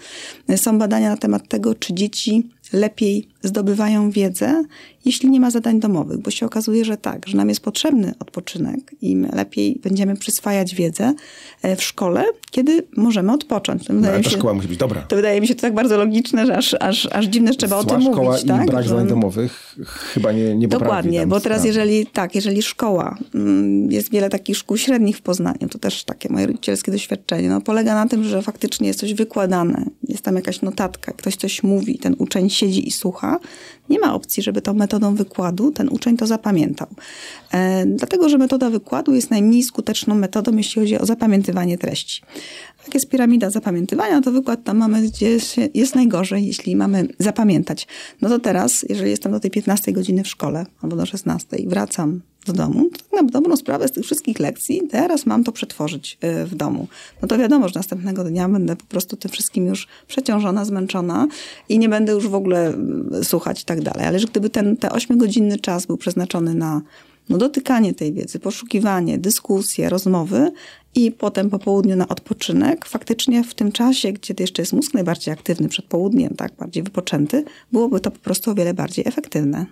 Są 0.55 0.79
badania 0.79 1.09
na 1.09 1.17
temat 1.17 1.47
tego, 1.47 1.75
czy 1.75 1.93
dzieci 1.93 2.49
lepiej 2.73 3.27
zdobywają 3.43 4.11
wiedzę, 4.11 4.63
jeśli 5.05 5.29
nie 5.29 5.39
ma 5.39 5.51
zadań 5.51 5.79
domowych, 5.79 6.17
bo 6.17 6.31
się 6.31 6.45
okazuje, 6.45 6.85
że 6.85 6.97
tak, 6.97 7.27
że 7.27 7.37
nam 7.37 7.49
jest 7.49 7.61
potrzebny 7.61 8.13
odpoczynek 8.19 8.95
i 9.01 9.15
my 9.15 9.29
lepiej 9.33 9.79
będziemy 9.83 10.15
przyswajać 10.15 10.75
wiedzę 10.75 11.13
e, 11.61 11.75
w 11.75 11.83
szkole, 11.83 12.23
kiedy 12.51 12.87
możemy 12.97 13.31
odpocząć. 13.31 13.85
To 13.85 13.93
no, 13.93 14.07
ale 14.07 14.21
ta 14.21 14.29
się, 14.29 14.37
szkoła 14.37 14.53
musi 14.53 14.67
być 14.67 14.77
dobra. 14.77 15.01
To 15.01 15.15
wydaje 15.15 15.41
mi 15.41 15.47
się 15.47 15.55
to 15.55 15.61
tak 15.61 15.73
bardzo 15.73 15.97
logiczne, 15.97 16.45
że 16.45 16.57
aż, 16.57 16.75
aż, 16.79 17.07
aż 17.11 17.25
dziwne, 17.25 17.51
że 17.51 17.57
trzeba 17.57 17.81
Zła 17.81 17.93
o 17.93 17.95
tym 17.95 18.01
szkoła 18.13 18.31
mówić. 18.31 18.43
i 18.43 18.47
tak? 18.47 18.65
brak 18.65 18.87
zadań 18.87 19.07
domowych 19.07 19.75
chyba 20.13 20.31
nie, 20.31 20.55
nie 20.55 20.67
Dokładnie, 20.67 21.27
bo 21.27 21.39
teraz 21.39 21.65
jeżeli, 21.65 22.05
tak, 22.05 22.35
jeżeli 22.35 22.61
szkoła, 22.61 23.17
mm, 23.35 23.91
jest 23.91 24.11
wiele 24.11 24.29
takich 24.29 24.57
szkół 24.57 24.77
średnich 24.77 25.17
w 25.17 25.21
Poznaniu, 25.21 25.69
to 25.69 25.79
też 25.79 26.03
takie 26.03 26.29
moje 26.29 26.47
rodzicielskie 26.47 26.91
doświadczenie, 26.91 27.49
no, 27.49 27.61
polega 27.61 27.95
na 27.95 28.07
tym, 28.07 28.23
że 28.23 28.41
faktycznie 28.41 28.87
jest 28.87 28.99
coś 28.99 29.13
wykładane, 29.13 29.85
jest 30.07 30.23
tam 30.23 30.35
jakaś 30.35 30.61
notatka, 30.61 31.11
ktoś 31.11 31.35
coś 31.35 31.63
mówi, 31.63 31.99
ten 31.99 32.15
uczeń 32.17 32.49
siedzi 32.49 32.87
i 32.87 32.91
słucha, 32.91 33.39
nie 33.91 33.99
ma 33.99 34.13
opcji, 34.13 34.43
żeby 34.43 34.61
tą 34.61 34.73
metodą 34.73 35.15
wykładu 35.15 35.71
ten 35.71 35.89
uczeń 35.89 36.17
to 36.17 36.27
zapamiętał. 36.27 36.87
E, 37.53 37.85
dlatego, 37.85 38.29
że 38.29 38.37
metoda 38.37 38.69
wykładu 38.69 39.13
jest 39.13 39.31
najmniej 39.31 39.63
skuteczną 39.63 40.15
metodą, 40.15 40.57
jeśli 40.57 40.81
chodzi 40.81 40.99
o 40.99 41.05
zapamiętywanie 41.05 41.77
treści. 41.77 42.21
Jak 42.83 42.93
jest 42.93 43.09
piramida 43.09 43.49
zapamiętywania, 43.49 44.21
to 44.21 44.31
wykład 44.31 44.63
tam 44.63 44.77
mamy, 44.77 45.01
gdzie 45.01 45.37
jest 45.73 45.95
najgorzej, 45.95 46.47
jeśli 46.47 46.75
mamy 46.75 47.07
zapamiętać. 47.19 47.87
No 48.21 48.29
to 48.29 48.39
teraz, 48.39 48.85
jeżeli 48.89 49.09
jestem 49.09 49.31
do 49.31 49.39
tej 49.39 49.51
15 49.51 49.91
godziny 49.91 50.23
w 50.23 50.27
szkole, 50.27 50.65
albo 50.81 50.95
do 50.95 51.05
16 51.05 51.57
i 51.57 51.67
wracam 51.67 52.21
do 52.45 52.53
domu, 52.53 52.89
to 52.89 52.97
tak 52.97 53.23
na 53.23 53.29
dobrą 53.29 53.55
sprawę 53.55 53.87
z 53.87 53.91
tych 53.91 54.03
wszystkich 54.03 54.39
lekcji 54.39 54.81
teraz 54.89 55.25
mam 55.25 55.43
to 55.43 55.51
przetworzyć 55.51 56.17
y, 56.23 56.45
w 56.45 56.55
domu. 56.55 56.87
No 57.21 57.27
to 57.27 57.37
wiadomo, 57.37 57.67
że 57.67 57.73
następnego 57.75 58.23
dnia 58.23 58.49
będę 58.49 58.75
po 58.75 58.85
prostu 58.85 59.17
tym 59.17 59.31
wszystkim 59.31 59.65
już 59.65 59.87
przeciążona, 60.07 60.65
zmęczona 60.65 61.27
i 61.69 61.79
nie 61.79 61.89
będę 61.89 62.11
już 62.11 62.27
w 62.27 62.35
ogóle 62.35 62.73
y, 63.19 63.23
słuchać 63.23 63.61
i 63.61 63.65
tak 63.65 63.81
dalej. 63.81 64.05
Ale 64.05 64.19
że 64.19 64.27
gdyby 64.27 64.49
ten, 64.49 64.77
te 64.77 64.87
8-godzinny 64.87 65.59
czas 65.59 65.85
był 65.85 65.97
przeznaczony 65.97 66.55
na 66.55 66.81
no, 67.29 67.37
dotykanie 67.37 67.93
tej 67.93 68.13
wiedzy, 68.13 68.39
poszukiwanie, 68.39 69.17
dyskusje, 69.17 69.89
rozmowy 69.89 70.51
i 70.95 71.11
potem 71.11 71.49
po 71.49 71.59
południu 71.59 71.95
na 71.95 72.07
odpoczynek, 72.07 72.85
faktycznie 72.85 73.43
w 73.43 73.53
tym 73.53 73.71
czasie, 73.71 74.13
gdzie 74.13 74.33
jeszcze 74.39 74.61
jest 74.61 74.73
mózg 74.73 74.93
najbardziej 74.93 75.33
aktywny 75.33 75.69
przed 75.69 75.85
południem, 75.85 76.35
tak, 76.35 76.55
bardziej 76.55 76.83
wypoczęty, 76.83 77.43
byłoby 77.71 77.99
to 77.99 78.11
po 78.11 78.19
prostu 78.19 78.51
o 78.51 78.55
wiele 78.55 78.73
bardziej 78.73 79.07
efektywne. 79.07 79.65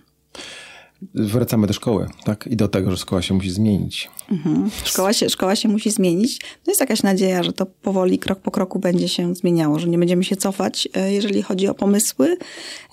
wracamy 1.13 1.67
do 1.67 1.73
szkoły, 1.73 2.07
tak? 2.23 2.47
I 2.47 2.55
do 2.55 2.67
tego, 2.67 2.91
że 2.91 2.97
szkoła 2.97 3.21
się 3.21 3.33
musi 3.33 3.51
zmienić. 3.51 4.09
Mhm. 4.31 4.69
Szkoła, 4.83 5.13
się, 5.13 5.29
szkoła 5.29 5.55
się 5.55 5.69
musi 5.69 5.91
zmienić. 5.91 6.41
No 6.41 6.71
jest 6.71 6.79
jakaś 6.79 7.03
nadzieja, 7.03 7.43
że 7.43 7.53
to 7.53 7.65
powoli, 7.65 8.19
krok 8.19 8.39
po 8.39 8.51
kroku 8.51 8.79
będzie 8.79 9.07
się 9.07 9.35
zmieniało, 9.35 9.79
że 9.79 9.87
nie 9.87 9.97
będziemy 9.97 10.23
się 10.23 10.35
cofać, 10.35 10.89
e, 10.93 11.13
jeżeli 11.13 11.41
chodzi 11.41 11.67
o 11.67 11.73
pomysły, 11.73 12.37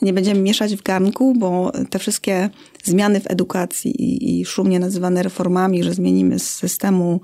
nie 0.03 0.13
będziemy 0.13 0.41
mieszać 0.41 0.77
w 0.77 0.83
garnku, 0.83 1.35
bo 1.39 1.73
te 1.91 1.99
wszystkie 1.99 2.51
zmiany 2.87 3.21
w 3.21 3.31
edukacji 3.31 3.91
i, 3.91 4.41
i 4.41 4.45
szumnie 4.45 4.79
nazywane 4.79 5.23
reformami, 5.23 5.83
że 5.83 5.95
zmienimy 5.95 6.39
z 6.39 6.49
systemu 6.49 7.21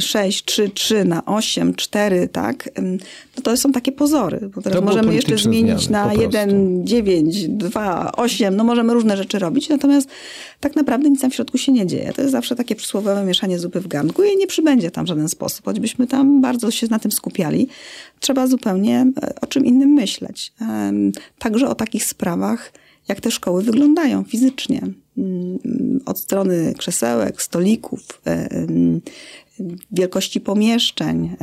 6, 0.00 0.44
3, 0.44 0.68
3 0.68 1.04
na 1.04 1.24
8, 1.24 1.74
4, 1.74 2.28
tak? 2.28 2.70
No 3.36 3.42
to 3.42 3.56
są 3.56 3.72
takie 3.72 3.92
pozory, 3.92 4.50
bo 4.54 4.62
teraz 4.62 4.84
możemy 4.84 5.14
jeszcze 5.14 5.38
zmienić 5.38 5.80
zmiany, 5.80 6.16
na 6.16 6.22
1, 6.22 6.86
9, 6.86 7.48
2, 7.48 8.12
8, 8.12 8.56
no 8.56 8.64
możemy 8.64 8.94
różne 8.94 9.16
rzeczy 9.16 9.38
robić, 9.38 9.68
natomiast 9.68 10.08
tak 10.60 10.76
naprawdę 10.76 11.10
nic 11.10 11.20
tam 11.20 11.30
w 11.30 11.34
środku 11.34 11.58
się 11.58 11.72
nie 11.72 11.86
dzieje. 11.86 12.12
To 12.12 12.22
jest 12.22 12.32
zawsze 12.32 12.56
takie 12.56 12.74
przysłowiowe 12.74 13.24
mieszanie 13.24 13.58
zupy 13.58 13.80
w 13.80 13.88
garnku 13.88 14.22
i 14.22 14.36
nie 14.36 14.46
przybędzie 14.46 14.90
tam 14.90 15.04
w 15.04 15.08
żaden 15.08 15.28
sposób. 15.28 15.64
Choćbyśmy 15.64 16.06
tam 16.06 16.40
bardzo 16.40 16.70
się 16.70 16.86
na 16.90 16.98
tym 16.98 17.12
skupiali, 17.12 17.68
trzeba 18.20 18.46
zupełnie 18.46 19.06
e, 19.22 19.34
o 19.40 19.46
czym 19.46 19.66
innym 19.66 19.90
myśleć. 19.90 20.52
Także 21.38 21.68
o 21.68 21.74
takich 21.74 22.04
sprawach, 22.04 22.72
jak 23.08 23.20
te 23.20 23.30
szkoły 23.30 23.62
wyglądają 23.62 24.24
fizycznie. 24.24 24.82
Mm, 25.18 26.00
od 26.06 26.18
strony 26.18 26.74
krzesełek, 26.78 27.42
stolików, 27.42 28.20
e, 28.26 28.48
wielkości 29.92 30.40
pomieszczeń, 30.40 31.36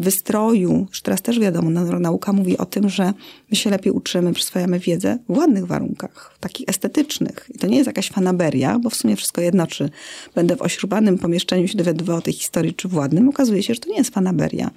wystroju. 0.00 0.86
Już 0.88 1.02
teraz 1.02 1.22
też 1.22 1.40
wiadomo, 1.40 1.70
nauka 1.70 2.32
mówi 2.32 2.58
o 2.58 2.66
tym, 2.66 2.88
że 2.88 3.12
my 3.50 3.56
się 3.56 3.70
lepiej 3.70 3.92
uczymy, 3.92 4.32
przyswajamy 4.32 4.78
wiedzę 4.78 5.18
w 5.28 5.36
ładnych 5.38 5.66
warunkach, 5.66 6.36
takich 6.40 6.68
estetycznych. 6.68 7.50
I 7.54 7.58
to 7.58 7.66
nie 7.66 7.76
jest 7.76 7.86
jakaś 7.86 8.10
fanaberia, 8.10 8.78
bo 8.78 8.90
w 8.90 8.94
sumie 8.94 9.16
wszystko 9.16 9.40
jedno, 9.40 9.66
czy 9.66 9.90
będę 10.34 10.56
w 10.56 10.62
ośrubanym 10.62 11.18
pomieszczeniu 11.18 11.68
się 11.68 11.78
dowiadywał 11.78 12.16
o 12.16 12.20
tej 12.20 12.32
historii, 12.32 12.74
czy 12.74 12.88
w 12.88 12.94
ładnym. 12.94 13.28
Okazuje 13.28 13.62
się, 13.62 13.74
że 13.74 13.80
to 13.80 13.90
nie 13.90 13.96
jest 13.96 14.14
fanaberia. 14.14 14.70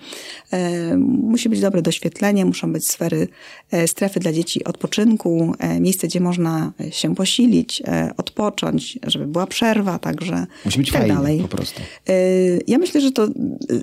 Musi 1.23 1.49
być 1.49 1.61
dobre 1.61 1.81
doświetlenie, 1.81 2.45
muszą 2.45 2.73
być 2.73 2.87
sfery, 2.87 3.27
e, 3.71 3.87
strefy 3.87 4.19
dla 4.19 4.33
dzieci 4.33 4.63
odpoczynku, 4.63 5.53
e, 5.59 5.79
miejsce, 5.79 6.07
gdzie 6.07 6.19
można 6.19 6.71
się 6.91 7.15
posilić, 7.15 7.81
e, 7.87 8.11
odpocząć, 8.17 8.99
żeby 9.07 9.27
była 9.27 9.47
przerwa, 9.47 9.99
także 9.99 10.47
Musi 10.65 10.77
być 10.77 10.91
tak 10.91 11.01
fajnie, 11.01 11.15
dalej. 11.15 11.39
po 11.39 11.47
prostu. 11.47 11.81
Ja 12.67 12.74
ja 12.75 12.79
myślę, 12.79 13.01
że 13.01 13.11
to 13.11 13.25
y, 13.25 13.31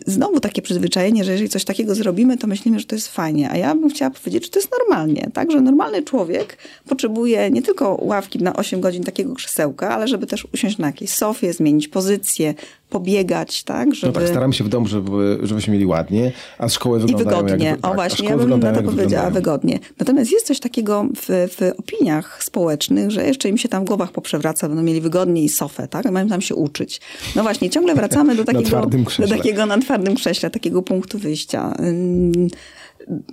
znowu 0.07 0.41
takie 0.41 0.63
przyzwyczajenie, 0.63 1.25
że 1.25 1.33
jeżeli 1.33 1.49
coś 1.49 1.65
takiego 1.65 1.95
zrobimy, 1.95 2.39
to 2.39 2.47
myślimy, 2.47 2.81
że 2.81 2.85
to 2.85 2.95
jest 2.95 3.09
fajnie. 3.09 3.51
A 3.51 3.57
ja 3.57 3.75
bym 3.75 3.91
chciała 3.91 4.11
powiedzieć, 4.11 4.45
że 4.45 4.51
to 4.51 4.59
jest 4.59 4.71
normalnie. 4.79 5.31
Tak, 5.35 5.51
że 5.51 5.61
normalny 5.61 6.03
człowiek 6.03 6.59
potrzebuje 6.89 7.51
nie 7.51 7.63
tylko 7.63 7.99
ławki 8.01 8.39
na 8.39 8.57
8 8.57 8.81
godzin 8.81 9.05
takiego 9.05 9.35
krzesełka, 9.35 9.95
ale 9.95 10.09
żeby 10.09 10.27
też 10.27 10.47
usiąść 10.55 10.79
na 10.79 10.87
jakiejś 10.87 11.11
sofie, 11.11 11.53
zmienić 11.53 11.89
pozycję, 11.89 12.55
pobiegać, 12.93 13.63
tak? 13.63 13.95
Żeby... 13.95 14.13
No 14.13 14.21
tak, 14.21 14.29
staramy 14.29 14.53
się 14.53 14.65
w 14.65 14.69
domu, 14.69 14.87
żeby, 14.87 15.39
żebyśmy 15.43 15.73
mieli 15.73 15.87
ładnie, 15.87 16.33
a 16.59 16.69
szkoły 16.69 17.01
wyglądają 17.01 17.39
I 17.39 17.43
wygodnie. 17.43 17.67
Jak, 17.67 17.79
o 17.79 17.83
tak, 17.83 17.95
właśnie, 17.95 18.29
ja 18.29 18.37
bym 18.37 18.61
na 18.61 18.73
to 18.73 18.83
powiedziała 18.83 19.31
wygodnie. 19.31 19.79
Natomiast 19.99 20.33
jest 20.33 20.47
coś 20.47 20.61
takiego 20.61 21.07
w, 21.17 21.27
w 21.29 21.73
opiniach 21.79 22.45
społecznych, 22.45 23.11
że 23.11 23.27
jeszcze 23.27 23.49
im 23.49 23.59
się 23.59 23.69
tam 23.69 23.85
w 23.85 23.87
głowach 23.87 24.13
poprzewraca, 24.13 24.69
będą 24.69 24.83
mieli 24.83 25.01
wygodniej 25.01 25.49
sofę, 25.49 25.89
tak? 25.89 26.11
Mają 26.11 26.29
tam 26.29 26.41
się 26.41 26.55
uczyć. 26.55 27.01
No 27.37 27.43
właśnie, 27.43 27.71
ciągle 27.71 27.95
wracamy 27.95 28.35
do 28.35 28.45
takiego, 28.53 28.87
do 29.19 29.29
takiego 29.29 29.67
na 29.67 29.79
twardym 29.79 30.15
krześle, 30.15 30.51
takiego 30.51 30.83
punktu 30.83 31.19
wyjścia 31.19 31.75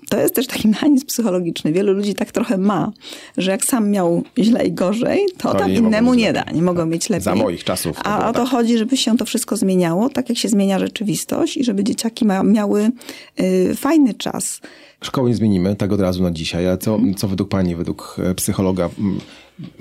to 0.09 0.19
jest 0.19 0.35
też 0.35 0.47
taki 0.47 0.67
mechanizm 0.73 1.05
psychologiczny. 1.05 1.73
Wielu 1.73 1.93
ludzi 1.93 2.13
tak 2.13 2.31
trochę 2.31 2.57
ma, 2.57 2.91
że 3.37 3.51
jak 3.51 3.65
sam 3.65 3.89
miał 3.89 4.23
źle 4.37 4.65
i 4.65 4.71
gorzej, 4.71 5.25
to, 5.37 5.51
to 5.51 5.59
tam 5.59 5.71
innemu 5.71 6.13
nie 6.13 6.33
da. 6.33 6.43
Nie 6.53 6.61
mogą 6.61 6.85
mieć 6.85 7.09
lepiej. 7.09 7.23
Za 7.23 7.35
moich 7.35 7.63
czasów. 7.63 7.97
A 8.03 8.29
o 8.29 8.33
to 8.33 8.39
tak. 8.39 8.49
chodzi, 8.49 8.77
żeby 8.77 8.97
się 8.97 9.17
to 9.17 9.25
wszystko 9.25 9.57
zmieniało, 9.57 10.09
tak 10.09 10.29
jak 10.29 10.37
się 10.37 10.49
zmienia 10.49 10.79
rzeczywistość 10.79 11.57
i 11.57 11.63
żeby 11.63 11.83
dzieciaki 11.83 12.25
ma, 12.25 12.43
miały 12.43 12.91
y, 13.39 13.75
fajny 13.75 14.13
czas. 14.13 14.61
Szkoły 15.01 15.29
nie 15.29 15.35
zmienimy, 15.35 15.75
tak 15.75 15.91
od 15.91 16.01
razu 16.01 16.23
na 16.23 16.31
dzisiaj, 16.31 16.67
ale 16.67 16.77
co, 16.77 16.99
co 17.17 17.27
według 17.27 17.49
pani, 17.49 17.75
według 17.75 18.15
e, 18.23 18.35
psychologa, 18.35 18.89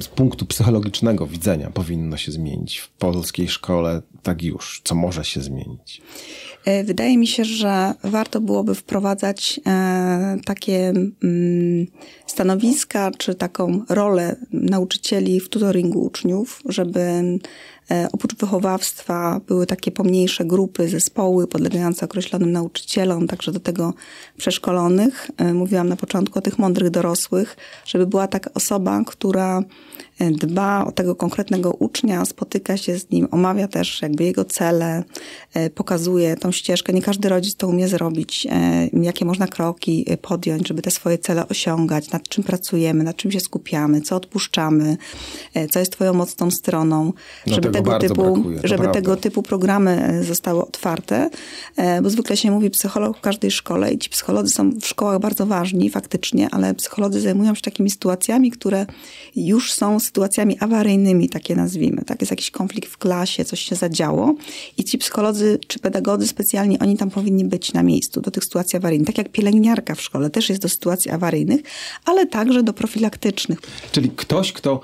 z 0.01 0.09
punktu 0.09 0.47
psychologicznego 0.47 1.27
widzenia 1.27 1.71
powinno 1.71 2.17
się 2.17 2.33
zmienić 2.33 2.79
w 2.79 2.89
polskiej 2.89 3.49
szkole, 3.49 4.03
tak 4.23 4.43
już? 4.43 4.81
Co 4.85 4.95
może 4.95 5.25
się 5.25 5.41
zmienić? 5.41 6.03
E, 6.65 6.85
wydaje 6.85 7.19
mi 7.19 7.27
się, 7.27 7.45
że 7.45 7.95
warto 8.05 8.41
byłoby 8.41 8.75
wprowadzać 8.75 9.61
e, 9.67 10.37
takie 10.45 10.89
mm, 11.23 11.87
stanowiska 12.39 13.11
czy 13.19 13.35
taką 13.35 13.85
rolę 13.89 14.37
nauczycieli 14.53 15.41
w 15.41 15.49
tutoringu 15.49 16.03
uczniów, 16.03 16.63
żeby 16.65 17.01
e, 17.91 18.09
oprócz 18.13 18.37
wychowawstwa 18.37 19.41
były 19.47 19.67
takie 19.67 19.91
pomniejsze 19.91 20.45
grupy, 20.45 20.89
zespoły 20.89 21.47
podlegające 21.47 22.07
określonym 22.07 22.53
nauczycielom, 22.53 23.27
także 23.27 23.53
do 23.53 23.61
tego 23.61 23.95
przeszkolonych. 24.37 25.31
Mówiłam 25.55 25.89
na 25.89 25.97
początku 25.97 26.39
o 26.39 26.43
tych 26.43 26.59
mądrych 26.59 26.91
dorosłych, 26.91 27.57
żeby 27.85 28.07
była 28.07 28.29
taka 28.29 28.51
osoba, 28.55 29.03
która 29.07 29.63
dba 30.21 30.85
o 30.85 30.93
tego 30.93 31.15
konkretnego 31.15 31.71
ucznia, 31.71 32.25
spotyka 32.25 32.77
się 32.77 32.99
z 32.99 33.11
nim, 33.11 33.29
omawia 33.31 33.69
też 33.69 34.03
jakby 34.03 34.25
jego 34.25 34.45
cele, 34.45 35.05
e, 35.55 35.71
pokazuje 35.71 36.37
tą 36.37 36.53
ścieżkę. 36.53 36.93
Nie 36.93 37.03
każdy 37.03 37.29
rodzic 37.29 37.57
to 37.57 37.69
umie 37.69 37.89
zrobić, 37.89 38.47
e, 38.51 38.89
jakie 39.03 39.25
można 39.25 39.47
kroki 39.47 40.05
e, 40.09 40.17
podjąć, 40.17 40.69
żeby 40.69 40.83
te 40.83 40.91
swoje 40.91 41.19
cele 41.19 41.49
osiągać, 41.49 42.11
nad 42.11 42.29
czym 42.29 42.45
pracujemy, 42.45 43.05
nad 43.05 43.17
czym 43.17 43.31
się 43.31 43.41
skupiamy, 43.41 44.01
co 44.01 44.17
odpuszczamy, 44.17 44.97
co 45.71 45.79
jest 45.79 45.93
twoją 45.93 46.15
mocną 46.15 46.51
stroną, 46.51 47.13
no 47.47 47.55
żeby, 47.55 47.71
tego 47.71 47.99
typu, 47.99 48.33
brakuje, 48.33 48.61
żeby 48.65 48.89
tego 48.89 49.17
typu 49.17 49.43
programy 49.43 50.21
zostały 50.25 50.63
otwarte, 50.63 51.31
bo 52.03 52.11
zwykle 52.11 52.37
się 52.37 52.51
mówi 52.51 52.71
psycholog 52.71 53.19
w 53.19 53.21
każdej 53.21 53.51
szkole 53.51 53.93
i 53.93 53.99
ci 53.99 54.11
psycholodzy 54.11 54.55
są 54.55 54.71
w 54.71 54.87
szkołach 54.87 55.21
bardzo 55.21 55.47
ważni 55.47 55.91
faktycznie, 55.91 56.49
ale 56.51 56.75
psycholodzy 56.75 57.21
zajmują 57.21 57.55
się 57.55 57.63
takimi 57.63 57.91
sytuacjami, 57.91 58.51
które 58.51 58.87
już 59.37 59.73
są 59.73 60.01
sytuacjami 60.09 60.59
awaryjnymi, 60.61 61.29
takie 61.29 61.57
nazwijmy. 61.57 62.05
Tak? 62.05 62.21
Jest 62.21 62.31
jakiś 62.31 62.51
konflikt 62.51 62.91
w 62.91 62.99
klasie, 62.99 63.45
coś 63.45 63.61
się 63.61 63.77
zadziało 63.77 64.35
i 64.77 64.85
ci 64.85 64.99
psycholodzy 64.99 65.59
czy 65.67 65.79
pedagodzy 65.79 66.27
specjalni, 66.27 66.79
oni 66.79 66.97
tam 66.97 67.11
powinni 67.11 67.45
być 67.45 67.73
na 67.73 67.83
miejscu 67.83 68.21
do 68.21 68.31
tych 68.31 68.45
sytuacji 68.45 68.77
awaryjnych. 68.77 69.07
Tak 69.07 69.19
jak 69.19 69.29
pielęgniarka 69.29 69.95
w 69.95 70.03
szkole 70.03 70.31
też 70.31 70.49
jest 70.49 70.63
do 70.63 70.69
sytuacji 70.69 71.11
awaryjnych, 71.11 71.61
ale 72.05 72.27
także 72.27 72.63
do 72.63 72.73
profilaktycznych. 72.73 73.59
Czyli 73.93 74.11
ktoś, 74.11 74.53
kto 74.53 74.81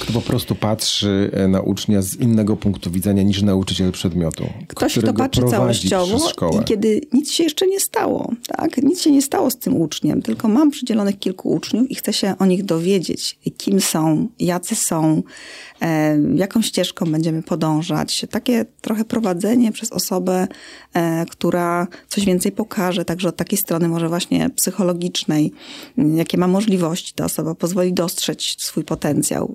kto 0.00 0.12
po 0.12 0.20
prostu 0.20 0.54
patrzy 0.54 1.30
e, 1.32 1.48
na 1.48 1.60
ucznia 1.60 2.02
z 2.02 2.16
innego 2.16 2.56
punktu 2.56 2.90
widzenia 2.90 3.22
niż 3.22 3.42
nauczyciel 3.42 3.92
przedmiotu. 3.92 4.44
Ktoś, 4.68 4.98
kto 4.98 5.14
patrzy 5.14 5.42
całościowo 5.42 6.18
i 6.60 6.64
kiedy 6.64 7.00
nic 7.12 7.32
się 7.32 7.44
jeszcze 7.44 7.66
nie 7.66 7.80
stało, 7.80 8.32
tak? 8.56 8.76
Nic 8.76 9.00
się 9.00 9.10
nie 9.10 9.22
stało 9.22 9.50
z 9.50 9.56
tym 9.56 9.76
uczniem, 9.76 10.22
tylko 10.22 10.48
mam 10.48 10.70
przydzielonych 10.70 11.18
kilku 11.18 11.50
uczniów 11.50 11.90
i 11.90 11.94
chcę 11.94 12.12
się 12.12 12.34
o 12.38 12.46
nich 12.46 12.64
dowiedzieć, 12.64 13.38
kim 13.56 13.80
są, 13.80 14.28
jacy 14.38 14.74
są, 14.74 15.22
e, 15.82 16.18
jaką 16.34 16.62
ścieżką 16.62 17.12
będziemy 17.12 17.42
podążać. 17.42 18.26
Takie 18.30 18.64
trochę 18.80 19.04
prowadzenie 19.04 19.72
przez 19.72 19.92
osobę, 19.92 20.48
która 21.30 21.86
coś 22.08 22.24
więcej 22.24 22.52
pokaże, 22.52 23.04
także 23.04 23.28
od 23.28 23.36
takiej 23.36 23.58
strony 23.58 23.88
może 23.88 24.08
właśnie 24.08 24.50
psychologicznej, 24.50 25.52
jakie 26.14 26.38
ma 26.38 26.46
możliwości 26.46 27.12
ta 27.14 27.24
osoba, 27.24 27.54
pozwoli 27.54 27.92
dostrzec 27.92 28.42
swój 28.42 28.84
potencjał, 28.84 29.51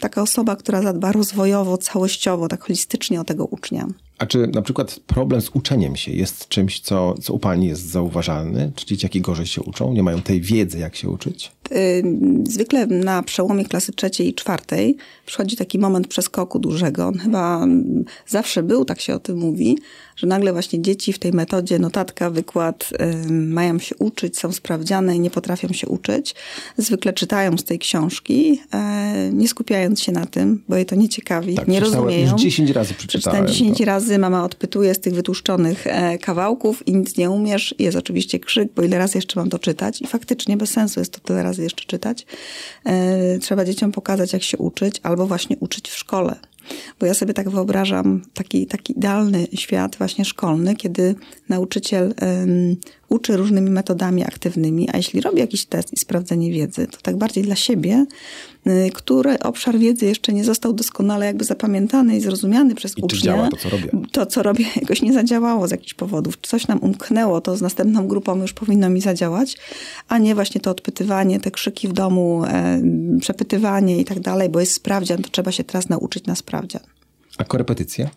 taka 0.00 0.22
osoba, 0.22 0.56
która 0.56 0.82
zadba 0.82 1.12
rozwojowo, 1.12 1.78
całościowo, 1.78 2.48
tak 2.48 2.62
holistycznie 2.62 3.20
o 3.20 3.24
tego 3.24 3.44
ucznia. 3.44 3.86
A 4.18 4.26
czy 4.26 4.46
na 4.46 4.62
przykład 4.62 5.00
problem 5.06 5.40
z 5.40 5.50
uczeniem 5.54 5.96
się 5.96 6.12
jest 6.12 6.48
czymś, 6.48 6.80
co, 6.80 7.14
co 7.22 7.32
u 7.32 7.38
Pani 7.38 7.66
jest 7.66 7.82
zauważalny? 7.82 8.72
Czy 8.74 8.86
dzieciaki 8.86 9.20
gorzej 9.20 9.46
się 9.46 9.62
uczą? 9.62 9.92
Nie 9.92 10.02
mają 10.02 10.22
tej 10.22 10.40
wiedzy, 10.40 10.78
jak 10.78 10.96
się 10.96 11.08
uczyć? 11.08 11.52
Y, 11.72 12.02
zwykle 12.48 12.86
na 12.86 13.22
przełomie 13.22 13.64
klasy 13.64 13.92
trzeciej 13.92 14.28
i 14.28 14.34
czwartej 14.34 14.96
przychodzi 15.26 15.56
taki 15.56 15.78
moment 15.78 16.08
przeskoku 16.08 16.58
dużego. 16.58 17.06
On 17.06 17.18
chyba 17.18 17.66
zawsze 18.26 18.62
był, 18.62 18.84
tak 18.84 19.00
się 19.00 19.14
o 19.14 19.18
tym 19.18 19.38
mówi, 19.38 19.78
że 20.16 20.26
nagle 20.26 20.52
właśnie 20.52 20.82
dzieci 20.82 21.12
w 21.12 21.18
tej 21.18 21.32
metodzie 21.32 21.78
notatka, 21.78 22.30
wykład 22.30 22.90
y, 23.28 23.32
mają 23.32 23.78
się 23.78 23.96
uczyć, 23.96 24.38
są 24.38 24.52
sprawdziane 24.52 25.16
i 25.16 25.20
nie 25.20 25.30
potrafią 25.30 25.68
się 25.72 25.88
uczyć. 25.88 26.34
Zwykle 26.76 27.12
czytają 27.12 27.58
z 27.58 27.64
tej 27.64 27.78
książki, 27.78 28.60
y, 29.28 29.32
nie 29.32 29.48
skupiając 29.48 30.02
się 30.02 30.12
na 30.12 30.26
tym, 30.26 30.62
bo 30.68 30.76
je 30.76 30.84
to 30.84 30.96
nie 30.96 31.08
ciekawi, 31.08 31.54
tak, 31.54 31.68
nie 31.68 31.80
rozumieją. 31.80 32.32
Już 32.32 32.40
10 32.42 32.70
razy 32.70 32.94
przeczytałem. 32.94 33.46
10 33.46 33.80
razy 33.80 34.18
mama 34.18 34.44
odpytuje 34.44 34.94
z 34.94 35.00
tych 35.00 35.14
wytłuszczonych 35.14 35.86
e, 35.86 36.18
kawałków 36.18 36.88
i 36.88 36.94
nic 36.94 37.16
nie 37.16 37.30
umiesz. 37.30 37.74
Jest 37.78 37.96
oczywiście 37.96 38.38
krzyk, 38.38 38.68
bo 38.76 38.82
ile 38.82 38.98
razy 38.98 39.18
jeszcze 39.18 39.40
mam 39.40 39.50
to 39.50 39.58
czytać 39.58 40.02
i 40.02 40.06
faktycznie 40.06 40.56
bez 40.56 40.70
sensu 40.70 41.00
jest 41.00 41.12
to 41.12 41.20
tyle 41.20 41.42
razy 41.42 41.55
jeszcze 41.62 41.84
czytać. 41.84 42.26
E, 42.84 43.38
trzeba 43.38 43.64
dzieciom 43.64 43.92
pokazać, 43.92 44.32
jak 44.32 44.42
się 44.42 44.58
uczyć, 44.58 45.00
albo 45.02 45.26
właśnie 45.26 45.56
uczyć 45.60 45.88
w 45.88 45.98
szkole. 45.98 46.36
Bo 47.00 47.06
ja 47.06 47.14
sobie 47.14 47.34
tak 47.34 47.50
wyobrażam 47.50 48.22
taki, 48.34 48.66
taki 48.66 48.98
idealny 48.98 49.46
świat 49.54 49.96
właśnie 49.96 50.24
szkolny, 50.24 50.76
kiedy 50.76 51.14
nauczyciel 51.48 52.14
uczy 53.08 53.36
różnymi 53.36 53.70
metodami 53.70 54.24
aktywnymi, 54.24 54.88
a 54.92 54.96
jeśli 54.96 55.20
robi 55.20 55.38
jakiś 55.38 55.66
test 55.66 55.92
i 55.92 55.96
sprawdzenie 55.96 56.52
wiedzy, 56.52 56.86
to 56.86 56.98
tak 57.02 57.16
bardziej 57.16 57.44
dla 57.44 57.56
siebie, 57.56 58.06
y, 58.66 58.90
który 58.94 59.38
obszar 59.38 59.78
wiedzy 59.78 60.06
jeszcze 60.06 60.32
nie 60.32 60.44
został 60.44 60.72
doskonale 60.72 61.26
jakby 61.26 61.44
zapamiętany 61.44 62.16
i 62.16 62.20
zrozumiany 62.20 62.74
przez 62.74 62.98
I 62.98 63.02
ucznia. 63.02 63.18
czy 63.18 63.24
działa 63.24 63.48
to, 63.50 63.56
co 63.56 63.68
robię? 63.68 63.90
To, 64.12 64.26
co 64.26 64.42
robię, 64.42 64.64
jakoś 64.82 65.02
nie 65.02 65.12
zadziałało 65.12 65.68
z 65.68 65.70
jakichś 65.70 65.94
powodów. 65.94 66.38
Coś 66.42 66.68
nam 66.68 66.78
umknęło, 66.78 67.40
to 67.40 67.56
z 67.56 67.62
następną 67.62 68.08
grupą 68.08 68.40
już 68.42 68.52
powinno 68.52 68.90
mi 68.90 69.00
zadziałać, 69.00 69.56
a 70.08 70.18
nie 70.18 70.34
właśnie 70.34 70.60
to 70.60 70.70
odpytywanie, 70.70 71.40
te 71.40 71.50
krzyki 71.50 71.88
w 71.88 71.92
domu, 71.92 72.44
e, 72.44 72.80
przepytywanie 73.20 74.00
i 74.00 74.04
tak 74.04 74.20
dalej, 74.20 74.48
bo 74.48 74.60
jest 74.60 74.72
sprawdzian, 74.72 75.22
to 75.22 75.30
trzeba 75.30 75.52
się 75.52 75.64
teraz 75.64 75.88
nauczyć 75.88 76.26
na 76.26 76.34
sprawdzian. 76.34 76.82
A 77.38 77.44
korepetycje? 77.44 78.10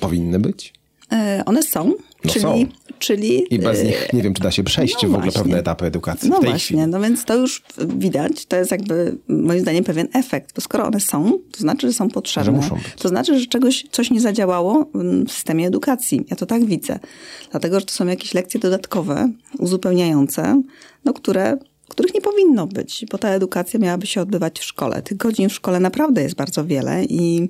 Powinny 0.00 0.38
być? 0.38 0.72
E, 1.12 1.42
one 1.46 1.62
są, 1.62 1.92
No 2.24 2.30
czyli, 2.32 2.42
są. 2.42 2.64
czyli 2.98 3.54
I 3.54 3.58
bez 3.58 3.80
e, 3.80 3.84
nich 3.84 4.08
nie 4.12 4.22
wiem, 4.22 4.34
czy 4.34 4.42
da 4.42 4.50
się 4.50 4.64
przejść 4.64 4.94
no 4.94 5.00
w 5.00 5.04
ogóle 5.04 5.22
właśnie. 5.22 5.42
pewne 5.42 5.58
etapy 5.58 5.86
edukacji 5.86 6.30
No 6.30 6.36
w 6.36 6.40
tej 6.40 6.50
właśnie, 6.50 6.76
chwili. 6.76 6.90
no 6.92 7.00
więc 7.00 7.24
to 7.24 7.36
już 7.36 7.62
widać, 7.86 8.46
to 8.46 8.56
jest 8.56 8.70
jakby 8.70 9.18
moim 9.28 9.60
zdaniem 9.60 9.84
pewien 9.84 10.08
efekt, 10.12 10.54
bo 10.54 10.60
skoro 10.60 10.86
one 10.86 11.00
są, 11.00 11.38
to 11.52 11.58
znaczy, 11.60 11.86
że 11.86 11.92
są 11.92 12.08
potrzebne. 12.08 12.44
Że 12.44 12.52
muszą 12.52 12.74
być. 12.74 12.94
To 12.98 13.08
znaczy, 13.08 13.40
że 13.40 13.46
czegoś, 13.46 13.84
coś 13.90 14.10
nie 14.10 14.20
zadziałało 14.20 14.90
w 15.28 15.32
systemie 15.32 15.66
edukacji. 15.66 16.24
Ja 16.30 16.36
to 16.36 16.46
tak 16.46 16.64
widzę. 16.64 16.98
Dlatego, 17.50 17.80
że 17.80 17.86
to 17.86 17.92
są 17.92 18.06
jakieś 18.06 18.34
lekcje 18.34 18.60
dodatkowe, 18.60 19.30
uzupełniające, 19.58 20.62
no, 21.04 21.12
które 21.12 21.58
których 21.94 22.14
nie 22.14 22.20
powinno 22.20 22.66
być, 22.66 23.06
bo 23.10 23.18
ta 23.18 23.28
edukacja 23.28 23.80
miałaby 23.80 24.06
się 24.06 24.20
odbywać 24.20 24.58
w 24.58 24.64
szkole. 24.64 25.02
Tych 25.02 25.16
godzin 25.16 25.48
w 25.48 25.52
szkole 25.52 25.80
naprawdę 25.80 26.22
jest 26.22 26.34
bardzo 26.34 26.64
wiele 26.64 27.04
i 27.04 27.48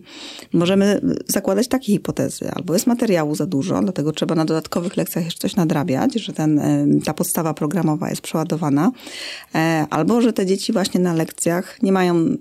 możemy 0.53 1.01
zakładać 1.27 1.69
takie 1.69 1.93
hipotezy. 1.93 2.51
Albo 2.51 2.73
jest 2.73 2.87
materiału 2.87 3.35
za 3.35 3.47
dużo, 3.47 3.81
dlatego 3.83 4.13
trzeba 4.13 4.35
na 4.35 4.45
dodatkowych 4.45 4.97
lekcjach 4.97 5.25
jeszcze 5.25 5.41
coś 5.41 5.57
nadrabiać, 5.57 6.15
że 6.15 6.33
ten, 6.33 6.61
ta 7.05 7.15
podstawa 7.15 7.55
programowa 7.55 8.11
jest 8.11 8.23
przeładowana, 8.23 8.91
e, 9.55 9.87
albo 9.91 10.21
że 10.21 10.33
te 10.33 10.47
dzieci 10.47 10.73
właśnie 10.73 11.01
na 11.01 11.15
lekcjach 11.15 11.83
nie 11.83 11.93
mają 11.93 12.37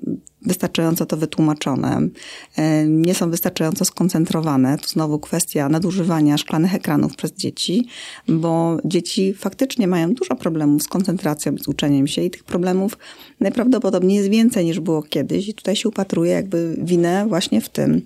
wystarczająco 0.46 1.06
to 1.06 1.18
wytłumaczone, 1.18 2.08
e, 2.56 2.86
nie 2.88 3.16
są 3.16 3.30
wystarczająco 3.30 3.86
skoncentrowane. 3.86 4.78
Tu 4.78 4.88
znowu 4.88 5.20
kwestia 5.20 5.70
nadużywania 5.70 6.38
szklanych 6.38 6.76
ekranów 6.76 7.16
przez 7.16 7.34
dzieci, 7.34 7.88
bo 8.28 8.78
dzieci 8.86 9.34
faktycznie 9.34 9.88
mają 9.88 10.14
dużo 10.14 10.36
problemów 10.36 10.84
z 10.84 10.88
koncentracją 10.88 11.58
z 11.58 11.68
uczeniem 11.68 12.08
się 12.08 12.22
i 12.22 12.32
tych 12.32 12.44
problemów 12.44 12.98
najprawdopodobniej 13.40 14.18
jest 14.18 14.30
więcej 14.30 14.66
niż 14.66 14.80
było 14.80 15.04
kiedyś 15.04 15.50
i 15.50 15.54
tutaj 15.54 15.76
się 15.76 15.90
upatruje 15.90 16.32
jakby 16.32 16.76
winę 16.78 17.26
właśnie 17.28 17.62
w 17.62 17.70
tym. 17.70 18.02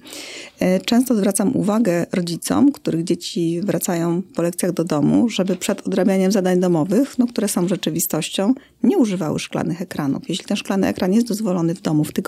E, 0.59 0.79
Często 0.79 1.15
zwracam 1.15 1.55
uwagę 1.55 2.05
rodzicom, 2.11 2.71
których 2.71 3.03
dzieci 3.03 3.61
wracają 3.61 4.21
po 4.35 4.41
lekcjach 4.41 4.71
do 4.71 4.83
domu, 4.83 5.29
żeby 5.29 5.55
przed 5.55 5.88
odrabianiem 5.88 6.31
zadań 6.31 6.59
domowych, 6.59 7.17
no, 7.17 7.27
które 7.27 7.47
są 7.47 7.67
rzeczywistością, 7.67 8.53
nie 8.83 8.97
używały 8.97 9.39
szklanych 9.39 9.81
ekranów. 9.81 10.29
Jeśli 10.29 10.45
ten 10.45 10.57
szklany 10.57 10.88
ekran 10.88 11.13
jest 11.13 11.27
dozwolony 11.27 11.75
w 11.75 11.81
domu 11.81 12.03
w 12.03 12.13
tygodniu, 12.13 12.26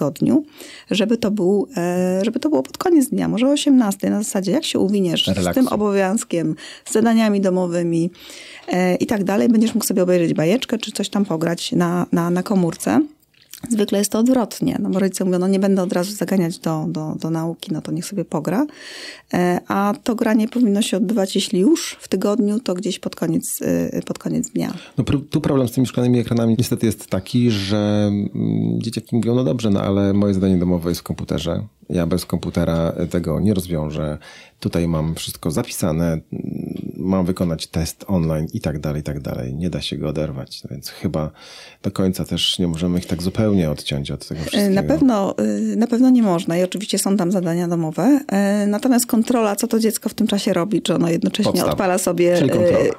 żeby 0.91 1.17
to, 1.17 1.31
był, 1.31 1.67
e, 1.77 2.21
żeby 2.25 2.39
to 2.39 2.49
było 2.49 2.63
pod 2.63 2.77
koniec 2.77 3.09
dnia, 3.09 3.27
może 3.27 3.47
o 3.47 3.51
18, 3.51 4.09
na 4.09 4.17
zasadzie 4.17 4.51
jak 4.51 4.65
się 4.65 4.79
uwiniesz 4.79 5.25
z 5.25 5.27
Relaksu. 5.27 5.61
tym 5.61 5.67
obowiązkiem, 5.67 6.55
z 6.85 6.93
zadaniami 6.93 7.41
domowymi 7.41 8.09
e, 8.67 8.95
i 8.95 9.05
tak 9.05 9.23
dalej, 9.23 9.49
będziesz 9.49 9.73
mógł 9.73 9.85
sobie 9.85 10.03
obejrzeć 10.03 10.33
bajeczkę 10.33 10.77
czy 10.77 10.91
coś 10.91 11.09
tam 11.09 11.25
pograć 11.25 11.71
na, 11.71 12.05
na, 12.11 12.29
na 12.29 12.43
komórce. 12.43 13.01
Zwykle 13.69 13.97
jest 13.97 14.11
to 14.11 14.19
odwrotnie, 14.19 14.77
no 14.81 14.89
bo 14.89 14.99
rodzice 14.99 15.25
mówią, 15.25 15.39
no 15.39 15.47
nie 15.47 15.59
będę 15.59 15.81
od 15.81 15.93
razu 15.93 16.11
zaganiać 16.11 16.59
do, 16.59 16.85
do, 16.89 17.15
do 17.19 17.29
nauki, 17.29 17.73
no 17.73 17.81
to 17.81 17.91
niech 17.91 18.05
sobie 18.05 18.25
pogra. 18.25 18.65
E, 19.33 19.59
A 19.67 19.93
to 20.03 20.15
granie 20.15 20.47
powinno 20.47 20.81
się 20.81 20.97
odbywać, 20.97 21.35
jeśli 21.35 21.59
już 21.59 21.97
w 21.99 22.07
tygodniu, 22.07 22.59
to 22.59 22.73
gdzieś 22.73 22.99
pod 22.99 23.15
koniec, 23.15 23.59
e, 23.61 24.01
pod 24.01 24.19
koniec 24.19 24.49
dnia. 24.49 24.73
No, 24.97 25.03
tu 25.29 25.41
problem 25.41 25.67
z 25.67 25.71
tymi 25.71 25.87
szklanymi 25.87 26.19
ekranami 26.19 26.55
niestety 26.57 26.85
jest 26.85 27.07
taki, 27.07 27.51
że 27.51 28.11
mm, 28.11 28.81
dzieciaki 28.81 29.15
mówią, 29.15 29.35
no 29.35 29.43
dobrze, 29.43 29.69
no 29.69 29.81
ale 29.81 30.13
moje 30.13 30.33
zadanie 30.33 30.57
domowe 30.57 30.89
jest 30.89 31.01
w 31.01 31.03
komputerze. 31.03 31.63
Ja 31.89 32.07
bez 32.07 32.25
komputera 32.25 32.93
tego 33.09 33.39
nie 33.39 33.53
rozwiążę. 33.53 34.17
Tutaj 34.59 34.87
mam 34.87 35.15
wszystko 35.15 35.51
zapisane, 35.51 36.19
mam 36.97 37.25
wykonać 37.25 37.67
test 37.67 38.05
online 38.07 38.47
i 38.53 38.61
tak 38.61 38.79
dalej, 38.79 38.99
i 38.99 39.03
tak 39.03 39.19
dalej. 39.19 39.53
Nie 39.53 39.69
da 39.69 39.81
się 39.81 39.97
go 39.97 40.09
oderwać, 40.09 40.63
no 40.63 40.67
więc 40.71 40.89
chyba 40.89 41.31
do 41.83 41.91
końca 41.91 42.25
też 42.25 42.59
nie 42.59 42.67
możemy 42.67 42.99
ich 42.99 43.05
tak 43.05 43.23
zupełnie 43.23 43.71
odciąć 43.71 44.11
od 44.11 44.27
tego 44.27 44.41
wszystkiego. 44.41 44.65
E, 44.65 44.69
Na 44.69 44.83
pewno, 44.83 45.35
y, 45.39 45.75
na 45.75 45.87
pewno 45.87 46.09
nie 46.09 46.23
można 46.23 46.57
i 46.57 46.63
oczywiście 46.63 46.97
są 46.99 47.17
tam 47.17 47.31
zadania 47.31 47.67
domowe. 47.67 48.19
E, 48.27 48.67
Natomiast 48.67 49.05
kontrola, 49.05 49.55
co 49.55 49.67
to 49.67 49.79
dziecko 49.79 50.09
w 50.09 50.13
tym 50.13 50.27
czasie 50.27 50.53
robi, 50.53 50.81
czy 50.81 50.95
ono 50.95 51.09
jednocześnie 51.09 51.51
Podstaw. 51.51 51.69
odpala 51.71 51.97
sobie. 51.97 52.37
Y, 52.41 52.45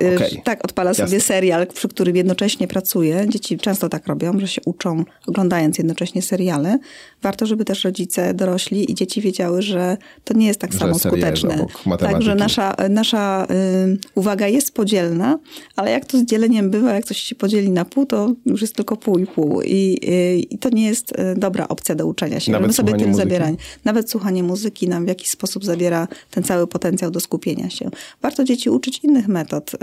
y, 0.03 0.17
okej. 0.17 0.43
Tak, 0.45 0.65
odpala 0.65 0.91
Jasne. 0.91 1.07
sobie 1.07 1.21
serial, 1.21 1.67
przy 1.67 1.89
którym 1.89 2.17
jednocześnie 2.17 2.69
pracuje. 2.69 3.27
Dzieci 3.29 3.59
często 3.59 3.89
tak 3.89 4.07
robią, 4.07 4.41
że 4.41 4.49
się 4.49 4.61
uczą 4.65 5.05
oglądając 5.27 5.79
jednocześnie 5.79 6.23
seriale. 6.23 6.79
Warto, 7.23 7.47
żeby 7.47 7.65
też 7.65 7.85
rodzice, 7.85 8.35
dorośli 8.35 8.80
i 8.89 8.95
dzieci 8.95 9.21
wiedziały, 9.21 9.63
że 9.63 9.97
to 10.25 10.35
nie 10.35 10.47
jest 10.47 10.61
tak 10.61 10.73
Że 10.73 10.79
samo 10.79 10.99
skuteczne. 10.99 11.67
Tak, 11.99 12.23
że 12.23 12.35
nasza, 12.35 12.75
nasza 12.91 13.47
y, 13.51 13.99
uwaga 14.15 14.49
jest 14.49 14.75
podzielna, 14.75 15.39
ale 15.77 15.91
jak 15.91 16.05
to 16.05 16.19
z 16.19 16.25
dzieleniem 16.25 16.71
bywa, 16.71 16.95
jak 16.95 17.05
coś 17.05 17.17
się 17.17 17.35
podzieli 17.35 17.71
na 17.71 17.85
pół, 17.85 18.07
to 18.07 18.33
już 18.47 18.61
jest 18.61 18.75
tylko 18.75 18.97
pół 18.97 19.19
i 19.19 19.27
pół. 19.27 19.63
I, 19.63 19.99
y, 20.09 20.39
i 20.51 20.59
to 20.59 20.69
nie 20.69 20.87
jest 20.87 21.13
y, 21.13 21.35
dobra 21.37 21.69
opcja 21.69 21.95
do 21.95 22.07
uczenia 22.07 22.41
się. 22.41 22.53
Nawet 22.53 22.67
Żeby 22.67 22.75
sobie 22.75 22.99
tym 22.99 23.09
muzyki? 23.09 23.29
zabierać. 23.29 23.55
Nawet 23.85 24.11
słuchanie 24.11 24.43
muzyki 24.43 24.89
nam 24.89 25.05
w 25.05 25.09
jakiś 25.09 25.31
sposób 25.31 25.65
zabiera 25.65 26.09
ten 26.31 26.45
cały 26.45 26.67
potencjał 26.67 27.11
do 27.11 27.21
skupienia 27.21 27.71
się. 27.71 27.91
Warto 28.23 28.45
dzieci 28.45 28.71
uczyć 28.71 29.01
innych 29.05 29.29
metod, 29.29 29.75
y, 29.75 29.79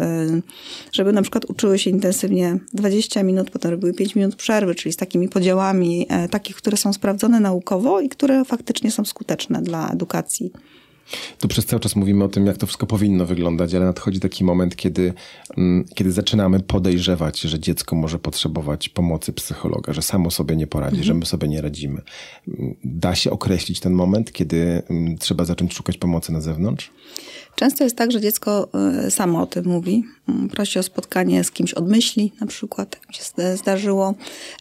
żeby 0.92 1.14
na 1.14 1.22
przykład 1.22 1.46
uczyły 1.46 1.80
się 1.80 1.90
intensywnie 1.90 2.58
20 2.74 3.24
minut, 3.24 3.50
potem 3.50 3.72
robiły 3.72 3.94
5 3.94 4.16
minut 4.16 4.36
przerwy, 4.36 4.76
czyli 4.76 4.94
z 4.94 4.98
takimi 4.98 5.30
podziałami, 5.30 6.06
e, 6.10 6.30
takich, 6.30 6.56
które 6.56 6.78
są 6.78 6.94
sprawdzone 6.94 7.40
naukowo 7.40 8.02
i 8.02 8.10
które 8.10 8.46
faktycznie 8.46 8.87
są 8.92 9.06
skuteczne 9.06 9.62
dla 9.62 9.90
edukacji. 9.90 10.52
Tu 11.40 11.48
przez 11.48 11.66
cały 11.66 11.80
czas 11.80 11.96
mówimy 11.96 12.24
o 12.24 12.28
tym, 12.28 12.46
jak 12.46 12.58
to 12.58 12.66
wszystko 12.66 12.88
powinno 12.88 13.26
wyglądać, 13.26 13.74
ale 13.74 13.86
nadchodzi 13.86 14.20
taki 14.20 14.44
moment, 14.44 14.76
kiedy, 14.76 15.14
mm, 15.58 15.86
kiedy 15.96 16.12
zaczynamy 16.12 16.60
podejrzewać, 16.60 17.40
że 17.40 17.60
dziecko 17.60 17.96
może 17.96 18.20
potrzebować 18.20 18.90
pomocy 18.90 19.34
psychologa, 19.34 19.94
że 19.94 20.02
samo 20.02 20.32
sobie 20.32 20.56
nie 20.56 20.68
poradzi, 20.68 21.04
że 21.04 21.14
my 21.14 21.26
sobie 21.26 21.48
nie 21.48 21.62
radzimy. 21.62 22.02
Mm, 22.48 22.76
Da 22.84 23.16
się 23.16 23.32
określić 23.32 23.80
ten 23.80 23.94
moment, 23.94 24.32
kiedy 24.32 24.82
mm, 24.90 25.18
trzeba 25.18 25.46
zacząć 25.46 25.74
szukać 25.74 25.98
pomocy 25.98 26.32
na 26.32 26.42
zewnątrz? 26.42 26.92
Często 27.60 27.84
jest 27.84 27.96
tak, 27.96 28.12
że 28.12 28.22
dziecko 28.22 28.70
y, 29.08 29.12
samo 29.12 29.42
o 29.42 29.46
tym 29.46 29.66
mówi. 29.66 30.04
Mm, 30.30 30.50
Prosi 30.50 30.80
o 30.80 30.84
spotkanie 30.84 31.44
z 31.44 31.52
kimś 31.52 31.74
od 31.74 31.90
myśli, 31.90 32.34
na 32.42 32.48
przykład, 32.48 32.96
jak 33.00 33.08
mi 33.10 33.14
się 33.16 33.24
zda- 33.24 33.56
zdarzyło. 33.58 34.16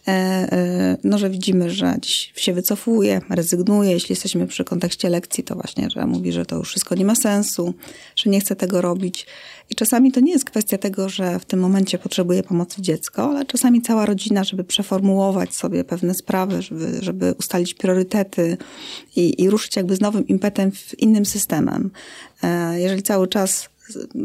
E, 0.07 0.11
e, 0.11 0.97
No, 1.03 1.17
że 1.17 1.29
widzimy, 1.29 1.69
że 1.69 1.95
gdzieś 1.97 2.33
się 2.35 2.53
wycofuje, 2.53 3.21
rezygnuje. 3.29 3.91
Jeśli 3.91 4.11
jesteśmy 4.13 4.47
przy 4.47 4.63
kontekście 4.63 5.09
lekcji, 5.09 5.43
to 5.43 5.55
właśnie, 5.55 5.89
że 5.89 6.05
mówi, 6.05 6.31
że 6.31 6.45
to 6.45 6.55
już 6.55 6.69
wszystko 6.69 6.95
nie 6.95 7.05
ma 7.05 7.15
sensu, 7.15 7.73
że 8.15 8.29
nie 8.29 8.39
chce 8.39 8.55
tego 8.55 8.81
robić. 8.81 9.25
I 9.69 9.75
czasami 9.75 10.11
to 10.11 10.19
nie 10.19 10.31
jest 10.31 10.45
kwestia 10.45 10.77
tego, 10.77 11.09
że 11.09 11.39
w 11.39 11.45
tym 11.45 11.59
momencie 11.59 11.97
potrzebuje 11.97 12.43
pomocy 12.43 12.81
dziecko, 12.81 13.29
ale 13.29 13.45
czasami 13.45 13.81
cała 13.81 14.05
rodzina, 14.05 14.43
żeby 14.43 14.63
przeformułować 14.63 15.55
sobie 15.55 15.83
pewne 15.83 16.13
sprawy, 16.13 16.61
żeby, 16.61 16.97
żeby 17.01 17.33
ustalić 17.39 17.73
priorytety 17.73 18.57
i, 19.15 19.41
i 19.43 19.49
ruszyć 19.49 19.75
jakby 19.75 19.95
z 19.95 20.01
nowym 20.01 20.27
impetem 20.27 20.71
w 20.71 20.99
innym 20.99 21.25
systemem. 21.25 21.91
E, 22.43 22.79
Jeżeli 22.79 23.03
cały 23.03 23.27
czas 23.27 23.69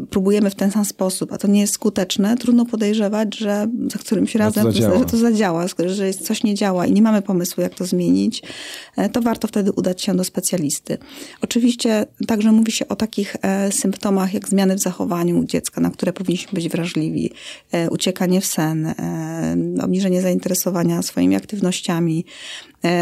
próbujemy 0.09 0.49
w 0.49 0.55
ten 0.55 0.71
sam 0.71 0.85
sposób, 0.85 1.33
a 1.33 1.37
to 1.37 1.47
nie 1.47 1.61
jest 1.61 1.73
skuteczne, 1.73 2.37
trudno 2.37 2.65
podejrzewać, 2.65 3.37
że 3.37 3.67
za 3.91 3.99
którymś 3.99 4.35
razem 4.35 4.63
zadziała. 4.71 4.99
że 4.99 5.05
to 5.05 5.17
zadziała, 5.17 5.65
że 5.85 6.13
coś 6.13 6.43
nie 6.43 6.55
działa 6.55 6.85
i 6.85 6.91
nie 6.91 7.01
mamy 7.01 7.21
pomysłu, 7.21 7.63
jak 7.63 7.75
to 7.75 7.85
zmienić, 7.85 8.41
e, 8.97 9.09
to 9.09 9.21
warto 9.21 9.47
wtedy 9.47 9.71
udać 9.71 10.01
się 10.01 10.15
do 10.15 10.23
specjalisty. 10.23 10.97
Oczywiście 11.41 12.05
także 12.27 12.51
mówi 12.51 12.71
się 12.71 12.87
o 12.87 12.95
takich 12.95 13.35
e, 13.41 13.71
symptomach, 13.71 14.33
jak 14.33 14.49
zmiany 14.49 14.75
w 14.75 14.79
zachowaniu 14.79 15.43
dziecka, 15.43 15.81
na 15.81 15.89
które 15.89 16.13
powinniśmy 16.13 16.53
być 16.53 16.69
wrażliwi, 16.69 17.31
e, 17.71 17.89
uciekanie 17.89 18.41
w 18.41 18.45
sen, 18.45 18.93
obniżenie 19.81 20.21
zainteresowania 20.21 21.01
swoimi 21.01 21.35
aktywnościami, 21.35 22.25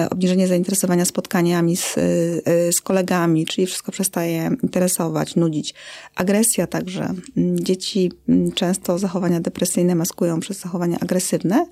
obniżenie 0.09 0.47
zainteresowania 0.47 1.05
spotkaniami 1.05 1.77
z, 1.77 1.97
e, 1.97 2.71
z 2.71 2.82
kolegami, 2.82 3.45
czyli 3.45 3.67
wszystko 3.67 3.91
przestaje 3.91 4.51
interesować, 4.63 5.36
nudzić. 5.36 5.73
Agresja 6.15 6.67
także. 6.67 7.13
Mm, 7.38 7.59
Dzieci 7.59 8.11
mm, 8.29 8.51
często 8.51 8.99
zachowania 8.99 9.39
depresyjne 9.39 9.95
maskują 9.95 10.39
przez 10.39 10.59
zachowania 10.59 10.97
agresywne. 10.99 11.65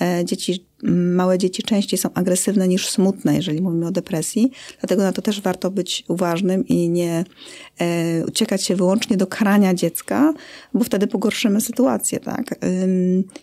E, 0.00 0.24
Dzieci 0.24 0.66
małe 0.82 1.38
dzieci 1.38 1.62
częściej 1.62 1.98
są 1.98 2.08
agresywne 2.14 2.68
niż 2.68 2.88
smutne, 2.88 3.36
jeżeli 3.36 3.62
mówimy 3.62 3.86
o 3.86 3.90
depresji. 3.90 4.50
Dlatego 4.80 5.02
na 5.02 5.12
to 5.12 5.22
też 5.22 5.40
warto 5.40 5.70
być 5.70 6.04
uważnym 6.08 6.68
i 6.68 6.88
nie 6.88 7.24
e, 7.78 8.24
uciekać 8.26 8.64
się 8.64 8.76
wyłącznie 8.76 9.16
do 9.16 9.26
karania 9.26 9.74
dziecka, 9.74 10.34
bo 10.74 10.84
wtedy 10.84 11.06
pogorszymy 11.06 11.60
sytuację. 11.60 12.20
Tak? 12.20 12.54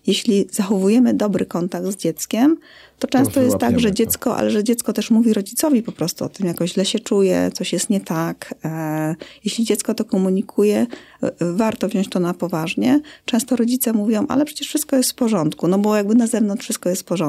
Jeśli 0.07 0.47
zachowujemy 0.51 1.13
dobry 1.13 1.45
kontakt 1.45 1.87
z 1.87 1.95
dzieckiem, 1.95 2.57
to 2.99 3.07
często 3.07 3.41
jest 3.41 3.57
tak, 3.57 3.79
że 3.79 3.91
dziecko, 3.91 4.37
ale 4.37 4.51
że 4.51 4.63
dziecko 4.63 4.93
też 4.93 5.11
mówi 5.11 5.33
rodzicowi 5.33 5.83
po 5.83 5.91
prostu 5.91 6.25
o 6.25 6.29
tym, 6.29 6.47
jakoś 6.47 6.73
źle 6.73 6.85
się 6.85 6.99
czuje, 6.99 7.51
coś 7.53 7.73
jest 7.73 7.89
nie 7.89 8.01
tak. 8.01 8.53
E, 8.65 9.15
jeśli 9.45 9.65
dziecko 9.65 9.93
to 9.93 10.05
komunikuje, 10.05 10.87
e, 11.23 11.31
warto 11.39 11.87
wziąć 11.87 12.09
to 12.09 12.19
na 12.19 12.33
poważnie. 12.33 13.01
Często 13.25 13.55
rodzice 13.55 13.93
mówią, 13.93 14.25
ale 14.27 14.45
przecież 14.45 14.67
wszystko 14.67 14.95
jest 14.95 15.11
w 15.11 15.15
porządku, 15.15 15.67
no 15.67 15.79
bo 15.79 15.95
jakby 15.95 16.15
na 16.15 16.27
zewnątrz 16.27 16.63
wszystko 16.63 16.89
jest 16.89 17.01
w 17.01 17.05
porządku. 17.05 17.22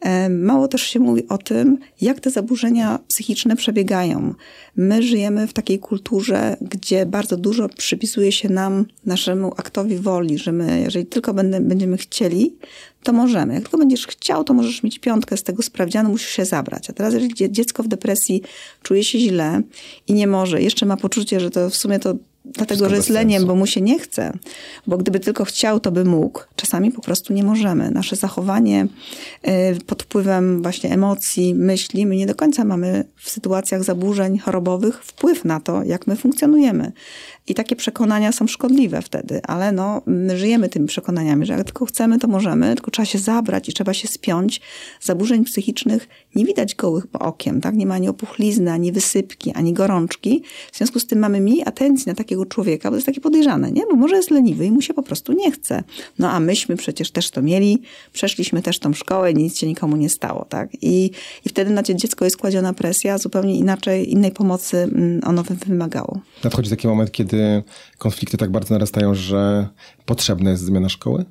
E, 0.00 0.28
mało 0.28 0.68
też 0.68 0.82
się 0.82 1.00
mówi 1.00 1.28
o 1.28 1.38
tym, 1.38 1.78
jak 2.00 2.20
te 2.20 2.30
zaburzenia 2.30 2.98
psychiczne 3.08 3.56
przebiegają. 3.56 4.34
My 4.76 5.02
żyjemy 5.02 5.46
w 5.46 5.52
takiej 5.52 5.78
kulturze, 5.78 6.56
gdzie 6.60 7.06
bardzo 7.06 7.36
dużo 7.36 7.68
przypisuje 7.68 8.32
się 8.32 8.48
nam, 8.48 8.86
naszemu 9.06 9.52
aktowi 9.56 9.96
woli, 9.96 10.38
że 10.38 10.52
my, 10.52 10.80
jeżeli 10.80 11.06
tylko 11.06 11.34
będziemy 11.60 11.96
chcieli, 11.96 12.56
to 13.02 13.12
możemy. 13.12 13.54
Jak 13.54 13.62
tylko 13.62 13.78
będziesz 13.78 14.06
chciał, 14.06 14.44
to 14.44 14.54
możesz 14.54 14.82
mieć 14.82 14.98
piątkę 14.98 15.36
z 15.36 15.42
tego 15.42 15.62
sprawdzianu, 15.62 16.10
musisz 16.10 16.30
się 16.30 16.44
zabrać. 16.44 16.90
A 16.90 16.92
teraz, 16.92 17.14
jeżeli 17.14 17.52
dziecko 17.52 17.82
w 17.82 17.88
depresji 17.88 18.42
czuje 18.82 19.04
się 19.04 19.18
źle 19.18 19.62
i 20.08 20.14
nie 20.14 20.26
może, 20.26 20.62
jeszcze 20.62 20.86
ma 20.86 20.96
poczucie, 20.96 21.40
że 21.40 21.50
to 21.50 21.70
w 21.70 21.76
sumie 21.76 21.98
to 21.98 22.14
dlatego, 22.54 22.88
że 22.88 22.96
jest 22.96 23.08
leniem, 23.08 23.46
bo 23.46 23.54
mu 23.54 23.66
się 23.66 23.80
nie 23.80 23.98
chce, 23.98 24.32
bo 24.86 24.98
gdyby 24.98 25.20
tylko 25.20 25.44
chciał, 25.44 25.80
to 25.80 25.92
by 25.92 26.04
mógł. 26.04 26.40
Czasami 26.56 26.92
po 26.92 27.00
prostu 27.00 27.32
nie 27.32 27.44
możemy. 27.44 27.90
Nasze 27.90 28.16
zachowanie 28.16 28.86
y, 29.48 29.84
pod 29.86 30.02
wpływem 30.02 30.62
właśnie 30.62 30.92
emocji, 30.92 31.54
myśli, 31.54 32.06
my 32.06 32.16
nie 32.16 32.26
do 32.26 32.34
końca 32.34 32.64
mamy 32.64 33.04
w 33.16 33.30
sytuacjach 33.30 33.84
zaburzeń 33.84 34.38
chorobowych 34.38 35.04
wpływ 35.04 35.44
na 35.44 35.60
to, 35.60 35.82
jak 35.82 36.06
my 36.06 36.16
funkcjonujemy. 36.16 36.92
I 37.48 37.54
takie 37.54 37.76
przekonania 37.76 38.32
są 38.32 38.46
szkodliwe 38.46 39.02
wtedy, 39.02 39.40
ale 39.42 39.72
no, 39.72 40.02
my 40.06 40.38
żyjemy 40.38 40.68
tymi 40.68 40.86
przekonaniami, 40.86 41.46
że 41.46 41.52
jak 41.52 41.64
tylko 41.64 41.86
chcemy, 41.86 42.18
to 42.18 42.28
możemy, 42.28 42.74
tylko 42.74 42.90
trzeba 42.90 43.06
się 43.06 43.18
zabrać 43.18 43.68
i 43.68 43.72
trzeba 43.72 43.94
się 43.94 44.08
spiąć. 44.08 44.60
Zaburzeń 45.00 45.44
psychicznych 45.44 46.08
nie 46.34 46.44
widać 46.44 46.74
gołych 46.74 47.06
okiem, 47.12 47.60
tak? 47.60 47.74
Nie 47.74 47.86
ma 47.86 47.94
ani 47.94 48.08
opuchlizny, 48.08 48.72
ani 48.72 48.92
wysypki, 48.92 49.52
ani 49.52 49.72
gorączki. 49.72 50.42
W 50.72 50.76
związku 50.76 51.00
z 51.00 51.06
tym 51.06 51.18
mamy 51.18 51.40
mniej 51.40 51.62
atencji 51.66 52.08
na 52.08 52.14
takiego 52.14 52.46
człowieka, 52.46 52.88
bo 52.88 52.92
to 52.92 52.96
jest 52.96 53.06
takie 53.06 53.20
podejrzane, 53.20 53.72
nie? 53.72 53.82
Bo 53.90 53.96
może 53.96 54.16
jest 54.16 54.30
leniwy 54.30 54.66
i 54.66 54.70
mu 54.70 54.80
się 54.80 54.94
po 54.94 55.02
prostu 55.02 55.32
nie 55.32 55.50
chce. 55.50 55.82
No 56.18 56.30
a 56.30 56.40
myśmy 56.40 56.76
przecież 56.76 57.10
też 57.10 57.30
to 57.30 57.42
mieli, 57.42 57.82
przeszliśmy 58.12 58.62
też 58.62 58.78
tą 58.78 58.92
szkołę, 58.92 59.34
nic 59.34 59.58
się 59.58 59.66
nikomu 59.66 59.96
nie 59.96 60.08
stało, 60.08 60.44
tak? 60.44 60.70
I, 60.82 61.10
i 61.44 61.48
wtedy 61.48 61.70
na 61.70 61.82
dziecko 61.82 62.24
jest 62.24 62.36
kładziona 62.36 62.72
presja, 62.72 63.18
zupełnie 63.18 63.56
inaczej, 63.56 64.12
innej 64.12 64.32
pomocy 64.32 64.76
mm, 64.76 65.20
ono 65.24 65.42
wymagało. 65.66 66.20
Nadchodzi 66.44 66.70
taki 66.70 66.88
moment, 66.88 67.12
kiedy 67.12 67.35
kiedy 67.36 67.62
konflikty 67.98 68.36
tak 68.36 68.50
bardzo 68.50 68.74
narastają, 68.74 69.14
że 69.14 69.68
potrzebna 70.04 70.50
jest 70.50 70.64
zmiana 70.64 70.88
szkoły? 70.88 71.24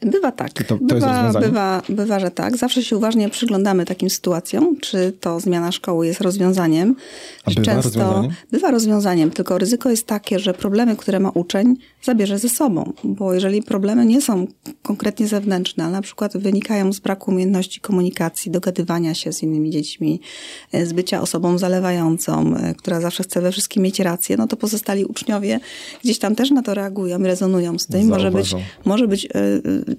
Bywa 0.00 0.32
tak. 0.32 0.52
To, 0.52 0.64
to 0.64 0.76
bywa, 0.76 1.32
bywa, 1.40 1.82
bywa, 1.88 2.20
że 2.20 2.30
tak. 2.30 2.56
Zawsze 2.56 2.82
się 2.82 2.96
uważnie 2.96 3.28
przyglądamy 3.28 3.84
takim 3.84 4.10
sytuacjom, 4.10 4.76
czy 4.80 5.12
to 5.20 5.40
zmiana 5.40 5.72
szkoły 5.72 6.06
jest 6.06 6.20
rozwiązaniem. 6.20 6.96
A 7.44 7.50
bywa 7.50 7.62
Często 7.62 7.88
rozwiązaniem? 7.88 8.32
Bywa 8.52 8.70
rozwiązaniem, 8.70 9.30
tylko 9.30 9.58
ryzyko 9.58 9.90
jest 9.90 10.06
takie, 10.06 10.38
że 10.38 10.54
problemy, 10.54 10.96
które 10.96 11.20
ma 11.20 11.30
uczeń, 11.30 11.76
zabierze 12.02 12.38
ze 12.38 12.48
sobą. 12.48 12.92
Bo 13.04 13.34
jeżeli 13.34 13.62
problemy 13.62 14.06
nie 14.06 14.20
są 14.20 14.46
konkretnie 14.82 15.28
zewnętrzne, 15.28 15.84
ale 15.84 15.92
na 15.92 16.02
przykład 16.02 16.36
wynikają 16.36 16.92
z 16.92 17.00
braku 17.00 17.30
umiejętności 17.30 17.80
komunikacji, 17.80 18.50
dogadywania 18.50 19.14
się 19.14 19.32
z 19.32 19.42
innymi 19.42 19.70
dziećmi, 19.70 20.20
e, 20.72 20.86
z 20.86 20.92
bycia 20.92 21.20
osobą 21.20 21.58
zalewającą, 21.58 22.56
e, 22.56 22.74
która 22.74 23.00
zawsze 23.00 23.22
chce 23.22 23.40
we 23.40 23.52
wszystkim 23.52 23.82
mieć 23.82 24.00
rację, 24.00 24.36
no 24.36 24.46
to 24.46 24.56
pozostali 24.56 25.04
uczniowie 25.04 25.60
gdzieś 26.04 26.18
tam 26.18 26.34
też 26.34 26.50
na 26.50 26.62
to 26.62 26.74
reagują 26.74 27.18
rezonują 27.18 27.78
z 27.78 27.86
tym. 27.86 28.08
Może 28.08 28.30
być, 28.30 28.54
może 28.84 29.08
być 29.08 29.24
e, 29.26 29.30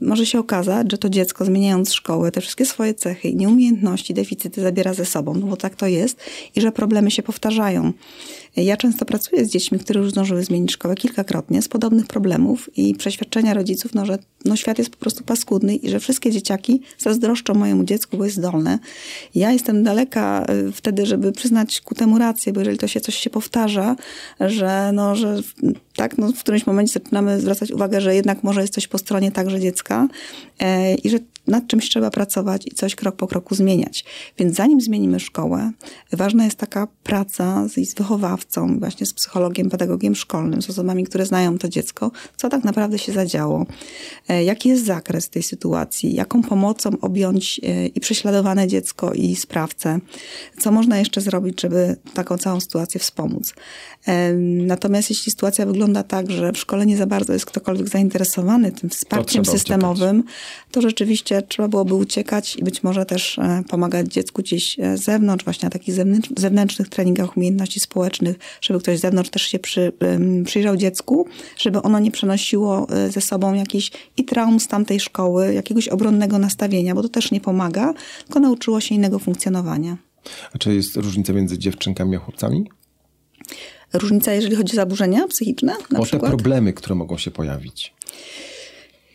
może 0.01 0.25
się 0.25 0.39
okazać, 0.39 0.91
że 0.91 0.97
to 0.97 1.09
dziecko 1.09 1.45
zmieniając 1.45 1.93
szkołę, 1.93 2.31
te 2.31 2.41
wszystkie 2.41 2.65
swoje 2.65 2.93
cechy 2.93 3.33
nieumiejętności, 3.35 4.13
deficyty 4.13 4.61
zabiera 4.61 4.93
ze 4.93 5.05
sobą, 5.05 5.33
no 5.33 5.47
bo 5.47 5.57
tak 5.57 5.75
to 5.75 5.87
jest 5.87 6.19
i 6.55 6.61
że 6.61 6.71
problemy 6.71 7.11
się 7.11 7.23
powtarzają. 7.23 7.93
Ja 8.63 8.77
często 8.77 9.05
pracuję 9.05 9.45
z 9.45 9.49
dziećmi, 9.49 9.79
które 9.79 9.99
już 9.99 10.11
zdążyły 10.11 10.43
zmienić 10.43 10.71
szkołę 10.71 10.95
kilkakrotnie 10.95 11.61
z 11.61 11.67
podobnych 11.67 12.07
problemów 12.07 12.69
i 12.77 12.95
przeświadczenia 12.95 13.53
rodziców, 13.53 13.93
no, 13.93 14.05
że 14.05 14.17
no, 14.45 14.55
świat 14.55 14.77
jest 14.77 14.89
po 14.89 14.97
prostu 14.97 15.23
paskudny 15.23 15.75
i 15.75 15.89
że 15.89 15.99
wszystkie 15.99 16.31
dzieciaki 16.31 16.81
zazdroszczą 16.97 17.53
mojemu 17.53 17.83
dziecku, 17.83 18.17
bo 18.17 18.25
jest 18.25 18.37
zdolne. 18.37 18.79
Ja 19.35 19.51
jestem 19.51 19.83
daleka 19.83 20.45
y, 20.67 20.71
wtedy, 20.71 21.05
żeby 21.05 21.31
przyznać 21.31 21.81
ku 21.81 21.95
temu 21.95 22.17
rację, 22.17 22.53
bo 22.53 22.59
jeżeli 22.59 22.77
to 22.77 22.87
się 22.87 23.01
coś 23.01 23.15
się 23.15 23.29
powtarza, 23.29 23.95
że, 24.39 24.91
no, 24.93 25.15
że 25.15 25.41
tak, 25.95 26.17
no, 26.17 26.31
w 26.31 26.39
którymś 26.39 26.67
momencie 26.67 26.93
zaczynamy 26.93 27.41
zwracać 27.41 27.71
uwagę, 27.71 28.01
że 28.01 28.15
jednak 28.15 28.43
może 28.43 28.61
jest 28.61 28.73
coś 28.73 28.87
po 28.87 28.97
stronie 28.97 29.31
także 29.31 29.59
dziecka 29.59 30.07
e, 30.59 30.95
i 30.95 31.09
że 31.09 31.19
nad 31.49 31.67
czymś 31.67 31.89
trzeba 31.89 32.09
pracować 32.09 32.67
i 32.67 32.71
coś 32.71 32.95
krok 32.95 33.15
po 33.15 33.27
kroku 33.27 33.55
zmieniać. 33.55 34.05
Więc 34.37 34.55
zanim 34.55 34.81
zmienimy 34.81 35.19
szkołę, 35.19 35.71
ważna 36.11 36.45
jest 36.45 36.57
taka 36.57 36.87
praca 37.03 37.67
z, 37.67 37.89
z 37.89 37.93
wychowawcą, 37.93 38.48
właśnie 38.79 39.05
z 39.05 39.13
psychologiem, 39.13 39.69
pedagogiem 39.69 40.15
szkolnym, 40.15 40.61
z 40.61 40.69
osobami, 40.69 41.03
które 41.03 41.25
znają 41.25 41.57
to 41.57 41.69
dziecko, 41.69 42.11
co 42.37 42.49
tak 42.49 42.63
naprawdę 42.63 42.99
się 42.99 43.11
zadziało, 43.11 43.65
e, 44.27 44.43
jaki 44.43 44.69
jest 44.69 44.85
zakres 44.85 45.29
tej 45.29 45.43
sytuacji, 45.43 46.13
jaką 46.13 46.43
pomocą 46.43 46.89
objąć 47.01 47.61
e, 47.63 47.87
i 47.87 47.99
prześladowane 47.99 48.67
dziecko 48.67 49.13
i 49.13 49.35
sprawcę, 49.35 49.99
co 50.59 50.71
można 50.71 50.99
jeszcze 50.99 51.21
zrobić, 51.21 51.61
żeby 51.61 51.95
taką 52.13 52.37
całą 52.37 52.59
sytuację 52.59 52.99
wspomóc. 52.99 53.53
E, 54.07 54.33
natomiast 54.33 55.09
jeśli 55.09 55.31
sytuacja 55.31 55.65
wygląda 55.65 56.03
tak, 56.03 56.31
że 56.31 56.51
w 56.51 56.57
szkole 56.57 56.85
nie 56.85 56.97
za 56.97 57.05
bardzo 57.05 57.33
jest 57.33 57.45
ktokolwiek 57.45 57.89
zainteresowany 57.89 58.71
tym 58.71 58.89
wsparciem 58.89 59.45
systemowym, 59.45 60.23
to 60.71 60.81
rzeczywiście 60.81 61.41
trzeba 61.41 61.67
byłoby 61.67 61.93
uciekać 61.93 62.55
i 62.55 62.63
być 62.63 62.83
może 62.83 63.05
też 63.05 63.39
pomagać 63.69 64.07
dziecku 64.07 64.41
gdzieś 64.41 64.77
z 64.95 65.01
zewnątrz, 65.01 65.45
właśnie 65.45 65.65
na 65.65 65.69
takich 65.69 65.95
zewnętrznych 66.37 66.89
treningach 66.89 67.37
umiejętności 67.37 67.79
społecznych, 67.79 68.38
żeby 68.61 68.79
ktoś 68.79 68.97
z 68.97 69.01
zewnątrz 69.01 69.29
też 69.29 69.41
się 69.41 69.59
przy, 69.59 69.91
przyjrzał 70.45 70.77
dziecku, 70.77 71.27
żeby 71.57 71.81
ono 71.81 71.99
nie 71.99 72.11
przenosiło 72.11 72.87
e, 72.89 73.11
ze 73.11 73.21
sobą 73.21 73.53
jakichś 73.53 73.91
i 74.17 74.25
traum 74.25 74.59
z 74.59 74.67
tamtej 74.67 74.99
szkoły, 74.99 75.53
jakiegoś 75.53 75.87
obronnego 75.87 76.39
nastawienia, 76.39 76.95
bo 76.95 77.01
to 77.01 77.09
też 77.09 77.31
nie 77.31 77.41
pomaga, 77.41 77.93
tylko 78.25 78.39
nauczyło 78.39 78.81
się 78.81 78.95
innego 78.95 79.19
funkcjonowania. 79.19 79.97
A 80.53 80.57
czy 80.57 80.73
jest 80.73 80.95
różnica 80.95 81.33
między 81.33 81.57
dziewczynkami 81.57 82.15
a 82.15 82.19
chłopcami? 82.19 82.65
Różnica, 83.93 84.33
jeżeli 84.33 84.55
chodzi 84.55 84.73
o 84.73 84.75
zaburzenia 84.75 85.27
psychiczne? 85.27 85.75
Na 85.91 85.99
o 85.99 86.03
przykład? 86.03 86.31
te 86.31 86.37
problemy, 86.37 86.73
które 86.73 86.95
mogą 86.95 87.17
się 87.17 87.31
pojawić. 87.31 87.93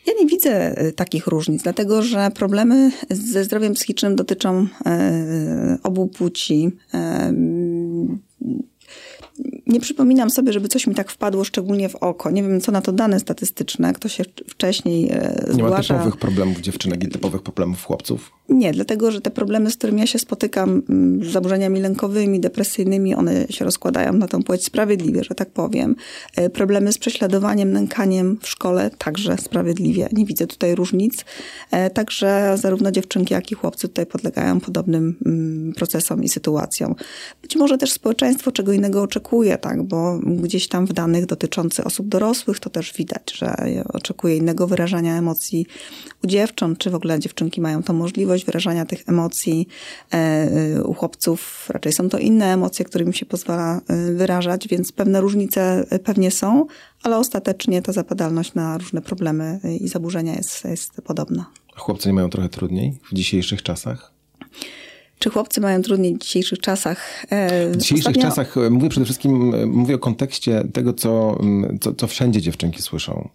Ja 0.06 0.12
nie 0.20 0.26
widzę 0.26 0.78
e, 0.78 0.92
takich 0.92 1.26
różnic, 1.26 1.62
dlatego 1.62 2.02
że 2.02 2.30
problemy 2.34 2.92
ze 3.10 3.44
zdrowiem 3.44 3.74
psychicznym 3.74 4.16
dotyczą 4.16 4.66
e, 4.86 5.78
obu 5.82 6.06
płci. 6.06 6.70
E, 9.38 9.42
nie 9.66 9.80
przypominam 9.80 10.30
sobie, 10.30 10.52
żeby 10.52 10.68
coś 10.68 10.86
mi 10.86 10.94
tak 10.94 11.10
wpadło 11.10 11.44
szczególnie 11.44 11.88
w 11.88 11.96
oko. 11.96 12.30
Nie 12.30 12.42
wiem, 12.42 12.60
co 12.60 12.72
na 12.72 12.80
to 12.80 12.92
dane 12.92 13.20
statystyczne, 13.20 13.92
kto 13.92 14.08
się 14.08 14.24
wcześniej 14.48 15.10
zgłasza. 15.48 15.54
Nie 15.54 15.62
ma 15.62 15.80
typowych 15.80 16.16
problemów 16.16 16.60
dziewczynek 16.60 17.04
i 17.04 17.08
typowych 17.08 17.42
problemów 17.42 17.84
chłopców? 17.84 18.32
Nie, 18.48 18.72
dlatego 18.72 19.10
że 19.10 19.20
te 19.20 19.30
problemy, 19.30 19.70
z 19.70 19.76
którymi 19.76 20.00
ja 20.00 20.06
się 20.06 20.18
spotykam, 20.18 20.82
mm, 20.88 21.24
z 21.24 21.32
zaburzeniami 21.32 21.80
lękowymi, 21.80 22.40
depresyjnymi, 22.40 23.14
one 23.14 23.46
się 23.50 23.64
rozkładają 23.64 24.12
na 24.12 24.28
tą 24.28 24.42
płeć 24.42 24.64
sprawiedliwie, 24.64 25.24
że 25.24 25.34
tak 25.34 25.50
powiem. 25.50 25.96
E, 26.36 26.50
problemy 26.50 26.92
z 26.92 26.98
prześladowaniem, 26.98 27.72
nękaniem 27.72 28.38
w 28.42 28.48
szkole 28.48 28.90
także 28.98 29.38
sprawiedliwie. 29.38 30.08
Nie 30.12 30.26
widzę 30.26 30.46
tutaj 30.46 30.74
różnic. 30.74 31.24
E, 31.70 31.90
także 31.90 32.54
zarówno 32.58 32.90
dziewczynki, 32.90 33.34
jak 33.34 33.52
i 33.52 33.54
chłopcy 33.54 33.88
tutaj 33.88 34.06
podlegają 34.06 34.60
podobnym 34.60 35.16
mm, 35.26 35.72
procesom 35.72 36.24
i 36.24 36.28
sytuacjom. 36.28 36.94
Być 37.42 37.56
może 37.56 37.78
też 37.78 37.92
społeczeństwo 37.92 38.52
czego 38.52 38.72
innego 38.72 39.02
oczekuje, 39.02 39.58
tak, 39.58 39.82
bo 39.82 40.18
gdzieś 40.24 40.68
tam 40.68 40.86
w 40.86 40.92
danych 40.92 41.26
dotyczących 41.26 41.86
osób 41.86 42.08
dorosłych 42.08 42.60
to 42.60 42.70
też 42.70 42.92
widać, 42.92 43.32
że 43.34 43.54
oczekuje 43.92 44.36
innego 44.36 44.66
wyrażania 44.66 45.18
emocji 45.18 45.66
u 46.24 46.26
dziewcząt, 46.26 46.78
czy 46.78 46.90
w 46.90 46.94
ogóle 46.94 47.18
dziewczynki 47.18 47.60
mają 47.60 47.82
tą 47.82 47.92
możliwość 47.92 48.33
możliwość 48.34 48.46
wyrażania 48.46 48.86
tych 48.86 49.08
emocji 49.08 49.68
e, 50.12 50.16
e, 50.16 50.84
u 50.84 50.94
chłopców. 50.94 51.66
Raczej 51.68 51.92
są 51.92 52.08
to 52.08 52.18
inne 52.18 52.52
emocje, 52.52 52.84
którymi 52.84 53.14
się 53.14 53.26
pozwala 53.26 53.80
e, 53.88 54.12
wyrażać, 54.12 54.68
więc 54.68 54.92
pewne 54.92 55.20
różnice 55.20 55.86
pewnie 56.04 56.30
są, 56.30 56.66
ale 57.02 57.16
ostatecznie 57.18 57.82
ta 57.82 57.92
zapadalność 57.92 58.54
na 58.54 58.78
różne 58.78 59.02
problemy 59.02 59.60
i 59.80 59.88
zaburzenia 59.88 60.34
jest, 60.34 60.64
jest 60.64 60.92
podobna. 61.04 61.46
A 61.76 61.80
chłopcy 61.80 62.08
nie 62.08 62.14
mają 62.14 62.30
trochę 62.30 62.48
trudniej 62.48 62.98
w 63.10 63.14
dzisiejszych 63.14 63.62
czasach? 63.62 64.12
Czy 65.24 65.30
chłopcy 65.30 65.60
mają 65.60 65.82
trudniej 65.82 66.14
w 66.14 66.18
dzisiejszych 66.18 66.58
czasach? 66.58 67.26
E, 67.30 67.70
w 67.70 67.76
dzisiejszych 67.76 68.06
Ostatnio... 68.06 68.22
czasach 68.22 68.56
e, 68.56 68.70
mówię 68.70 68.88
przede 68.88 69.04
wszystkim, 69.04 69.54
e, 69.54 69.66
mówię 69.66 69.94
o 69.94 69.98
kontekście 69.98 70.64
tego, 70.72 70.92
co, 70.92 71.38
co, 71.80 71.94
co 71.94 72.06
wszędzie 72.06 72.40
dziewczynki 72.40 72.82
słyszą. 72.82 73.28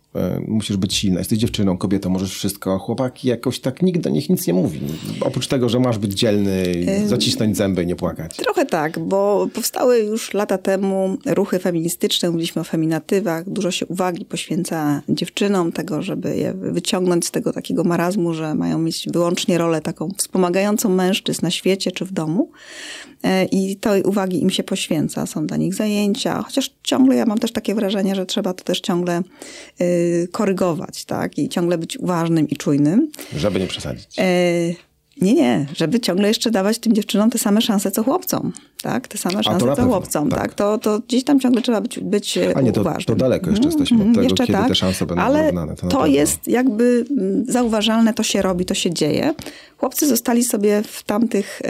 Musisz 0.47 0.77
być 0.77 0.93
silna, 0.93 1.19
jesteś 1.19 1.39
dziewczyną, 1.39 1.77
kobietą, 1.77 2.09
możesz 2.09 2.33
wszystko. 2.33 2.79
Chłopaki 2.79 3.27
jakoś 3.27 3.59
tak 3.59 3.81
nikt 3.81 4.01
do 4.01 4.09
nich 4.09 4.29
nic 4.29 4.47
nie 4.47 4.53
mówi. 4.53 4.79
Oprócz 5.21 5.47
tego, 5.47 5.69
że 5.69 5.79
masz 5.79 5.97
być 5.97 6.13
dzielny, 6.13 6.63
zacisnąć 7.05 7.57
zęby 7.57 7.83
i 7.83 7.87
nie 7.87 7.95
płakać. 7.95 8.35
Trochę 8.35 8.65
tak, 8.65 8.99
bo 8.99 9.47
powstały 9.53 9.99
już 9.99 10.33
lata 10.33 10.57
temu 10.57 11.17
ruchy 11.25 11.59
feministyczne, 11.59 12.29
mówiliśmy 12.29 12.61
o 12.61 12.65
feminatywach, 12.65 13.49
dużo 13.49 13.71
się 13.71 13.85
uwagi 13.85 14.25
poświęca 14.25 15.01
dziewczynom, 15.09 15.71
tego, 15.71 16.01
żeby 16.01 16.37
je 16.37 16.53
wyciągnąć 16.53 17.25
z 17.25 17.31
tego 17.31 17.53
takiego 17.53 17.83
marazmu, 17.83 18.33
że 18.33 18.55
mają 18.55 18.79
mieć 18.79 19.07
wyłącznie 19.13 19.57
rolę 19.57 19.81
taką 19.81 20.09
wspomagającą 20.17 20.89
mężczyzn 20.89 21.39
na 21.45 21.51
świecie 21.51 21.78
czy 21.79 22.05
w 22.05 22.11
domu. 22.11 22.51
E, 23.23 23.45
I 23.45 23.75
tej 23.75 24.03
uwagi 24.03 24.41
im 24.41 24.49
się 24.49 24.63
poświęca. 24.63 25.25
Są 25.25 25.47
dla 25.47 25.57
nich 25.57 25.73
zajęcia, 25.73 26.43
chociaż 26.43 26.75
ciągle 26.83 27.15
ja 27.15 27.25
mam 27.25 27.37
też 27.37 27.51
takie 27.51 27.75
wrażenie, 27.75 28.15
że 28.15 28.25
trzeba 28.25 28.53
to 28.53 28.63
też 28.63 28.81
ciągle 28.81 29.21
y, 29.81 30.27
korygować, 30.31 31.05
tak? 31.05 31.37
I 31.37 31.49
ciągle 31.49 31.77
być 31.77 31.97
uważnym 31.97 32.49
i 32.49 32.55
czujnym. 32.55 33.11
Żeby 33.35 33.59
nie 33.59 33.67
przesadzić. 33.67 34.19
E, 34.19 34.23
nie, 35.21 35.33
nie, 35.33 35.65
żeby 35.75 35.99
ciągle 35.99 36.27
jeszcze 36.27 36.51
dawać 36.51 36.79
tym 36.79 36.93
dziewczynom 36.93 37.29
te 37.29 37.37
same 37.37 37.61
szanse 37.61 37.91
co 37.91 38.03
chłopcom. 38.03 38.53
Tak, 38.81 39.07
te 39.07 39.17
same 39.17 39.43
szanse 39.43 39.75
co 39.75 39.85
chłopcom. 39.85 40.29
Tak. 40.29 40.41
tak. 40.41 40.53
To, 40.53 40.77
to 40.77 40.99
gdzieś 40.99 41.23
tam 41.23 41.39
ciągle 41.39 41.61
trzeba 41.61 41.81
być, 41.81 41.99
być 41.99 42.39
A 42.55 42.61
nie, 42.61 42.71
to, 42.71 42.81
uważnym. 42.81 43.05
to 43.05 43.15
daleko 43.15 43.49
jeszcze 43.49 43.65
jesteśmy 43.65 43.97
od 43.97 44.07
mhm, 44.07 44.15
tego, 44.15 44.23
jeszcze 44.23 44.45
kiedy 44.45 44.59
tak, 44.59 44.67
te 44.67 44.75
szanse 44.75 45.05
będą 45.05 45.23
ale 45.23 45.39
wyrównane. 45.39 45.75
To, 45.75 45.87
to 45.87 46.05
jest 46.05 46.47
jakby 46.47 47.05
mm, 47.11 47.45
zauważalne, 47.47 48.13
to 48.13 48.23
się 48.23 48.41
robi, 48.41 48.65
to 48.65 48.73
się 48.73 48.93
dzieje. 48.93 49.33
Chłopcy 49.77 50.07
zostali 50.07 50.43
sobie 50.43 50.83
w 50.83 51.03
tamtych 51.03 51.61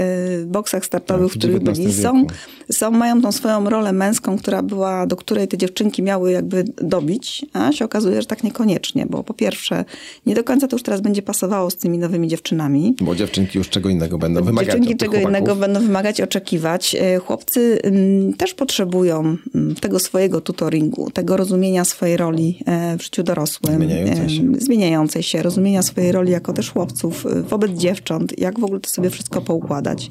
y, 0.41 0.45
boksach 0.45 0.85
startowych, 0.85 1.27
tak, 1.27 1.35
w 1.35 1.39
których 1.39 1.59
byli, 1.59 1.93
są, 1.93 2.25
są, 2.71 2.91
mają 2.91 3.21
tą 3.21 3.31
swoją 3.31 3.69
rolę 3.69 3.93
męską, 3.93 4.37
która 4.37 4.63
była, 4.63 5.07
do 5.07 5.15
której 5.15 5.47
te 5.47 5.57
dziewczynki 5.57 6.03
miały 6.03 6.31
jakby 6.31 6.63
dobić, 6.77 7.45
a 7.53 7.71
się 7.71 7.85
okazuje, 7.85 8.21
że 8.21 8.27
tak 8.27 8.43
niekoniecznie, 8.43 9.05
bo 9.05 9.23
po 9.23 9.33
pierwsze, 9.33 9.85
nie 10.25 10.35
do 10.35 10.43
końca 10.43 10.67
to 10.67 10.75
już 10.75 10.83
teraz 10.83 11.01
będzie 11.01 11.21
pasowało 11.21 11.69
z 11.69 11.75
tymi 11.75 11.97
nowymi 11.97 12.27
dziewczynami. 12.27 12.95
Bo 13.01 13.15
dziewczynki 13.15 13.57
już 13.57 13.69
czego 13.69 13.89
innego 13.89 14.17
będą 14.17 14.43
wymagać 14.43 14.65
Dziewczynki 14.65 14.97
czego 14.97 15.11
chłopaków. 15.11 15.29
innego 15.29 15.55
będą 15.55 15.79
wymagać, 15.79 16.21
oczekiwać. 16.21 16.95
E, 16.99 17.17
chłopcy 17.17 17.79
mm, 17.83 18.33
też 18.33 18.53
potrzebują 18.53 19.37
mm, 19.55 19.75
tego 19.75 19.99
swojego 19.99 20.41
tutoringu, 20.41 21.11
tego 21.11 21.37
rozumienia 21.37 21.85
swojej 21.85 22.17
roli 22.17 22.59
e, 22.65 22.97
w 22.97 23.03
życiu 23.03 23.23
dorosłym. 23.23 23.75
Zmieniającej 23.75 24.29
się. 24.29 24.43
Zmieniającej 24.57 25.23
się, 25.23 25.41
rozumienia 25.41 25.81
swojej 25.81 26.11
roli 26.11 26.31
jako 26.31 26.53
też 26.53 26.71
chłopców 26.71 27.25
wobec 27.49 27.71
dziewczyn 27.71 27.99
dziewcząt, 28.09 28.39
jak 28.39 28.59
w 28.59 28.63
ogóle 28.63 28.79
to 28.79 28.89
sobie 28.89 29.09
wszystko 29.09 29.41
poukładać. 29.41 30.09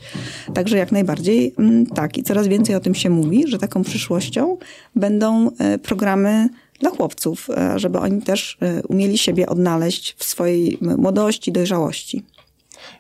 Także 0.55 0.77
jak 0.77 0.93
najbardziej 0.93 1.55
mm, 1.59 1.87
tak. 1.87 2.19
I 2.19 2.23
coraz 2.23 2.49
więcej 2.49 2.75
o 2.75 2.81
tym 2.81 2.95
się 2.95 3.11
mówi, 3.11 3.45
że 3.47 3.59
taką 3.59 3.83
przyszłością 3.83 4.57
będą 4.97 5.51
e, 5.59 5.79
programy 5.79 6.49
dla 6.81 6.91
chłopców, 6.91 7.51
e, 7.51 7.79
żeby 7.79 7.99
oni 7.99 8.23
też 8.23 8.59
e, 8.63 8.83
umieli 8.83 9.19
siebie 9.19 9.49
odnaleźć 9.49 10.17
w 10.19 10.25
swojej 10.25 10.79
młodości, 10.81 11.53
dojrzałości. 11.53 12.23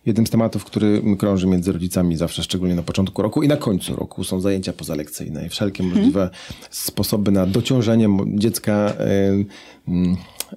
Jednym 0.06 0.26
z 0.26 0.30
tematów, 0.30 0.64
który 0.64 1.02
krąży 1.18 1.46
między 1.46 1.72
rodzicami 1.72 2.16
zawsze, 2.16 2.42
szczególnie 2.42 2.74
na 2.74 2.82
początku 2.82 3.22
roku 3.22 3.42
i 3.42 3.48
na 3.48 3.56
końcu 3.56 3.96
roku, 3.96 4.24
są 4.24 4.40
zajęcia 4.40 4.72
pozalekcyjne 4.72 5.46
i 5.46 5.48
wszelkie 5.48 5.82
hmm. 5.82 5.98
możliwe 5.98 6.30
sposoby 6.70 7.30
na 7.30 7.46
dociążenie 7.46 8.08
dziecka, 8.26 8.94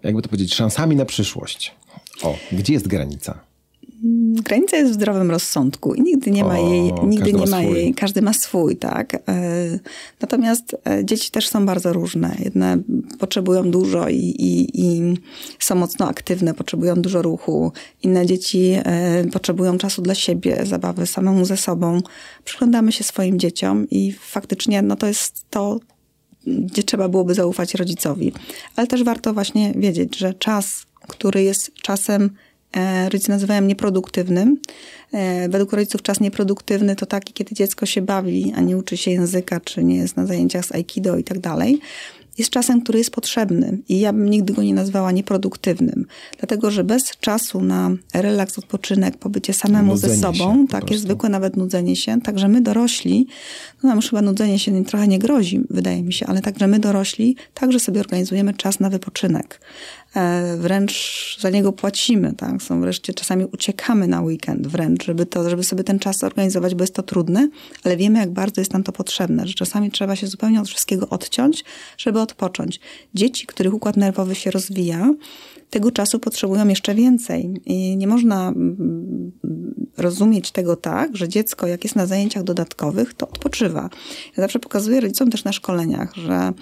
jakby 0.03 0.21
to 0.21 0.29
powiedzieć, 0.29 0.53
szansami 0.53 0.95
na 0.95 1.05
przyszłość. 1.05 1.75
O, 2.23 2.37
gdzie 2.51 2.73
jest 2.73 2.87
granica? 2.87 3.50
Granica 4.43 4.77
jest 4.77 4.91
w 4.91 4.95
zdrowym 4.95 5.31
rozsądku 5.31 5.93
i 5.93 6.01
nigdy 6.01 6.31
nie 6.31 6.43
ma 6.43 6.59
o, 6.59 6.69
jej, 6.69 6.93
nigdy 7.03 7.33
nie 7.33 7.45
ma, 7.45 7.45
ma 7.45 7.61
jej, 7.61 7.93
każdy 7.93 8.21
ma 8.21 8.33
swój, 8.33 8.77
tak. 8.77 9.15
E, 9.15 9.19
natomiast 10.21 10.75
e, 10.87 11.05
dzieci 11.05 11.31
też 11.31 11.47
są 11.47 11.65
bardzo 11.65 11.93
różne. 11.93 12.35
Jedne 12.39 12.77
potrzebują 13.19 13.71
dużo 13.71 14.09
i, 14.09 14.15
i, 14.15 14.81
i 14.81 15.17
są 15.59 15.75
mocno 15.75 16.07
aktywne, 16.07 16.53
potrzebują 16.53 16.95
dużo 16.95 17.21
ruchu. 17.21 17.71
Inne 18.03 18.25
dzieci 18.25 18.73
e, 18.75 19.23
potrzebują 19.33 19.77
czasu 19.77 20.01
dla 20.01 20.15
siebie, 20.15 20.65
zabawy 20.65 21.07
samemu 21.07 21.45
ze 21.45 21.57
sobą. 21.57 22.01
Przyglądamy 22.43 22.91
się 22.91 23.03
swoim 23.03 23.39
dzieciom 23.39 23.89
i 23.89 24.11
faktycznie 24.11 24.81
no 24.81 24.95
to 24.95 25.07
jest 25.07 25.45
to, 25.49 25.79
gdzie 26.47 26.83
trzeba 26.83 27.09
byłoby 27.09 27.33
zaufać 27.33 27.75
rodzicowi. 27.75 28.33
Ale 28.75 28.87
też 28.87 29.03
warto 29.03 29.33
właśnie 29.33 29.73
wiedzieć, 29.75 30.17
że 30.17 30.33
czas, 30.33 30.85
który 31.07 31.43
jest 31.43 31.73
czasem 31.73 32.29
rodzice 33.09 33.31
nazywają 33.31 33.61
nieproduktywnym. 33.61 34.57
E, 35.11 35.49
według 35.49 35.73
rodziców 35.73 36.01
czas 36.01 36.19
nieproduktywny 36.19 36.95
to 36.95 37.05
taki, 37.05 37.33
kiedy 37.33 37.55
dziecko 37.55 37.85
się 37.85 38.01
bawi, 38.01 38.53
a 38.55 38.61
nie 38.61 38.77
uczy 38.77 38.97
się 38.97 39.11
języka, 39.11 39.59
czy 39.59 39.83
nie 39.83 39.95
jest 39.95 40.17
na 40.17 40.25
zajęciach 40.25 40.65
z 40.65 40.71
aikido 40.71 41.17
i 41.17 41.23
tak 41.23 41.39
dalej 41.39 41.81
jest 42.37 42.51
czasem, 42.51 42.81
który 42.81 42.99
jest 42.99 43.11
potrzebny 43.11 43.77
i 43.89 43.99
ja 43.99 44.13
bym 44.13 44.29
nigdy 44.29 44.53
go 44.53 44.63
nie 44.63 44.73
nazwała 44.73 45.11
nieproduktywnym. 45.11 46.05
Dlatego, 46.39 46.71
że 46.71 46.83
bez 46.83 47.17
czasu 47.17 47.61
na 47.61 47.91
relaks, 48.13 48.59
odpoczynek, 48.59 49.17
pobycie 49.17 49.53
samemu 49.53 49.91
nudzenie 49.91 50.15
ze 50.15 50.21
sobą, 50.21 50.67
tak, 50.67 50.91
jest 50.91 51.03
zwykłe 51.03 51.29
nawet 51.29 51.57
nudzenie 51.57 51.95
się, 51.95 52.21
także 52.21 52.47
my 52.47 52.61
dorośli, 52.61 53.27
no 53.83 53.89
nam 53.89 53.97
już 53.97 54.09
chyba 54.09 54.21
nudzenie 54.21 54.59
się 54.59 54.85
trochę 54.85 55.07
nie 55.07 55.19
grozi, 55.19 55.61
wydaje 55.69 56.03
mi 56.03 56.13
się, 56.13 56.25
ale 56.27 56.41
także 56.41 56.67
my 56.67 56.79
dorośli 56.79 57.35
także 57.53 57.79
sobie 57.79 57.99
organizujemy 57.99 58.53
czas 58.53 58.79
na 58.79 58.89
wypoczynek. 58.89 59.61
E, 60.15 60.57
wręcz 60.57 61.37
za 61.39 61.49
niego 61.49 61.73
płacimy, 61.73 62.33
tak? 62.33 62.63
Są 62.63 62.81
wreszcie 62.81 63.13
czasami 63.13 63.45
uciekamy 63.45 64.07
na 64.07 64.21
weekend 64.21 64.67
wręcz, 64.67 65.05
żeby, 65.05 65.25
to, 65.25 65.49
żeby 65.49 65.63
sobie 65.63 65.83
ten 65.83 65.99
czas 65.99 66.17
zorganizować, 66.17 66.75
bo 66.75 66.83
jest 66.83 66.95
to 66.95 67.03
trudne, 67.03 67.49
ale 67.83 67.97
wiemy, 67.97 68.19
jak 68.19 68.31
bardzo 68.31 68.61
jest 68.61 68.73
nam 68.73 68.83
to 68.83 68.91
potrzebne, 68.91 69.47
że 69.47 69.53
czasami 69.53 69.91
trzeba 69.91 70.15
się 70.15 70.27
zupełnie 70.27 70.61
od 70.61 70.67
wszystkiego 70.67 71.09
odciąć, 71.09 71.63
żeby 71.97 72.19
odpocząć. 72.19 72.79
Dzieci, 73.13 73.47
których 73.47 73.73
układ 73.73 73.97
nerwowy 73.97 74.35
się 74.35 74.51
rozwija, 74.51 75.13
tego 75.69 75.91
czasu 75.91 76.19
potrzebują 76.19 76.67
jeszcze 76.67 76.95
więcej. 76.95 77.61
I 77.65 77.97
nie 77.97 78.07
można 78.07 78.47
mm, 78.47 79.31
rozumieć 79.97 80.51
tego 80.51 80.75
tak, 80.75 81.17
że 81.17 81.29
dziecko, 81.29 81.67
jak 81.67 81.83
jest 81.83 81.95
na 81.95 82.05
zajęciach 82.05 82.43
dodatkowych, 82.43 83.13
to 83.13 83.27
odpoczywa. 83.27 83.89
Ja 84.37 84.43
zawsze 84.43 84.59
pokazuję 84.59 85.01
rodzicom 85.01 85.29
też 85.29 85.43
na 85.43 85.51
szkoleniach, 85.51 86.15
że 86.15 86.53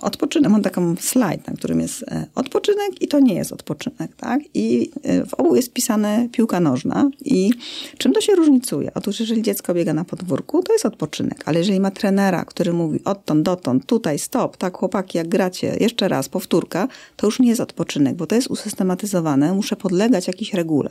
odpoczynek, 0.00 0.52
mam 0.52 0.62
taką 0.62 0.96
slajd, 1.00 1.46
na 1.46 1.54
którym 1.54 1.80
jest 1.80 2.02
e, 2.02 2.26
odpoczynek 2.34 3.02
i 3.02 3.08
to 3.08 3.20
nie 3.20 3.34
jest 3.34 3.52
odpoczynek, 3.52 4.16
tak? 4.16 4.40
I 4.54 4.90
e, 5.02 5.26
w 5.26 5.34
obu 5.34 5.56
jest 5.56 5.72
pisane 5.72 6.28
piłka 6.32 6.60
nożna 6.60 7.10
i 7.24 7.50
czym 7.98 8.12
to 8.12 8.20
się 8.20 8.34
różnicuje? 8.34 8.90
Otóż 8.94 9.20
jeżeli 9.20 9.42
dziecko 9.42 9.74
biega 9.74 9.94
na 9.94 10.04
podwórku, 10.04 10.62
to 10.62 10.72
jest 10.72 10.86
odpoczynek, 10.86 11.42
ale 11.46 11.58
jeżeli 11.58 11.80
ma 11.80 11.90
trenera, 11.90 12.44
który 12.44 12.72
mówi 12.72 13.04
odtąd, 13.04 13.42
dotąd, 13.42 13.86
tutaj, 13.86 14.18
stop, 14.18 14.56
tak 14.56 14.76
chłopaki, 14.76 15.18
jak 15.18 15.28
gracie, 15.28 15.76
jeszcze 15.80 16.08
raz, 16.08 16.28
powtórka, 16.28 16.88
to 17.16 17.26
już 17.26 17.40
nie 17.40 17.48
jest 17.48 17.60
odpoczynek, 17.60 18.16
bo 18.16 18.26
to 18.26 18.34
jest 18.34 18.48
usystematyzowane, 18.48 19.54
muszę 19.54 19.76
podlegać 19.76 20.26
jakiejś 20.26 20.54
regule. 20.54 20.90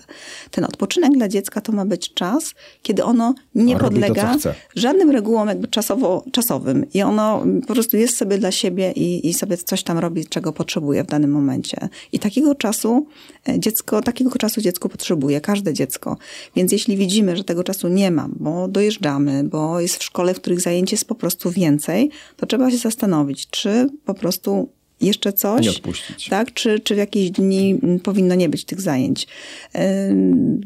Ten 0.52 0.64
odpoczynek 0.64 1.12
dla 1.14 1.28
dziecka 1.28 1.62
to 1.62 1.72
ma 1.72 1.86
być 1.86 2.14
czas, 2.14 2.54
kiedy 2.82 3.04
ono 3.04 3.36
nie 3.56 3.78
podlega 3.78 4.38
to, 4.44 4.50
żadnym 4.76 5.10
regułom 5.10 5.48
jakby 5.48 5.68
czasowo, 5.68 6.24
czasowym 6.32 6.86
i 6.94 7.02
ono 7.02 7.44
po 7.68 7.74
prostu 7.74 7.98
jest 7.98 8.18
sobie 8.18 8.38
dla 8.38 8.52
siebie 8.52 8.91
i, 8.92 9.30
i 9.30 9.34
sobie 9.34 9.58
coś 9.58 9.84
tam 9.84 9.98
robi, 9.98 10.26
czego 10.26 10.54
potrzebuje 10.54 11.04
w 11.04 11.08
danym 11.08 11.32
momencie. 11.32 11.90
I 12.12 12.20
takiego 12.20 12.56
czasu 12.56 13.08
e, 13.50 13.60
dziecko, 13.60 14.02
takiego 14.02 14.32
czasu 14.32 14.62
dziecko 14.62 14.90
potrzebuje, 14.90 15.42
każde 15.42 15.74
dziecko. 15.74 16.18
Więc 16.56 16.72
jeśli 16.72 16.98
widzimy, 16.98 17.38
że 17.38 17.44
tego 17.44 17.64
czasu 17.64 17.88
nie 17.88 18.12
ma, 18.12 18.30
bo 18.40 18.68
dojeżdżamy, 18.68 19.44
bo 19.44 19.80
jest 19.80 19.98
w 19.98 20.04
szkole, 20.04 20.34
w 20.34 20.42
których 20.42 20.62
zajęć 20.62 20.92
jest 20.92 21.06
po 21.06 21.16
prostu 21.16 21.52
więcej, 21.52 22.10
to 22.38 22.46
trzeba 22.46 22.72
się 22.72 22.78
zastanowić, 22.78 23.50
czy 23.50 23.90
po 24.06 24.14
prostu 24.14 24.70
jeszcze 25.02 25.34
coś. 25.34 25.66
Nie 25.66 25.72
odpuścić. 25.72 26.30
Tak? 26.30 26.54
Czy, 26.54 26.80
czy 26.80 26.96
w 26.96 26.98
jakieś 26.98 27.32
dni 27.32 27.80
powinno 28.04 28.36
nie 28.36 28.50
być 28.50 28.66
tych 28.66 28.82
zajęć. 28.82 29.28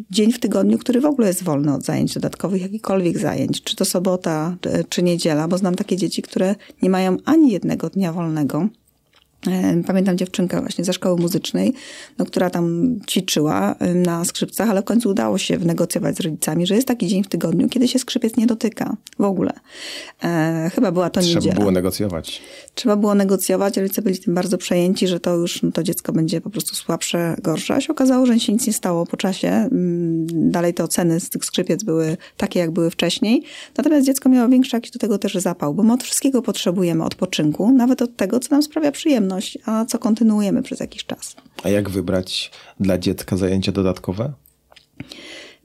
Dzień 0.10 0.32
w 0.32 0.40
tygodniu, 0.40 0.78
który 0.78 1.02
w 1.02 1.06
ogóle 1.06 1.28
jest 1.28 1.44
wolny 1.44 1.74
od 1.74 1.84
zajęć 1.84 2.14
dodatkowych, 2.14 2.62
jakikolwiek 2.62 3.18
zajęć, 3.18 3.64
czy 3.64 3.76
to 3.76 3.86
sobota, 3.86 4.58
czy 4.90 5.04
niedziela, 5.04 5.48
bo 5.48 5.58
znam 5.58 5.76
takie 5.76 5.98
dzieci, 5.98 6.22
które 6.22 6.56
nie 6.82 6.90
mają 6.90 7.18
ani 7.26 7.52
jednego 7.52 7.90
dnia 7.90 8.14
wolnego. 8.14 8.70
Pamiętam 9.88 10.18
dziewczynkę 10.18 10.62
właśnie 10.62 10.86
ze 10.86 10.94
szkoły 10.94 11.22
muzycznej, 11.22 11.74
no, 12.18 12.26
która 12.26 12.50
tam 12.50 12.96
ćwiczyła 13.10 13.76
na 13.96 14.26
skrzypcach, 14.26 14.70
ale 14.70 14.82
w 14.82 14.86
końcu 14.86 15.10
udało 15.10 15.38
się 15.38 15.58
wynegocjować 15.58 16.16
z 16.18 16.20
rodzicami, 16.20 16.68
że 16.68 16.76
jest 16.76 16.88
taki 16.88 17.08
dzień 17.08 17.24
w 17.24 17.28
tygodniu, 17.28 17.70
kiedy 17.70 17.88
się 17.88 18.00
skrzypiec 18.00 18.38
nie 18.38 18.48
dotyka 18.48 18.98
w 19.20 19.24
ogóle. 19.24 19.54
E, 20.24 20.72
chyba 20.76 20.92
była 20.92 21.10
to 21.10 21.22
Trzeba 21.22 21.36
niedziela. 21.36 21.54
Trzeba 21.54 21.60
było 21.60 21.72
negocjować. 21.72 22.42
Trzeba 22.76 22.96
było 22.96 23.16
negocjować, 23.16 23.78
rodzice 23.78 24.02
byli 24.02 24.20
tym 24.20 24.36
bardzo 24.36 24.58
przejęci, 24.58 25.08
że 25.08 25.20
to 25.20 25.36
już 25.36 25.64
no, 25.64 25.72
to 25.72 25.84
dziecko 25.84 26.14
będzie 26.14 26.42
po 26.42 26.50
prostu 26.50 26.76
słabsze, 26.76 27.36
gorsze. 27.44 27.76
A 27.76 27.82
się 27.82 27.94
okazało, 27.94 28.26
że 28.26 28.40
się 28.40 28.54
nic 28.54 28.68
nie 28.68 28.74
stało 28.74 29.06
po 29.06 29.18
czasie. 29.18 29.48
Mm, 29.48 30.52
dalej 30.52 30.74
te 30.74 30.84
oceny 30.84 31.20
z 31.20 31.30
tych 31.30 31.46
skrzypiec 31.46 31.84
były 31.84 32.18
takie, 32.38 32.60
jak 32.60 32.72
były 32.72 32.92
wcześniej. 32.92 33.44
Natomiast 33.78 34.06
dziecko 34.06 34.30
miało 34.30 34.50
większy 34.50 34.76
jakiś 34.76 34.92
do 34.92 35.00
tego 35.00 35.18
też 35.18 35.34
zapał, 35.36 35.74
bo 35.74 35.84
my 35.84 35.94
od 35.94 36.04
wszystkiego 36.04 36.42
potrzebujemy 36.42 37.04
odpoczynku, 37.04 37.72
nawet 37.72 38.02
od 38.02 38.16
tego, 38.16 38.40
co 38.40 38.56
nam 38.56 38.64
sprawia 38.64 38.92
przyjemność 38.92 39.35
a 39.66 39.86
co 39.86 40.00
kontynuujemy 40.00 40.64
przez 40.64 40.80
jakiś 40.80 41.06
czas. 41.06 41.36
A 41.64 41.70
jak 41.70 41.90
wybrać 41.90 42.52
dla 42.80 42.98
dziecka 42.98 43.38
zajęcia 43.38 43.72
dodatkowe? 43.72 44.34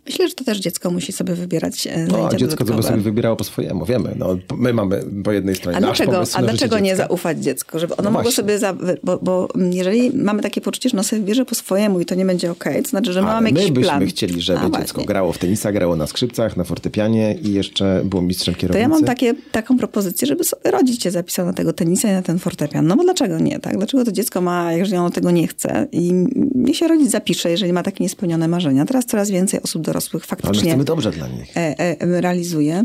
Myślę, 0.06 0.28
że 0.28 0.34
to 0.34 0.44
też 0.44 0.58
dziecko 0.58 0.90
musi 0.90 1.12
sobie 1.12 1.34
wybierać 1.34 1.86
e, 1.86 2.06
No, 2.10 2.28
a 2.32 2.36
dziecko 2.36 2.64
to 2.64 2.74
by 2.74 2.82
sobie 2.82 2.96
wybierało 3.00 3.36
po 3.36 3.44
swojemu, 3.44 3.84
wiemy. 3.84 4.14
No, 4.18 4.36
my 4.56 4.72
mamy 4.72 5.04
po 5.24 5.32
jednej 5.32 5.54
stronie 5.54 5.76
A 5.78 5.80
dlaczego, 5.80 6.22
a 6.34 6.42
dlaczego 6.42 6.78
nie 6.78 6.90
dziecka. 6.90 7.06
zaufać 7.08 7.38
dziecku? 7.38 7.78
Żeby 7.78 7.96
ono 7.96 8.10
No 8.10 8.10
mogło 8.10 8.30
sobie. 8.32 8.58
Za, 8.58 8.74
bo, 9.02 9.18
bo 9.22 9.48
jeżeli 9.72 10.10
mamy 10.16 10.42
takie 10.42 10.60
poczucie, 10.60 10.88
że 10.88 10.96
ono 10.96 11.02
sobie 11.04 11.20
wybierze 11.22 11.44
po 11.44 11.54
swojemu 11.54 12.00
i 12.00 12.04
to 12.06 12.14
nie 12.14 12.24
będzie 12.24 12.50
okej, 12.50 12.82
to 12.82 12.88
znaczy, 12.90 13.12
że 13.12 13.20
my 13.22 13.26
Ale 13.26 13.34
mamy 13.36 13.52
my 13.52 13.58
jakiś 13.60 13.72
byśmy 13.72 13.88
plan. 13.88 14.06
chcieli, 14.06 14.40
żeby 14.40 14.58
A, 14.60 14.62
dziecko 14.64 14.78
właśnie. 14.78 15.04
grało 15.04 15.32
w 15.32 15.38
tenisa, 15.38 15.72
grało 15.72 15.96
na 15.96 16.06
skrzypcach, 16.06 16.56
na 16.56 16.64
fortepianie 16.64 17.34
i 17.42 17.52
jeszcze 17.52 18.00
było 18.04 18.22
mistrzem 18.22 18.54
To 18.54 18.60
kierownicy. 18.60 18.82
ja 18.82 18.88
mam 18.88 19.04
takie, 19.04 19.34
taką 19.52 19.78
propozycję, 19.78 20.26
żeby 20.28 20.44
sobie 20.44 20.70
rodzic 20.70 20.98
cię 20.98 21.10
zapisał 21.10 21.46
na 21.46 21.52
tego 21.52 21.72
tenisa 21.72 22.08
i 22.08 22.12
na 22.12 22.22
ten 22.22 22.38
fortepian. 22.38 22.86
No 22.86 22.96
bo 22.96 23.04
dlaczego 23.04 23.38
nie, 23.38 23.58
tak? 23.58 23.76
Dlaczego 23.76 24.04
to 24.04 24.12
dziecko 24.12 24.40
ma, 24.40 24.72
jeżeli 24.72 24.96
ono 24.98 25.10
tego 25.10 25.30
nie 25.30 25.46
chce 25.48 25.86
i 25.92 26.12
niech 26.54 26.76
się 26.76 26.88
rodzic 26.88 27.10
zapisze, 27.10 27.50
jeżeli 27.50 27.72
ma 27.72 27.82
takie 27.82 28.04
niespełnione 28.04 28.48
marzenia. 28.48 28.84
Teraz 28.84 29.06
coraz 29.06 29.30
więcej 29.30 29.62
osób 29.62 29.82
dorosłych 29.90 30.22
Ale 30.22 30.28
faktycznie 30.28 30.70
chcemy 30.70 30.84
dobrze 30.84 31.10
dla 31.10 31.28
nich. 31.28 31.56
e, 31.56 31.78
e, 31.78 32.20
realizuje. 32.20 32.84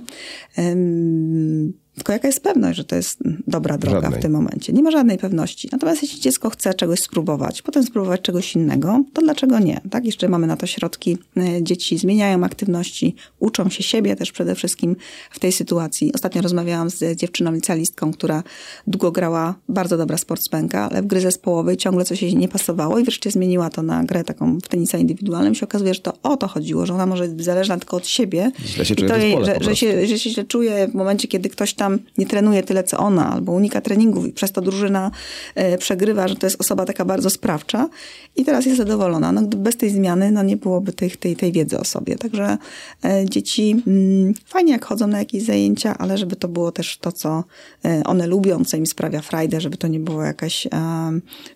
Tylko 1.95 2.13
jaka 2.13 2.27
jest 2.27 2.43
pewność, 2.43 2.77
że 2.77 2.83
to 2.83 2.95
jest 2.95 3.19
dobra 3.47 3.77
droga 3.77 4.01
Żadnej. 4.01 4.19
w 4.19 4.21
tym 4.21 4.31
momencie? 4.31 4.73
Nie 4.73 4.83
ma 4.83 4.91
żadnej 4.91 5.17
pewności. 5.17 5.69
Natomiast 5.71 6.01
jeśli 6.01 6.19
dziecko 6.19 6.49
chce 6.49 6.73
czegoś 6.73 6.99
spróbować, 6.99 7.61
potem 7.61 7.83
spróbować 7.83 8.21
czegoś 8.21 8.55
innego, 8.55 9.03
to 9.13 9.21
dlaczego 9.21 9.59
nie? 9.59 9.81
Tak? 9.89 10.05
Jeszcze 10.05 10.29
mamy 10.29 10.47
na 10.47 10.57
to 10.57 10.65
środki. 10.67 11.17
E, 11.37 11.63
Dzieci 11.63 11.97
zmieniają 11.97 12.43
aktywności, 12.43 13.15
uczą 13.39 13.69
się 13.69 13.83
siebie 13.83 14.15
też 14.15 14.31
przede 14.31 14.55
wszystkim 14.55 14.95
w 15.31 15.39
tej 15.39 15.51
sytuacji. 15.51 16.13
Ostatnio 16.13 16.41
rozmawiałam 16.41 16.89
z 16.89 17.17
dziewczyną 17.19 17.51
licealistką, 17.51 18.13
która 18.13 18.43
długo 18.87 19.11
grała, 19.11 19.55
bardzo 19.69 19.97
dobra 19.97 20.17
sportsmenka, 20.17 20.89
ale 20.89 21.01
w 21.01 21.07
gry 21.07 21.21
zespołowej 21.21 21.77
ciągle 21.77 22.05
coś 22.05 22.21
jej 22.21 22.35
nie 22.35 22.47
pasowało 22.47 22.99
i 22.99 23.03
wreszcie 23.03 23.31
zmieniła 23.31 23.69
to 23.69 23.81
na 23.81 24.03
grę 24.03 24.23
taką 24.23 24.57
w 24.57 24.67
tenisa 24.67 24.97
indywidualnym. 24.97 25.53
I 25.53 25.55
się 25.55 25.65
okazuje, 25.65 25.93
że 25.93 25.99
to 25.99 26.13
o 26.23 26.37
to 26.37 26.47
chodziło, 26.47 26.85
że 26.85 26.93
ona 26.93 27.05
może 27.05 27.27
być 27.27 27.45
zależna 27.45 27.77
tylko 27.77 27.97
od 27.97 28.07
siebie. 28.07 28.51
Źle 28.65 28.85
się 28.85 28.93
I 28.93 29.05
to 29.05 29.17
jej, 29.17 29.45
że, 29.45 29.57
że, 29.61 29.75
się, 29.75 30.07
że 30.07 30.19
się 30.19 30.29
źle 30.29 30.43
czuje 30.43 30.87
w 30.87 30.93
momencie, 30.93 31.27
kiedy 31.27 31.49
ktoś 31.49 31.73
tam 31.73 31.84
nie 32.17 32.25
trenuje 32.25 32.63
tyle, 32.63 32.83
co 32.83 32.97
ona, 32.97 33.33
albo 33.33 33.51
unika 33.51 33.81
treningów 33.81 34.27
i 34.27 34.31
przez 34.31 34.51
to 34.51 34.61
drużyna 34.61 35.11
e, 35.55 35.77
przegrywa, 35.77 36.27
że 36.27 36.35
to 36.35 36.45
jest 36.45 36.61
osoba 36.61 36.85
taka 36.85 37.05
bardzo 37.05 37.29
sprawcza 37.29 37.89
i 38.35 38.45
teraz 38.45 38.65
jest 38.65 38.77
zadowolona. 38.77 39.31
No, 39.31 39.41
bez 39.41 39.77
tej 39.77 39.89
zmiany 39.89 40.31
no, 40.31 40.43
nie 40.43 40.57
byłoby 40.57 40.93
tej, 40.93 41.11
tej, 41.11 41.35
tej 41.35 41.51
wiedzy 41.51 41.79
o 41.79 41.83
sobie. 41.83 42.15
Także 42.15 42.57
e, 43.05 43.25
dzieci 43.29 43.83
mm, 43.87 44.33
fajnie 44.45 44.71
jak 44.71 44.85
chodzą 44.85 45.07
na 45.07 45.19
jakieś 45.19 45.43
zajęcia, 45.43 45.97
ale 45.97 46.17
żeby 46.17 46.35
to 46.35 46.47
było 46.47 46.71
też 46.71 46.97
to, 46.97 47.11
co 47.11 47.43
e, 47.85 48.01
one 48.05 48.27
lubią, 48.27 48.65
co 48.65 48.77
im 48.77 48.85
sprawia 48.85 49.21
frajdę, 49.21 49.61
żeby 49.61 49.77
to 49.77 49.87
nie 49.87 49.99
było 49.99 50.23
jakaś 50.23 50.67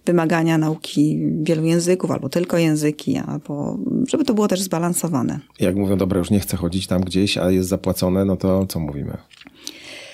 wymagania 0.05 0.57
nauki 0.57 1.19
wielu 1.41 1.65
języków, 1.65 2.11
albo 2.11 2.30
tylko 2.30 2.57
języki, 2.57 3.17
albo 3.17 3.77
żeby 4.07 4.25
to 4.25 4.34
było 4.34 4.47
też 4.47 4.61
zbalansowane. 4.61 5.39
Jak 5.59 5.75
mówią, 5.75 5.97
dobra, 5.97 6.19
już 6.19 6.30
nie 6.30 6.39
chcę 6.39 6.57
chodzić 6.57 6.88
tam 6.88 7.01
gdzieś, 7.01 7.38
a 7.38 7.51
jest 7.51 7.69
zapłacone, 7.69 8.25
no 8.25 8.38
to 8.38 8.65
co 8.65 8.80
mówimy? 8.80 9.17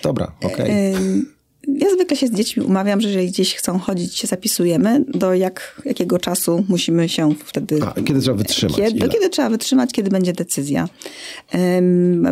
Dobra, 0.06 0.32
okej. 0.44 0.96
Ym, 0.96 1.35
Ja 1.68 1.90
zwykle 1.94 2.18
się 2.18 2.28
z 2.28 2.32
dziećmi 2.32 2.64
umawiam, 2.64 3.02
że 3.02 3.08
jeżeli 3.08 3.28
gdzieś 3.28 3.56
chcą 3.56 3.80
chodzić, 3.80 4.16
się 4.16 4.28
zapisujemy, 4.28 5.06
do 5.08 5.34
jak, 5.34 5.82
jakiego 5.86 6.20
czasu 6.20 6.66
musimy 6.70 7.10
się 7.10 7.36
wtedy... 7.46 7.80
A 7.96 8.02
kiedy 8.02 8.22
trzeba 8.22 8.38
wytrzymać? 8.38 8.76
Kiedy, 8.76 9.00
do 9.00 9.10
kiedy 9.10 9.30
trzeba 9.30 9.50
wytrzymać, 9.50 9.92
kiedy 9.92 10.10
będzie 10.10 10.34
decyzja. 10.34 10.90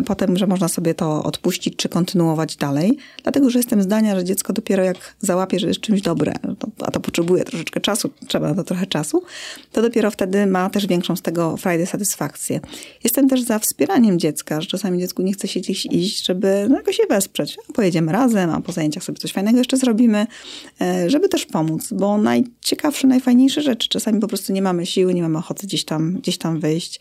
Potem, 0.06 0.36
że 0.36 0.46
można 0.46 0.68
sobie 0.68 0.94
to 0.94 1.22
odpuścić, 1.22 1.76
czy 1.76 1.88
kontynuować 1.88 2.56
dalej. 2.56 2.98
Dlatego, 3.22 3.50
że 3.50 3.58
jestem 3.58 3.82
zdania, 3.82 4.16
że 4.16 4.24
dziecko 4.24 4.52
dopiero 4.52 4.84
jak 4.84 5.14
załapie, 5.20 5.58
że 5.58 5.68
jest 5.68 5.80
czymś 5.80 6.02
dobre, 6.02 6.32
a 6.82 6.90
to 6.90 7.00
potrzebuje 7.00 7.44
troszeczkę 7.44 7.80
czasu, 7.80 8.10
trzeba 8.26 8.48
na 8.48 8.54
to 8.54 8.64
trochę 8.64 8.86
czasu, 8.86 9.22
to 9.72 9.82
dopiero 9.82 10.10
wtedy 10.10 10.46
ma 10.46 10.70
też 10.70 10.86
większą 10.86 11.16
z 11.16 11.22
tego 11.22 11.56
frajdę, 11.56 11.86
satysfakcję. 11.86 12.60
Jestem 13.04 13.28
też 13.28 13.42
za 13.42 13.58
wspieraniem 13.58 14.18
dziecka, 14.18 14.60
że 14.60 14.66
czasami 14.66 14.98
dziecku 14.98 15.22
nie 15.22 15.32
chce 15.32 15.48
się 15.48 15.60
gdzieś 15.60 15.86
iść, 15.86 16.26
żeby 16.26 16.66
no, 16.68 16.76
jakoś 16.76 16.96
się 16.96 17.02
wesprzeć. 17.10 17.56
A 17.70 17.72
pojedziemy 17.72 18.12
razem, 18.12 18.50
a 18.50 18.60
po 18.60 18.72
zajęciach 18.72 19.04
sobie 19.04 19.18
coś 19.24 19.32
fajnego 19.32 19.58
jeszcze 19.58 19.76
zrobimy, 19.76 20.26
e, 20.80 21.10
żeby 21.10 21.28
też 21.28 21.46
pomóc, 21.46 21.92
bo 21.92 22.18
najciekawsze, 22.18 23.06
najfajniejsze 23.06 23.62
rzeczy, 23.62 23.88
czasami 23.88 24.20
po 24.20 24.28
prostu 24.28 24.52
nie 24.52 24.62
mamy 24.62 24.86
siły, 24.86 25.14
nie 25.14 25.22
mamy 25.22 25.38
ochoty 25.38 25.66
gdzieś 25.66 25.84
tam, 25.84 26.12
gdzieś 26.12 26.38
tam 26.38 26.60
wyjść. 26.60 27.00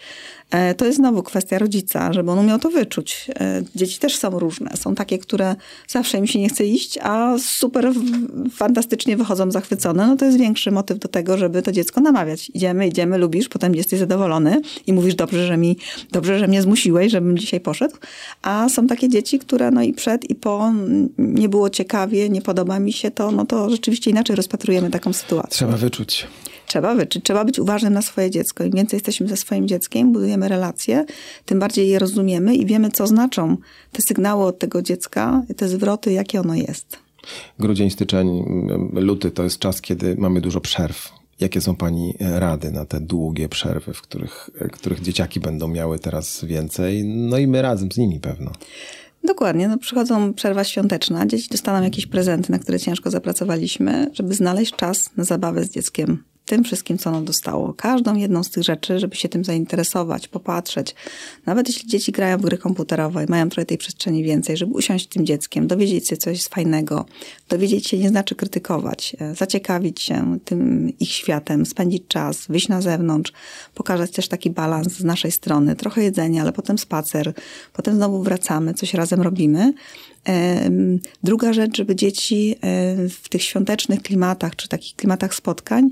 E, 0.51 0.75
To 0.75 0.85
jest 0.85 0.97
znowu 0.97 1.23
kwestia 1.23 1.59
rodzica, 1.59 2.13
żeby 2.13 2.31
on 2.31 2.39
umiał 2.39 2.59
to 2.59 2.69
wyczuć. 2.69 3.27
E, 3.39 3.63
Dzieci 3.75 3.99
też 3.99 4.15
są 4.15 4.39
różne. 4.39 4.71
Są 4.77 4.95
takie, 4.95 5.17
które 5.17 5.55
zawsze 5.87 6.17
im 6.17 6.27
się 6.27 6.39
nie 6.39 6.49
chce 6.49 6.65
iść, 6.65 6.97
a 7.01 7.35
super 7.39 7.91
fantastycznie 8.51 9.17
wychodzą 9.17 9.51
zachwycone. 9.51 10.07
No 10.07 10.15
to 10.15 10.25
jest 10.25 10.37
większy 10.37 10.71
motyw 10.71 10.99
do 10.99 11.07
tego, 11.07 11.37
żeby 11.37 11.61
to 11.61 11.71
dziecko 11.71 12.01
namawiać. 12.01 12.51
Idziemy, 12.53 12.87
idziemy, 12.87 13.17
lubisz, 13.17 13.49
potem 13.49 13.75
jesteś 13.75 13.99
zadowolony 13.99 14.61
i 14.87 14.93
mówisz, 14.93 15.15
dobrze, 15.15 15.47
że 15.47 15.57
mi, 15.57 15.77
dobrze, 16.11 16.39
że 16.39 16.47
mnie 16.47 16.61
zmusiłeś, 16.61 17.11
żebym 17.11 17.37
dzisiaj 17.37 17.59
poszedł. 17.59 17.95
A 18.41 18.69
są 18.69 18.87
takie 18.87 19.09
dzieci, 19.09 19.39
które 19.39 19.71
no 19.71 19.81
i 19.81 19.93
przed 19.93 20.29
i 20.29 20.35
po 20.35 20.71
nie 21.17 21.49
było 21.49 21.69
ciekawie, 21.69 22.12
nie 22.29 22.41
podoba 22.41 22.79
mi 22.79 22.93
się 22.93 23.11
to, 23.11 23.31
no 23.31 23.45
to 23.45 23.69
rzeczywiście 23.69 24.11
inaczej 24.11 24.35
rozpatrujemy 24.35 24.89
taką 24.89 25.13
sytuację. 25.13 25.51
Trzeba 25.51 25.77
wyczuć. 25.77 26.27
Trzeba 26.67 26.95
trzeba 27.23 27.45
być 27.45 27.59
uważnym 27.59 27.93
na 27.93 28.01
swoje 28.01 28.31
dziecko. 28.31 28.63
Im 28.63 28.71
więcej 28.71 28.97
jesteśmy 28.97 29.27
ze 29.27 29.37
swoim 29.37 29.67
dzieckiem, 29.67 30.13
budujemy 30.13 30.47
relacje, 30.47 31.05
tym 31.45 31.59
bardziej 31.59 31.89
je 31.89 31.99
rozumiemy 31.99 32.55
i 32.55 32.65
wiemy, 32.65 32.91
co 32.91 33.07
znaczą 33.07 33.57
te 33.91 34.01
sygnały 34.01 34.45
od 34.45 34.59
tego 34.59 34.81
dziecka, 34.81 35.43
te 35.57 35.67
zwroty, 35.67 36.11
jakie 36.11 36.39
ono 36.39 36.55
jest. 36.55 36.97
Grudzień, 37.59 37.89
styczeń, 37.89 38.43
luty 38.93 39.31
to 39.31 39.43
jest 39.43 39.59
czas, 39.59 39.81
kiedy 39.81 40.15
mamy 40.17 40.41
dużo 40.41 40.61
przerw. 40.61 41.11
Jakie 41.39 41.61
są 41.61 41.75
Pani 41.75 42.13
rady 42.19 42.71
na 42.71 42.85
te 42.85 42.99
długie 42.99 43.49
przerwy, 43.49 43.93
w 43.93 44.01
których, 44.01 44.49
których 44.71 45.01
dzieciaki 45.01 45.39
będą 45.39 45.67
miały 45.67 45.99
teraz 45.99 46.45
więcej? 46.45 47.03
No 47.05 47.37
i 47.37 47.47
my 47.47 47.61
razem 47.61 47.91
z 47.91 47.97
nimi 47.97 48.19
pewno. 48.19 48.51
Dokładnie, 49.23 49.67
no 49.67 49.77
przychodzą 49.77 50.33
przerwa 50.33 50.63
świąteczna, 50.63 51.25
dzieci 51.25 51.49
dostaną 51.49 51.83
jakieś 51.83 52.05
prezenty, 52.05 52.51
na 52.51 52.59
które 52.59 52.79
ciężko 52.79 53.11
zapracowaliśmy, 53.11 54.11
żeby 54.13 54.33
znaleźć 54.33 54.75
czas 54.75 55.09
na 55.17 55.23
zabawę 55.23 55.63
z 55.63 55.69
dzieckiem. 55.69 56.23
Tym 56.45 56.63
wszystkim, 56.63 56.97
co 56.97 57.09
ono 57.09 57.21
dostało. 57.21 57.73
Każdą 57.73 58.15
jedną 58.15 58.43
z 58.43 58.49
tych 58.49 58.63
rzeczy, 58.63 58.99
żeby 58.99 59.15
się 59.15 59.29
tym 59.29 59.43
zainteresować, 59.43 60.27
popatrzeć. 60.27 60.95
Nawet 61.45 61.67
jeśli 61.67 61.89
dzieci 61.89 62.11
grają 62.11 62.37
w 62.37 62.41
gry 62.41 62.57
komputerowe 62.57 63.23
i 63.23 63.29
mają 63.29 63.49
trochę 63.49 63.65
tej 63.65 63.77
przestrzeni 63.77 64.23
więcej, 64.23 64.57
żeby 64.57 64.73
usiąść 64.73 65.05
z 65.05 65.07
tym 65.07 65.25
dzieckiem, 65.25 65.67
dowiedzieć 65.67 66.07
się 66.07 66.17
coś 66.17 66.43
fajnego. 66.43 67.05
Dowiedzieć 67.49 67.87
się 67.87 67.97
nie 67.97 68.09
znaczy 68.09 68.35
krytykować. 68.35 69.15
e, 69.19 69.35
Zaciekawić 69.35 70.01
się 70.01 70.37
tym 70.45 70.91
ich 70.99 71.11
światem, 71.11 71.65
spędzić 71.65 72.03
czas, 72.07 72.45
wyjść 72.49 72.67
na 72.67 72.81
zewnątrz, 72.81 73.33
pokazać 73.73 74.11
też 74.11 74.27
taki 74.27 74.49
balans 74.49 74.93
z 74.93 75.03
naszej 75.03 75.31
strony. 75.31 75.75
Trochę 75.75 76.03
jedzenia, 76.03 76.41
ale 76.41 76.53
potem 76.53 76.77
spacer, 76.77 77.33
potem 77.73 77.95
znowu 77.95 78.23
wracamy, 78.23 78.73
coś 78.73 78.93
razem 78.93 79.21
robimy. 79.21 79.73
Druga 81.23 81.53
rzecz, 81.53 81.77
żeby 81.77 81.95
dzieci 81.95 82.55
e, 82.61 83.09
w 83.09 83.29
tych 83.29 83.43
świątecznych 83.43 84.01
klimatach, 84.01 84.55
czy 84.55 84.69
takich 84.69 84.95
klimatach 84.95 85.35
spotkań, 85.35 85.89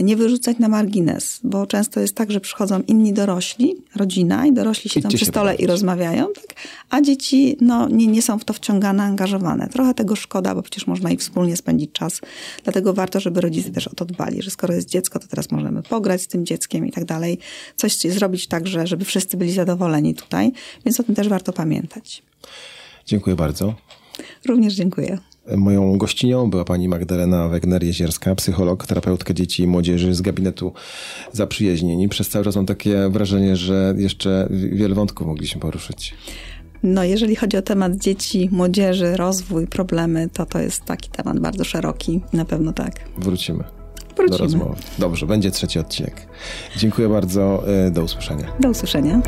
nie 0.00 0.16
wyrzucać 0.16 0.58
na 0.58 0.68
margines, 0.68 1.40
bo 1.44 1.66
często 1.66 2.00
jest 2.00 2.14
tak, 2.14 2.30
że 2.30 2.40
przychodzą 2.40 2.82
inni 2.86 3.12
dorośli, 3.12 3.76
rodzina 3.96 4.46
i 4.46 4.52
dorośli 4.52 4.90
siedzą 4.90 5.08
Idźcie 5.08 5.16
przy 5.16 5.26
stole 5.26 5.54
i 5.54 5.66
rozmawiają, 5.66 6.26
tak? 6.34 6.56
a 6.90 7.00
dzieci 7.00 7.56
no, 7.60 7.88
nie, 7.88 8.06
nie 8.06 8.22
są 8.22 8.38
w 8.38 8.44
to 8.44 8.52
wciągane, 8.52 9.02
angażowane. 9.02 9.68
Trochę 9.68 9.94
tego 9.94 10.16
szkoda, 10.16 10.54
bo 10.54 10.62
przecież 10.62 10.86
można 10.86 11.10
i 11.10 11.16
wspólnie 11.16 11.56
spędzić 11.56 11.92
czas. 11.92 12.20
Dlatego 12.64 12.94
warto, 12.94 13.20
żeby 13.20 13.40
rodzice 13.40 13.70
też 13.70 13.88
o 13.88 13.94
to 13.94 14.04
dbali, 14.04 14.42
że 14.42 14.50
skoro 14.50 14.74
jest 14.74 14.88
dziecko, 14.88 15.18
to 15.18 15.26
teraz 15.26 15.50
możemy 15.50 15.82
pograć 15.82 16.22
z 16.22 16.26
tym 16.26 16.46
dzieckiem 16.46 16.86
i 16.86 16.92
tak 16.92 17.04
dalej. 17.04 17.38
Coś 17.76 17.96
zrobić 17.96 18.46
tak, 18.46 18.66
że, 18.66 18.86
żeby 18.86 19.04
wszyscy 19.04 19.36
byli 19.36 19.52
zadowoleni 19.52 20.14
tutaj, 20.14 20.52
więc 20.84 21.00
o 21.00 21.02
tym 21.02 21.14
też 21.14 21.28
warto 21.28 21.52
pamiętać. 21.52 22.22
Dziękuję 23.10 23.36
bardzo. 23.36 23.74
Również 24.48 24.74
dziękuję. 24.74 25.18
Moją 25.56 25.98
gościnią 25.98 26.50
była 26.50 26.64
pani 26.64 26.88
Magdalena 26.88 27.48
Wegner-Jezierska, 27.48 28.34
psycholog, 28.34 28.86
terapeutka 28.86 29.34
dzieci 29.34 29.62
i 29.62 29.66
młodzieży 29.66 30.14
z 30.14 30.20
gabinetu 30.22 30.72
zaprzyjaźnieni. 31.32 32.08
Przez 32.08 32.28
cały 32.28 32.44
czas 32.44 32.56
mam 32.56 32.66
takie 32.66 33.08
wrażenie, 33.08 33.56
że 33.56 33.94
jeszcze 33.98 34.48
wiele 34.50 34.94
wątków 34.94 35.26
mogliśmy 35.26 35.60
poruszyć. 35.60 36.14
No, 36.82 37.04
jeżeli 37.04 37.36
chodzi 37.36 37.56
o 37.56 37.62
temat 37.62 37.96
dzieci, 37.96 38.48
młodzieży, 38.52 39.16
rozwój, 39.16 39.66
problemy, 39.66 40.28
to 40.32 40.46
to 40.46 40.58
jest 40.58 40.84
taki 40.84 41.10
temat 41.10 41.40
bardzo 41.40 41.64
szeroki. 41.64 42.20
Na 42.32 42.44
pewno 42.44 42.72
tak. 42.72 42.92
Wrócimy, 43.18 43.64
do 44.08 44.14
Wrócimy. 44.16 44.38
rozmowy. 44.38 44.74
Dobrze, 44.98 45.26
będzie 45.26 45.50
trzeci 45.50 45.78
odcinek. 45.78 46.26
Dziękuję 46.76 47.08
bardzo, 47.08 47.64
y, 47.86 47.90
do 47.90 48.02
usłyszenia. 48.02 48.52
Do 48.60 48.70
usłyszenia. 48.70 49.22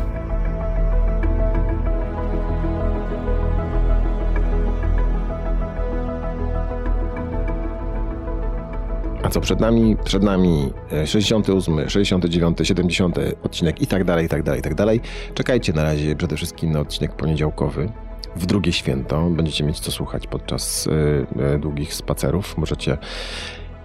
Co 9.33 9.41
przed 9.41 9.59
nami? 9.59 9.97
Przed 10.03 10.23
nami 10.23 10.73
e, 10.91 11.07
68, 11.07 11.89
69, 11.89 12.57
70 12.63 13.17
odcinek 13.43 13.81
i 13.81 13.87
tak 13.87 14.03
dalej, 14.03 14.25
i 14.25 14.29
tak 14.29 14.43
dalej, 14.43 14.59
i 14.59 14.63
tak 14.63 14.75
dalej. 14.75 15.01
Czekajcie 15.33 15.73
na 15.73 15.83
razie 15.83 16.15
przede 16.15 16.35
wszystkim 16.35 16.71
na 16.71 16.79
odcinek 16.79 17.15
poniedziałkowy. 17.15 17.89
W 18.35 18.45
drugie 18.45 18.71
święto 18.73 19.29
będziecie 19.29 19.63
mieć 19.63 19.79
co 19.79 19.91
słuchać 19.91 20.27
podczas 20.27 20.87
e, 20.87 21.53
e, 21.53 21.59
długich 21.59 21.93
spacerów. 21.93 22.57
Możecie 22.57 22.97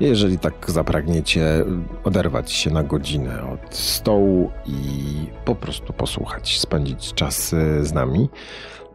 Jeżeli 0.00 0.38
tak 0.38 0.70
zapragniecie 0.70 1.64
oderwać 2.04 2.52
się 2.52 2.70
na 2.70 2.82
godzinę 2.82 3.42
od 3.52 3.74
stołu 3.74 4.50
i 4.66 4.82
po 5.44 5.54
prostu 5.54 5.92
posłuchać, 5.92 6.60
spędzić 6.60 7.14
czas 7.14 7.48
z 7.80 7.92
nami, 7.92 8.28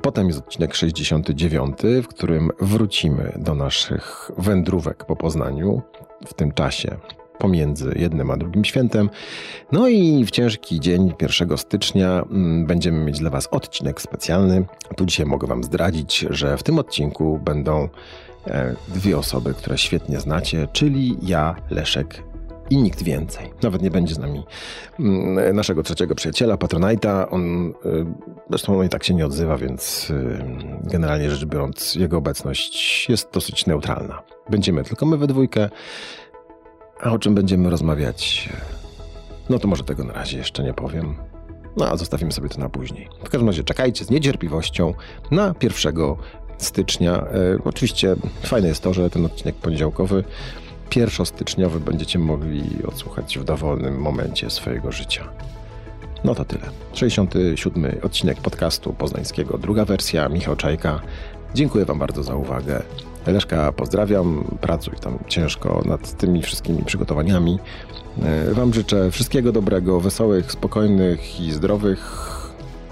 Potem 0.04 0.28
jest 0.28 0.40
odcinek 0.40 0.76
69, 0.76 1.78
w 2.04 2.08
którym 2.08 2.52
wrócimy 2.60 3.34
do 3.36 3.56
naszych 3.56 4.32
wędrówek 4.38 5.06
po 5.06 5.16
Poznaniu 5.16 5.82
w 6.26 6.34
tym 6.34 6.52
czasie 6.52 6.98
pomiędzy 7.40 7.94
jednym 7.96 8.32
a 8.32 8.38
drugim 8.38 8.66
świętem. 8.66 9.10
No 9.72 9.88
i 9.88 10.26
w 10.26 10.32
ciężki 10.32 10.80
dzień 10.80 11.14
1 11.22 11.58
stycznia 11.58 12.24
mm, 12.32 12.66
będziemy 12.66 13.06
mieć 13.06 13.20
dla 13.20 13.30
Was 13.30 13.48
odcinek 13.52 14.02
specjalny. 14.02 14.66
Tu 14.96 15.06
dzisiaj 15.06 15.26
mogę 15.26 15.48
Wam 15.48 15.64
zdradzić, 15.64 16.26
że 16.30 16.58
w 16.58 16.64
tym 16.64 16.80
odcinku 16.80 17.40
będą 17.46 17.90
e, 18.48 18.76
dwie 18.88 19.18
osoby, 19.18 19.54
które 19.54 19.78
świetnie 19.78 20.20
znacie, 20.20 20.68
czyli 20.74 21.18
ja, 21.22 21.56
Leszek 21.70 22.24
i 22.70 22.78
nikt 22.78 23.04
więcej. 23.04 23.54
Nawet 23.64 23.82
nie 23.82 23.92
będzie 23.92 24.16
z 24.16 24.20
nami 24.20 24.44
mm, 25.00 25.56
naszego 25.56 25.84
trzeciego 25.84 26.16
przyjaciela, 26.16 26.56
Patronite'a. 26.56 27.28
On 27.30 27.70
y, 27.70 27.74
zresztą 28.50 28.80
on 28.80 28.86
i 28.86 28.90
tak 28.90 29.04
się 29.04 29.14
nie 29.14 29.26
odzywa, 29.26 29.58
więc 29.58 30.10
y, 30.10 30.46
generalnie 30.84 31.32
rzecz 31.32 31.46
biorąc, 31.46 31.96
jego 31.96 32.18
obecność 32.18 33.10
jest 33.10 33.32
dosyć 33.34 33.66
neutralna. 33.66 34.22
Będziemy 34.50 34.84
tylko 34.84 35.06
my 35.06 35.18
we 35.18 35.28
dwójkę. 35.28 35.70
A 37.02 37.12
o 37.12 37.20
czym 37.20 37.36
będziemy 37.36 37.70
rozmawiać? 37.70 38.50
No 39.50 39.60
to 39.60 39.68
może 39.68 39.84
tego 39.84 40.04
na 40.04 40.14
razie 40.14 40.38
jeszcze 40.38 40.64
nie 40.64 40.74
powiem. 40.74 41.16
No 41.78 41.90
a 41.90 41.98
zostawimy 41.98 42.32
sobie 42.32 42.50
to 42.50 42.60
na 42.60 42.70
później. 42.70 43.10
W 43.24 43.30
każdym 43.30 43.48
razie 43.48 43.64
czekajcie 43.64 44.06
z 44.06 44.10
niecierpliwością 44.10 44.94
na 45.32 45.56
1 45.62 45.96
stycznia. 46.58 47.18
E, 47.18 47.28
oczywiście 47.66 48.16
fajne 48.44 48.68
jest 48.68 48.84
to, 48.84 48.94
że 48.94 49.10
ten 49.10 49.26
odcinek 49.26 49.56
poniedziałkowy 49.56 50.24
pierwszostyczniowy 50.94 51.80
będziecie 51.80 52.20
mogli 52.20 52.64
odsłuchać 52.88 53.38
w 53.38 53.44
dowolnym 53.44 53.98
momencie 53.98 54.50
swojego 54.50 54.92
życia. 54.92 55.30
No 56.24 56.36
to 56.36 56.46
tyle. 56.46 56.62
67. 56.94 57.86
odcinek 58.04 58.42
podcastu 58.42 58.94
poznańskiego, 58.94 59.58
druga 59.58 59.86
wersja, 59.86 60.30
Michał 60.30 60.56
Czajka. 60.56 61.02
Dziękuję 61.54 61.86
Wam 61.86 62.00
bardzo 62.00 62.24
za 62.24 62.36
uwagę. 62.36 62.84
Leszka, 63.28 63.72
pozdrawiam, 63.72 64.58
pracuj 64.62 64.94
tam 65.02 65.20
ciężko 65.28 65.82
nad 65.86 66.18
tymi 66.18 66.42
wszystkimi 66.42 66.84
przygotowaniami. 66.84 67.60
E, 68.24 68.54
wam 68.54 68.74
życzę 68.74 69.12
wszystkiego 69.12 69.52
dobrego, 69.52 70.00
wesołych, 70.00 70.52
spokojnych 70.52 71.40
i 71.40 71.52
zdrowych, 71.52 72.30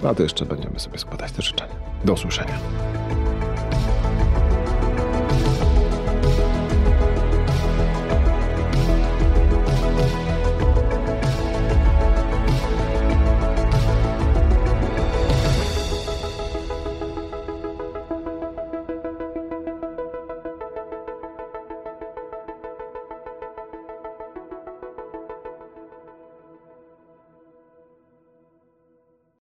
a 0.04 0.16
to 0.16 0.24
jeszcze 0.24 0.46
będziemy 0.46 0.80
sobie 0.80 0.98
składać 0.98 1.32
te 1.32 1.42
życzenia. 1.42 1.76
Do 2.06 2.14
usłyszenia. 2.14 2.60